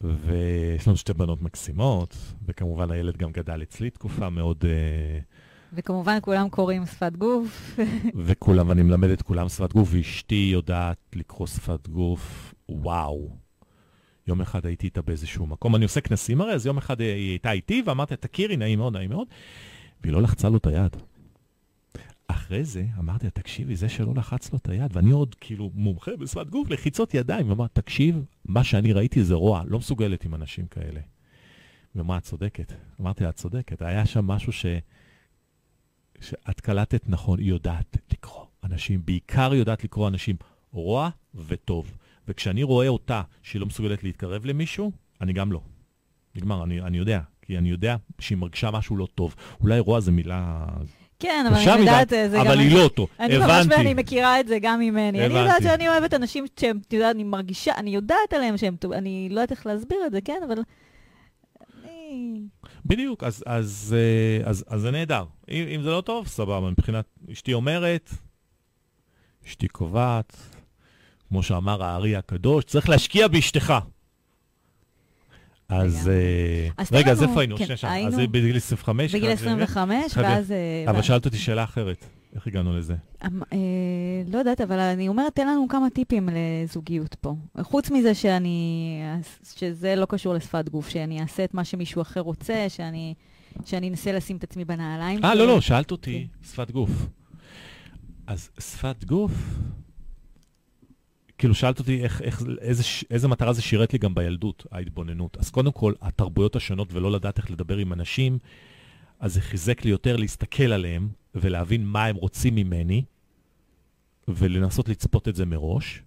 ויש 0.00 0.88
לנו 0.88 0.96
שתי 0.96 1.12
בנות 1.12 1.42
מקסימות, 1.42 2.16
וכמובן 2.46 2.90
הילד 2.90 3.16
גם 3.16 3.32
גדל 3.32 3.62
אצלי 3.62 3.90
תקופה 3.90 4.30
מאוד... 4.30 4.64
אה, 4.64 5.18
וכמובן 5.72 6.18
כולם 6.20 6.48
קוראים 6.48 6.86
שפת 6.86 7.16
גוף. 7.16 7.76
וכולם, 8.26 8.70
אני 8.70 8.82
מלמד 8.82 9.08
את 9.08 9.22
כולם 9.22 9.48
שפת 9.48 9.72
גוף, 9.72 9.88
ואשתי 9.92 10.50
יודעת 10.52 10.98
לקרוא 11.14 11.46
שפת 11.46 11.88
גוף, 11.88 12.54
וואו. 12.68 13.43
יום 14.26 14.40
אחד 14.40 14.66
הייתי 14.66 14.86
איתה 14.86 15.02
באיזשהו 15.02 15.46
מקום, 15.46 15.76
אני 15.76 15.84
עושה 15.84 16.00
כנסים 16.00 16.40
הרי, 16.40 16.52
אז 16.52 16.66
יום 16.66 16.78
אחד 16.78 17.00
היא 17.00 17.30
הייתה 17.30 17.52
איתי, 17.52 17.82
ואמרתי, 17.86 18.16
תכירי, 18.16 18.56
נעים 18.56 18.78
מאוד, 18.78 18.96
נעים 18.96 19.10
מאוד, 19.10 19.28
והיא 20.02 20.12
לא 20.12 20.22
לחצה 20.22 20.48
לו 20.48 20.56
את 20.56 20.66
היד. 20.66 20.96
אחרי 22.26 22.64
זה 22.64 22.84
אמרתי 22.98 23.24
לה, 23.24 23.30
תקשיבי, 23.30 23.76
זה 23.76 23.88
שלא 23.88 24.12
לחץ 24.16 24.52
לו 24.52 24.58
את 24.58 24.68
היד, 24.68 24.96
ואני 24.96 25.10
עוד 25.10 25.34
כאילו 25.40 25.70
מומחה 25.74 26.10
בשפת 26.16 26.46
גוף, 26.46 26.70
לחיצות 26.70 27.14
ידיים, 27.14 27.48
ואמר, 27.50 27.66
תקשיב, 27.66 28.24
מה 28.44 28.64
שאני 28.64 28.92
ראיתי 28.92 29.24
זה 29.24 29.34
רוע, 29.34 29.62
לא 29.66 29.78
מסוגלת 29.78 30.24
עם 30.24 30.34
אנשים 30.34 30.66
כאלה. 30.66 31.00
ומה, 31.96 32.18
את 32.18 32.22
צודקת. 32.22 32.72
אמרתי 33.00 33.24
לה, 33.24 33.30
את 33.30 33.36
צודקת. 33.36 33.82
היה 33.82 34.06
שם 34.06 34.26
משהו 34.26 34.52
ש... 34.52 34.66
שאת 36.20 36.60
קלטת 36.60 37.02
נכון, 37.06 37.38
היא 37.38 37.48
יודעת 37.48 37.96
לקרוא 38.12 38.44
אנשים, 38.64 39.02
בעיקר 39.04 39.54
יודעת 39.54 39.84
לקרוא 39.84 40.08
אנשים 40.08 40.36
רוע 40.72 41.10
וטוב. 41.34 41.92
וכשאני 42.28 42.62
רואה 42.62 42.88
אותה 42.88 43.22
שהיא 43.42 43.60
לא 43.60 43.66
מסוגלת 43.66 44.04
להתקרב 44.04 44.44
למישהו, 44.44 44.92
אני 45.20 45.32
גם 45.32 45.52
לא. 45.52 45.60
נגמר, 46.34 46.64
אני, 46.64 46.80
אני 46.80 46.98
יודע, 46.98 47.20
כי 47.42 47.58
אני 47.58 47.68
יודע 47.70 47.96
שהיא 48.18 48.38
מרגישה 48.38 48.70
משהו 48.70 48.96
לא 48.96 49.08
טוב. 49.14 49.34
אולי 49.60 49.78
רוע 49.78 50.00
זה 50.00 50.12
מילה... 50.12 50.66
כן, 51.20 51.44
אבל 51.48 51.56
אני 51.56 51.80
יודעת, 51.80 52.08
זה 52.08 52.26
אבל 52.26 52.38
גם... 52.38 52.46
אבל 52.46 52.58
היא 52.58 52.74
לא 52.74 52.82
אותו, 52.82 53.06
אני 53.20 53.36
הבנתי. 53.36 53.52
אני 53.52 53.66
ממש 53.66 53.78
ואני 53.78 53.94
מכירה 53.94 54.40
את 54.40 54.48
זה 54.48 54.58
גם 54.62 54.80
ממני. 54.80 55.24
הבנתי. 55.24 55.34
אני 55.34 55.46
יודעת 55.46 55.62
שאני 55.62 55.88
אוהבת 55.88 56.14
אנשים 56.14 56.44
שהם, 56.60 56.78
אתה 56.88 56.96
יודע, 56.96 57.10
אני 57.10 57.24
מרגישה, 57.24 57.72
אני 57.76 57.90
יודעת 57.90 58.32
עליהם 58.32 58.56
שהם, 58.56 58.76
אני 58.92 59.28
לא 59.30 59.34
יודעת 59.40 59.50
איך 59.50 59.66
להסביר 59.66 59.98
את 60.06 60.12
זה, 60.12 60.20
כן, 60.20 60.40
אבל... 60.46 60.58
אני... 61.84 62.40
בדיוק, 62.84 63.24
אז, 63.24 63.44
אז, 63.46 63.64
אז, 63.66 63.94
אז, 64.44 64.64
אז 64.68 64.80
זה 64.80 64.90
נהדר. 64.90 65.24
אם, 65.48 65.64
אם 65.74 65.82
זה 65.82 65.90
לא 65.90 66.00
טוב, 66.00 66.26
סבבה. 66.26 66.70
מבחינת 66.70 67.04
אשתי 67.32 67.52
אומרת, 67.52 68.10
אשתי 69.46 69.68
קובעת, 69.68 70.36
כמו 71.34 71.42
שאמר 71.42 71.82
הארי 71.82 72.16
הקדוש, 72.16 72.64
צריך 72.64 72.88
להשקיע 72.88 73.28
באשתך. 73.28 73.74
אז 75.68 76.10
רגע, 76.92 77.12
אז 77.12 77.22
איפה 77.22 77.40
היינו? 77.40 77.56
כן, 77.56 77.74
אז 78.06 78.16
בגיל 78.30 78.56
25? 78.56 79.14
בגיל 79.14 79.30
25, 79.30 80.16
ואז... 80.16 80.52
אה, 80.52 80.90
אבל 80.90 81.02
שאלת 81.02 81.24
אותי 81.24 81.36
שאלה 81.36 81.64
אחרת. 81.64 82.04
איך 82.34 82.46
הגענו 82.46 82.78
לזה? 82.78 82.94
אמ, 83.24 83.42
אה, 83.52 83.58
לא 84.32 84.38
יודעת, 84.38 84.60
אבל 84.60 84.78
אני 84.78 85.08
אומרת, 85.08 85.34
תן 85.34 85.48
לנו 85.48 85.66
כמה 85.68 85.90
טיפים 85.90 86.28
לזוגיות 86.32 87.14
פה. 87.14 87.34
חוץ 87.62 87.90
מזה 87.90 88.14
שאני, 88.14 89.00
שזה 89.56 89.94
לא 89.96 90.06
קשור 90.06 90.34
לשפת 90.34 90.68
גוף, 90.68 90.88
שאני 90.88 91.20
אעשה 91.20 91.44
את 91.44 91.54
מה 91.54 91.64
שמישהו 91.64 92.02
אחר 92.02 92.20
רוצה, 92.20 92.66
שאני, 92.68 93.14
שאני 93.64 93.88
אנסה 93.88 94.12
לשים 94.12 94.36
את 94.36 94.44
עצמי 94.44 94.64
בנעליים. 94.64 95.24
אה, 95.24 95.34
לא, 95.34 95.46
לא, 95.46 95.60
שאלת 95.60 95.90
אותי, 95.90 96.26
כן. 96.42 96.48
שפת 96.48 96.70
גוף. 96.70 96.90
אז 98.26 98.50
שפת 98.58 99.04
גוף, 99.04 99.32
כאילו 101.38 101.54
שאלת 101.54 101.78
אותי 101.78 102.02
איך, 102.02 102.22
איך, 102.22 102.42
איזה, 102.60 102.82
איזה 103.10 103.28
מטרה 103.28 103.52
זה 103.52 103.62
שירת 103.62 103.92
לי 103.92 103.98
גם 103.98 104.14
בילדות, 104.14 104.66
ההתבוננות. 104.70 105.36
אז 105.36 105.50
קודם 105.50 105.72
כל, 105.72 105.92
התרבויות 106.02 106.56
השונות 106.56 106.92
ולא 106.92 107.12
לדעת 107.12 107.38
איך 107.38 107.50
לדבר 107.50 107.76
עם 107.76 107.92
אנשים, 107.92 108.38
אז 109.20 109.34
זה 109.34 109.40
חיזק 109.40 109.84
לי 109.84 109.90
יותר 109.90 110.16
להסתכל 110.16 110.72
עליהם 110.72 111.08
ולהבין 111.34 111.86
מה 111.86 112.04
הם 112.04 112.16
רוצים 112.16 112.54
ממני, 112.54 113.04
ולנסות 114.28 114.88
לצפות 114.88 115.28
את 115.28 115.36
זה 115.36 115.46
מראש, 115.46 116.02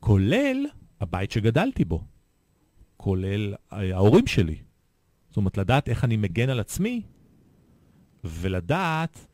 כולל 0.00 0.66
הבית 1.00 1.30
שגדלתי 1.30 1.84
בו, 1.84 2.04
כולל 2.96 3.54
ההורים 3.70 4.26
שלי. 4.26 4.56
זאת 5.28 5.36
אומרת, 5.36 5.58
לדעת 5.58 5.88
איך 5.88 6.04
אני 6.04 6.16
מגן 6.16 6.48
על 6.48 6.60
עצמי, 6.60 7.02
ולדעת 8.24 9.26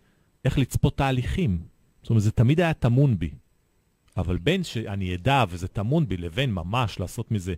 איך 0.44 0.58
לצפות 0.58 0.96
תהליכים. 0.96 1.58
זאת 2.02 2.10
אומרת, 2.10 2.22
זה 2.22 2.30
תמיד 2.30 2.60
היה 2.60 2.74
טמון 2.74 3.18
בי. 3.18 3.30
אבל 4.16 4.38
בין 4.38 4.64
שאני 4.64 5.14
אדע 5.14 5.44
וזה 5.48 5.68
טמון 5.68 6.08
בי, 6.08 6.16
לבין 6.16 6.52
ממש 6.52 7.00
לעשות 7.00 7.30
מזה 7.30 7.54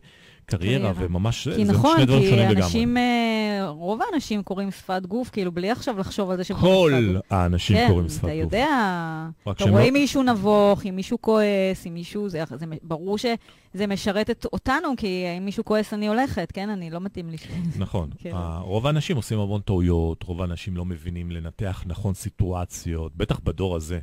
קריירה, 0.47 0.93
וממש, 0.97 1.49
זה 1.49 1.65
נכון, 1.65 1.97
שני 1.97 2.07
דברים 2.07 2.23
שונים 2.23 2.39
לגמרי. 2.39 2.57
כי 2.57 2.63
אנשים, 2.63 2.97
אה, 2.97 3.69
רוב 3.69 4.01
האנשים 4.03 4.43
קוראים 4.43 4.71
שפת 4.71 5.03
גוף, 5.07 5.31
כאילו, 5.31 5.53
בלי 5.53 5.71
עכשיו 5.71 5.99
לחשוב 5.99 6.31
על 6.31 6.37
זה 6.37 6.45
שהם 6.45 6.57
קוראים 6.61 7.03
שפת 7.03 7.15
גוף. 7.15 7.23
כל 7.29 7.35
האנשים 7.35 7.77
כן, 7.77 7.87
קוראים 7.89 8.09
שפת 8.09 8.21
גוף. 8.21 8.31
כן, 8.31 8.47
אתה 8.47 8.57
יודע, 8.57 9.29
אתה 9.51 9.65
רואה 9.65 9.85
לא... 9.85 9.91
מישהו 9.91 10.23
נבוך, 10.23 10.87
אם 10.87 10.97
מישהו 10.97 11.19
כועס, 11.21 11.87
אם 11.87 11.95
מישהו, 11.95 12.29
זה, 12.29 12.43
זה 12.55 12.67
ברור 12.83 13.19
שזה 13.19 13.87
משרת 13.87 14.31
את 14.31 14.47
אותנו, 14.53 14.89
כי 14.97 15.25
אם 15.39 15.45
מישהו 15.45 15.65
כועס 15.65 15.95
אני 15.95 16.09
הולכת, 16.09 16.53
כן? 16.53 16.71
אני 16.71 16.91
לא 16.91 17.01
מתאים 17.01 17.31
לי. 17.31 17.37
נכון. 17.79 18.11
כן. 18.23 18.33
רוב 18.61 18.87
האנשים 18.87 19.17
עושים 19.17 19.39
המון 19.39 19.61
טעויות, 19.61 20.23
רוב 20.23 20.41
האנשים 20.41 20.77
לא 20.77 20.85
מבינים 20.85 21.31
לנתח 21.31 21.85
נכון 21.87 22.15
סיטואציות, 22.15 23.17
בטח 23.17 23.41
בדור 23.45 23.77
הזה. 23.77 23.99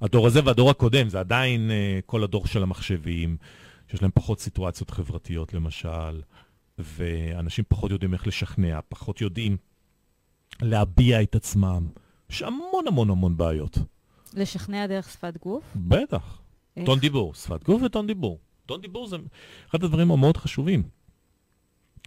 הדור 0.00 0.26
הזה 0.26 0.40
והדור 0.44 0.70
הקודם, 0.70 1.08
זה 1.08 1.20
עדיין 1.20 1.70
uh, 1.70 2.02
כל 2.06 2.24
הדור 2.24 2.46
של 2.46 2.62
המחשבים, 2.62 3.36
שיש 3.90 4.02
להם 4.02 4.10
פחות 4.14 4.40
סיטואציות 4.40 4.90
חברתיות 4.90 5.54
למשל, 5.54 6.20
ואנשים 6.78 7.64
פחות 7.68 7.90
יודעים 7.90 8.14
איך 8.14 8.26
לשכנע, 8.26 8.80
פחות 8.88 9.20
יודעים 9.20 9.56
להביע 10.62 11.22
את 11.22 11.34
עצמם. 11.34 11.86
יש 12.30 12.42
המון 12.42 12.84
המון 12.86 13.10
המון 13.10 13.36
בעיות. 13.36 13.78
לשכנע 14.34 14.86
דרך 14.86 15.10
שפת 15.10 15.34
גוף? 15.42 15.64
בטח. 15.76 16.38
איך? 16.76 16.86
טון 16.86 16.98
דיבור, 16.98 17.34
שפת 17.34 17.64
גוף 17.64 17.82
וטון 17.82 18.06
דיבור. 18.06 18.38
טון 18.66 18.80
דיבור 18.80 19.06
זה 19.06 19.16
אחד 19.70 19.84
הדברים 19.84 20.10
המאוד 20.10 20.36
חשובים. 20.36 20.82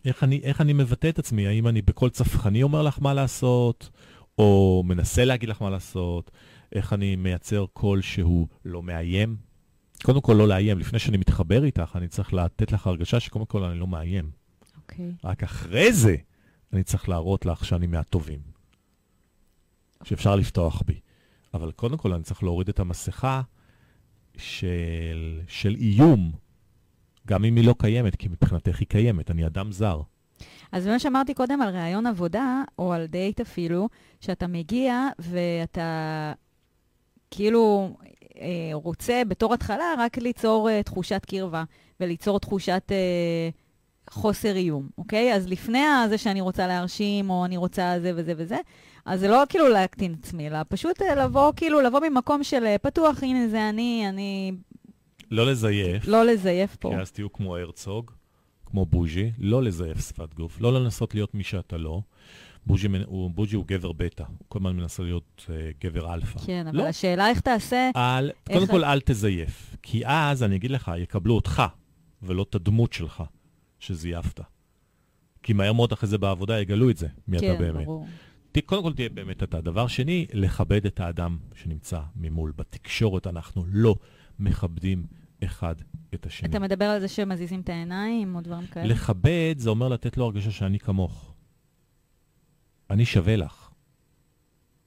איך 0.05 0.23
אני, 0.23 0.39
איך 0.43 0.61
אני 0.61 0.73
מבטא 0.73 1.09
את 1.09 1.19
עצמי, 1.19 1.47
האם 1.47 1.67
אני 1.67 1.81
בקול 1.81 2.09
צפחני 2.09 2.63
אומר 2.63 2.81
לך 2.81 2.97
מה 3.01 3.13
לעשות, 3.13 3.89
או 4.37 4.83
מנסה 4.85 5.25
להגיד 5.25 5.49
לך 5.49 5.61
מה 5.61 5.69
לעשות, 5.69 6.31
איך 6.72 6.93
אני 6.93 7.15
מייצר 7.15 7.65
קול 7.74 8.01
שהוא 8.01 8.47
לא 8.65 8.84
מאיים. 8.84 9.36
קודם 10.03 10.22
כל 10.22 10.34
לא 10.34 10.47
לאיים, 10.47 10.80
לפני 10.80 10.99
שאני 10.99 11.17
מתחבר 11.17 11.63
איתך, 11.63 11.91
אני 11.95 12.07
צריך 12.07 12.34
לתת 12.34 12.72
לך 12.72 12.88
הרגשה 12.88 13.20
שקודם 13.20 13.45
כל 13.45 13.63
אני 13.63 13.80
לא 13.80 13.88
מאיים. 13.88 14.32
אוקיי. 14.78 15.11
Okay. 15.24 15.28
רק 15.28 15.43
אחרי 15.43 15.93
זה 15.93 16.15
אני 16.74 16.84
צריך 16.84 17.09
להראות 17.09 17.45
לך 17.45 17.65
שאני 17.65 17.88
מהטובים. 17.88 18.39
Okay. 18.39 20.07
שאפשר 20.07 20.36
לפתוח 20.36 20.82
בי. 20.86 20.99
אבל 21.53 21.72
קודם 21.72 21.97
כל 21.97 22.13
אני 22.13 22.24
צריך 22.24 22.43
להוריד 22.43 22.70
את 22.70 22.80
המסכה 22.80 23.41
של, 24.38 25.41
של 25.47 25.76
איום, 25.76 26.32
גם 27.28 27.45
אם 27.45 27.55
היא 27.55 27.67
לא 27.67 27.76
קיימת, 27.78 28.15
כי 28.15 28.28
מבחינתך 28.28 28.80
היא 28.80 28.88
קיימת, 28.88 29.32
אני 29.32 29.45
אדם 29.45 29.72
זר. 29.72 30.01
אז 30.72 30.88
מה 30.88 30.99
שאמרתי 30.99 31.34
קודם 31.34 31.61
על 31.61 31.76
ראיון 31.76 32.07
עבודה, 32.07 32.63
או 32.80 32.93
על 32.93 33.05
דייט 33.05 33.41
אפילו, 33.41 33.89
שאתה 34.22 34.47
מגיע 34.47 35.07
ואתה 35.20 36.34
כאילו 37.32 37.95
אה, 38.41 38.69
רוצה 38.73 39.21
בתור 39.27 39.53
התחלה 39.53 39.93
רק 39.97 40.17
ליצור 40.17 40.69
אה, 40.69 40.84
תחושת 40.84 41.25
קרבה, 41.25 41.63
וליצור 41.99 42.39
תחושת 42.39 42.84
אה, 42.91 43.49
חוסר 44.09 44.55
איום, 44.55 44.89
אוקיי? 44.97 45.34
אז 45.34 45.47
לפני 45.47 45.80
זה 46.09 46.17
שאני 46.17 46.41
רוצה 46.41 46.67
להרשים, 46.67 47.30
או 47.30 47.45
אני 47.45 47.57
רוצה 47.57 47.95
זה 48.01 48.11
וזה 48.15 48.34
וזה, 48.38 48.57
אז 49.05 49.19
זה 49.19 49.27
לא 49.27 49.43
כאילו 49.49 49.69
להקטין 49.69 50.15
עצמי, 50.19 50.47
אלא 50.47 50.57
פשוט 50.69 51.01
אה, 51.01 51.15
לבוא, 51.15 51.51
כאילו, 51.55 51.82
לבוא 51.82 51.99
ממקום 52.09 52.43
של 52.43 52.63
אה, 52.65 52.77
פתוח, 52.77 53.23
הנה 53.23 53.47
זה 53.47 53.69
אני, 53.69 54.05
אני... 54.09 54.51
לא 55.32 55.51
לזייף. 55.51 56.07
לא 56.07 56.25
לזייף 56.25 56.75
פה. 56.75 56.89
כי 56.89 56.95
אז 56.95 57.11
תהיו 57.11 57.34
כמו 57.34 57.57
הרצוג, 57.57 58.11
כמו 58.65 58.86
בוז'י, 58.86 59.32
לא 59.39 59.63
לזייף 59.63 60.07
שפת 60.07 60.34
גוף, 60.34 60.61
לא 60.61 60.73
לנסות 60.73 61.15
להיות 61.15 61.36
מי 61.36 61.43
שאתה 61.43 61.77
לא. 61.77 62.01
בוז'י 62.66 62.88
הוא, 63.05 63.32
בוז'י 63.32 63.55
הוא 63.55 63.66
גבר 63.68 63.91
בטא, 63.91 64.24
הוא 64.24 64.45
כל 64.47 64.60
הזמן 64.60 64.76
מנסה 64.76 65.03
להיות 65.03 65.45
אה, 65.47 65.51
גבר 65.84 66.14
אלפא. 66.14 66.39
כן, 66.45 66.68
אבל 66.68 66.78
לא. 66.78 66.88
השאלה 66.88 67.30
איך 67.30 67.39
תעשה... 67.39 67.89
אל, 67.95 68.32
איך... 68.49 68.60
קודם 68.60 68.72
כל, 68.72 68.84
אל 68.84 68.99
תזייף. 69.01 69.76
כי 69.82 70.05
אז, 70.05 70.43
אני 70.43 70.55
אגיד 70.55 70.72
לך, 70.72 70.91
יקבלו 70.97 71.36
אותך, 71.36 71.64
ולא 72.22 72.45
את 72.49 72.55
הדמות 72.55 72.93
שלך 72.93 73.24
שזייפת. 73.80 74.39
כי 75.43 75.53
מהר 75.53 75.74
מאוד 75.74 75.91
אחרי 75.91 76.10
זה 76.10 76.18
בעבודה 76.18 76.60
יגלו 76.60 76.89
את 76.89 76.97
זה, 76.97 77.07
מי 77.28 77.39
כן, 77.39 77.51
אתה 77.51 77.60
באמת. 77.60 77.80
כן, 77.80 77.86
ברור. 77.86 78.07
קודם 78.66 78.84
כל 78.84 78.93
תהיה 78.93 79.10
באמת 79.10 79.43
אתה. 79.43 79.62
דבר 79.62 79.88
שני, 79.88 80.26
לכבד 80.34 80.86
את 80.86 80.99
האדם 80.99 81.38
שנמצא 81.55 81.99
ממול. 82.16 82.53
בתקשורת 82.55 83.28
אנחנו 83.28 83.64
לא 83.68 83.95
מכבדים 84.39 85.03
אחד 85.43 85.76
את 86.14 86.26
השני. 86.26 86.49
אתה 86.49 86.60
מדבר 86.60 86.86
על 86.86 86.99
זה 86.99 87.07
שמזיזים 87.07 87.62
את 87.62 87.70
העיניים 87.70 88.36
או 88.36 88.41
דברים 88.41 88.68
כאלה? 88.68 88.86
לכבד 88.86 89.55
זה 89.57 89.70
אומר 89.70 89.88
לתת 89.88 90.18
לו 90.18 90.26
הרגשה 90.26 90.51
שאני 90.51 90.80
כמוך. 90.80 91.28
אני 92.89 93.05
שווה 93.05 93.35
לך. 93.35 93.69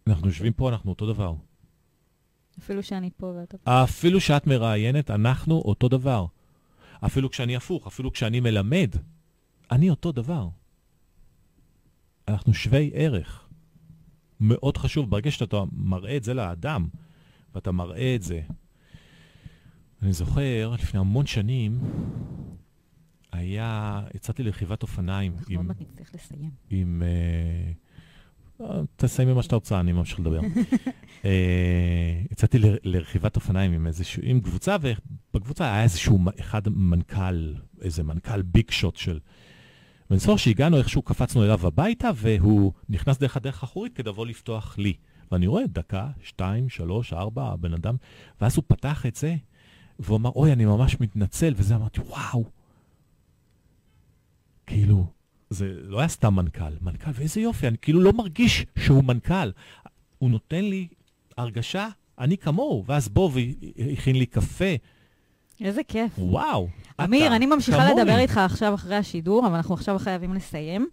אנחנו 0.07 0.27
יושבים 0.27 0.53
פה, 0.53 0.69
אנחנו 0.69 0.91
אותו 0.91 1.07
דבר. 1.07 1.35
אפילו 2.59 2.83
שאני 2.83 3.11
פה 3.17 3.27
ואתה 3.27 3.59
פה. 3.59 3.85
אפילו 3.85 4.21
שאת 4.21 4.47
מראיינת, 4.47 5.11
אנחנו 5.11 5.55
אותו 5.55 5.89
דבר. 5.89 6.27
אפילו 7.07 7.31
כשאני 7.31 7.57
הפוך, 7.57 7.87
אפילו 7.87 8.13
כשאני 8.13 8.41
מלמד, 8.41 8.91
אני 9.71 9.91
אותו 9.91 10.13
דבר. 10.13 10.49
אנחנו 12.29 12.55
שווי 12.55 12.91
ערך. 12.95 13.49
מאוד 14.41 14.77
חשוב, 14.77 15.11
ברגע 15.11 15.31
שאתה 15.31 15.63
מראה 15.73 16.17
את 16.17 16.25
זה 16.25 16.35
לאדם, 16.35 16.89
ואתה 17.55 17.73
מראה 17.73 18.15
את 18.15 18.23
זה. 18.23 18.41
אני 20.03 20.13
זוכר, 20.13 20.75
לפני 20.79 21.01
המון 21.01 21.27
שנים, 21.27 21.81
היה, 23.33 24.03
יצאתי 24.15 24.43
לרכיבת 24.43 24.83
אופניים. 24.83 25.35
אנחנו 25.39 25.57
עוד 25.57 25.67
מעט 25.67 25.81
נצטרך 25.81 26.15
לסיים. 26.15 26.51
עם... 26.71 27.03
אה, 27.03 27.73
תסיימי 28.97 29.33
מה 29.33 29.43
שאתה 29.43 29.55
רוצה, 29.55 29.81
אני 29.81 29.93
ממשיך 29.93 30.21
לדבר. 30.21 30.41
אה, 31.25 32.21
יצאתי 32.31 32.59
לרכיבת 32.85 33.37
אופניים 33.37 33.73
עם 33.73 33.87
איזשהו, 33.87 34.23
עם 34.27 34.41
קבוצה, 34.41 34.77
ובקבוצה 34.81 35.65
היה 35.65 35.83
איזשהו 35.83 36.19
אחד 36.41 36.69
מנכ"ל, 36.69 37.55
איזה 37.81 38.03
מנכ"ל 38.03 38.43
ביג 38.43 38.71
שוט 38.71 38.97
של... 38.97 39.19
זוכר 40.11 40.37
שהגענו, 40.37 40.79
איכשהו 40.79 41.03
קפצנו 41.03 41.45
אליו 41.45 41.67
הביתה, 41.67 42.11
והוא 42.17 42.73
נכנס 42.89 43.19
דרך 43.19 43.37
הדרך 43.37 43.63
האחורית 43.63 43.95
כדי 43.95 44.11
לבוא 44.11 44.27
לפתוח 44.27 44.79
לי. 44.79 44.95
ואני 45.33 45.47
רואה 45.47 45.67
דקה, 45.67 46.11
שתיים, 46.23 46.69
שלוש, 46.69 47.13
ארבע, 47.13 47.53
הבן 47.53 47.75
אדם, 47.75 47.97
ואז 48.41 48.57
הוא 48.57 48.65
פתח 48.67 49.07
את 49.07 49.17
זה, 49.17 49.37
והוא 49.99 50.17
אמר, 50.17 50.31
אוי, 50.31 50.53
אני 50.53 50.65
ממש 50.65 51.01
מתנצל, 51.01 51.55
וזה 51.57 51.75
אמרתי, 51.75 52.01
וואו. 52.01 52.45
כאילו, 54.67 55.07
זה 55.53 55.73
לא 55.83 55.99
היה 55.99 56.09
סתם 56.09 56.35
מנכ"ל, 56.35 56.73
מנכ"ל, 56.83 57.11
ואיזה 57.15 57.41
יופי, 57.41 57.69
אני 57.69 57.77
כאילו 57.83 58.01
לא 58.01 58.13
מרגיש 58.13 58.67
שהוא 58.79 59.05
מנכ"ל. 59.05 59.51
הוא 60.19 60.31
נותן 60.31 60.65
לי 60.65 60.87
הרגשה, 61.39 61.89
אני 62.19 62.37
כמוהו, 62.37 62.85
ואז 62.87 63.09
בוא 63.09 63.31
והכין 63.79 64.17
לי 64.17 64.27
קפה. 64.27 64.75
איזה 65.61 65.83
כיף. 65.89 66.11
וואו. 66.19 66.69
אמיר, 67.05 67.37
אני 67.37 67.47
ממשיכה 67.47 67.87
כמוני. 67.87 68.01
לדבר 68.01 68.19
איתך 68.19 68.39
עכשיו 68.39 68.75
אחרי 68.75 68.97
השידור, 68.97 69.47
אבל 69.47 69.55
אנחנו 69.57 69.75
עכשיו 69.75 69.99
חייבים 69.99 70.35
לסיים. 70.35 70.89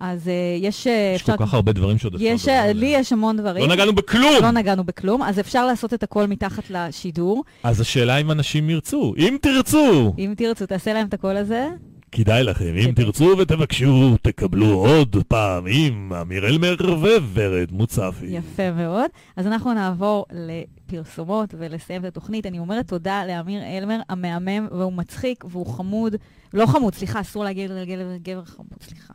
אז 0.00 0.26
uh, 0.26 0.30
יש... 0.64 0.86
יש 0.86 1.20
אפשר... 1.20 1.36
כל 1.36 1.46
כך 1.46 1.54
הרבה 1.54 1.72
דברים 1.72 1.98
שעוד 1.98 2.14
אפשר 2.14 2.34
לדבר 2.34 2.52
עליהם. 2.52 2.76
לי 2.76 2.86
יש 2.86 3.12
המון 3.12 3.36
דברים. 3.36 3.68
לא 3.68 3.74
נגענו 3.74 3.92
בכלום! 3.92 4.42
לא 4.42 4.50
נגענו 4.50 4.84
בכלום, 4.84 5.22
אז 5.22 5.40
אפשר 5.40 5.66
לעשות 5.66 5.94
את 5.94 6.02
הכל 6.02 6.26
מתחת 6.26 6.70
לשידור. 6.70 7.44
אז 7.62 7.80
השאלה 7.80 8.16
אם 8.16 8.30
אנשים 8.30 8.70
ירצו. 8.70 9.14
אם 9.18 9.36
תרצו! 9.42 10.14
אם 10.18 10.34
תרצו, 10.36 10.66
תעשה 10.66 10.92
להם 10.92 11.06
את 11.06 11.14
הקול 11.14 11.36
הזה. 11.36 11.68
כדאי 12.16 12.44
לכם, 12.44 12.74
אם 12.76 12.92
תרצו 12.96 13.34
ותבקשו, 13.38 14.16
תקבלו 14.22 14.66
עוד 14.66 15.16
פעם 15.28 15.64
עם 15.68 16.12
אמיר 16.12 16.46
אלמר 16.46 16.74
וורד 16.80 17.72
מוצפי. 17.72 18.26
יפה 18.26 18.72
מאוד. 18.72 19.10
אז 19.36 19.46
אנחנו 19.46 19.74
נעבור 19.74 20.26
לפרסומות 20.32 21.54
ולסיים 21.58 22.00
את 22.00 22.06
התוכנית. 22.06 22.46
אני 22.46 22.58
אומרת 22.58 22.88
תודה 22.88 23.24
לאמיר 23.26 23.62
אלמר, 23.62 24.00
המהמם, 24.08 24.68
והוא 24.70 24.92
מצחיק 24.92 25.44
והוא 25.50 25.66
חמוד. 25.66 26.16
לא 26.52 26.66
חמוד, 26.66 26.94
סליחה, 26.94 27.20
אסור 27.20 27.44
להגיד 27.44 27.70
לגבר 27.70 28.16
גבר 28.22 28.44
חמוד, 28.44 28.82
סליחה. 28.82 29.14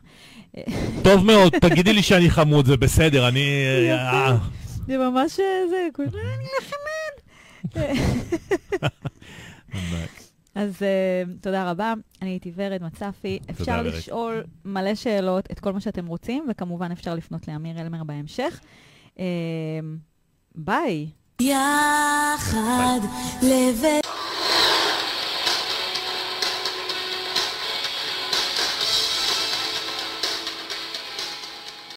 טוב 1.02 1.26
מאוד, 1.26 1.52
תגידי 1.60 1.92
לי 1.92 2.02
שאני 2.02 2.30
חמוד, 2.30 2.66
זה 2.66 2.76
בסדר, 2.76 3.28
אני... 3.28 3.62
אה. 3.90 4.36
זה 4.86 4.98
ממש 4.98 5.36
זה, 5.70 5.88
אני 5.96 6.46
נחמד. 6.60 7.14
אז 10.54 10.76
uh, 10.76 11.30
תודה 11.40 11.70
רבה, 11.70 11.94
אני 12.22 12.30
הייתי 12.30 12.52
ורד 12.54 12.82
מצפי. 12.82 13.38
אפשר 13.50 13.82
לשאול 13.82 14.44
מלא 14.64 14.94
שאלות, 14.94 15.50
את 15.50 15.60
כל 15.60 15.72
מה 15.72 15.80
שאתם 15.80 16.06
רוצים, 16.06 16.46
וכמובן 16.50 16.92
אפשר 16.92 17.14
לפנות 17.14 17.48
לאמיר 17.48 17.80
אלמר 17.80 18.04
בהמשך. 18.04 18.60
Uh, 19.16 19.20
ביי. 20.54 21.06
יחד 21.40 23.00
לבד 23.42 24.00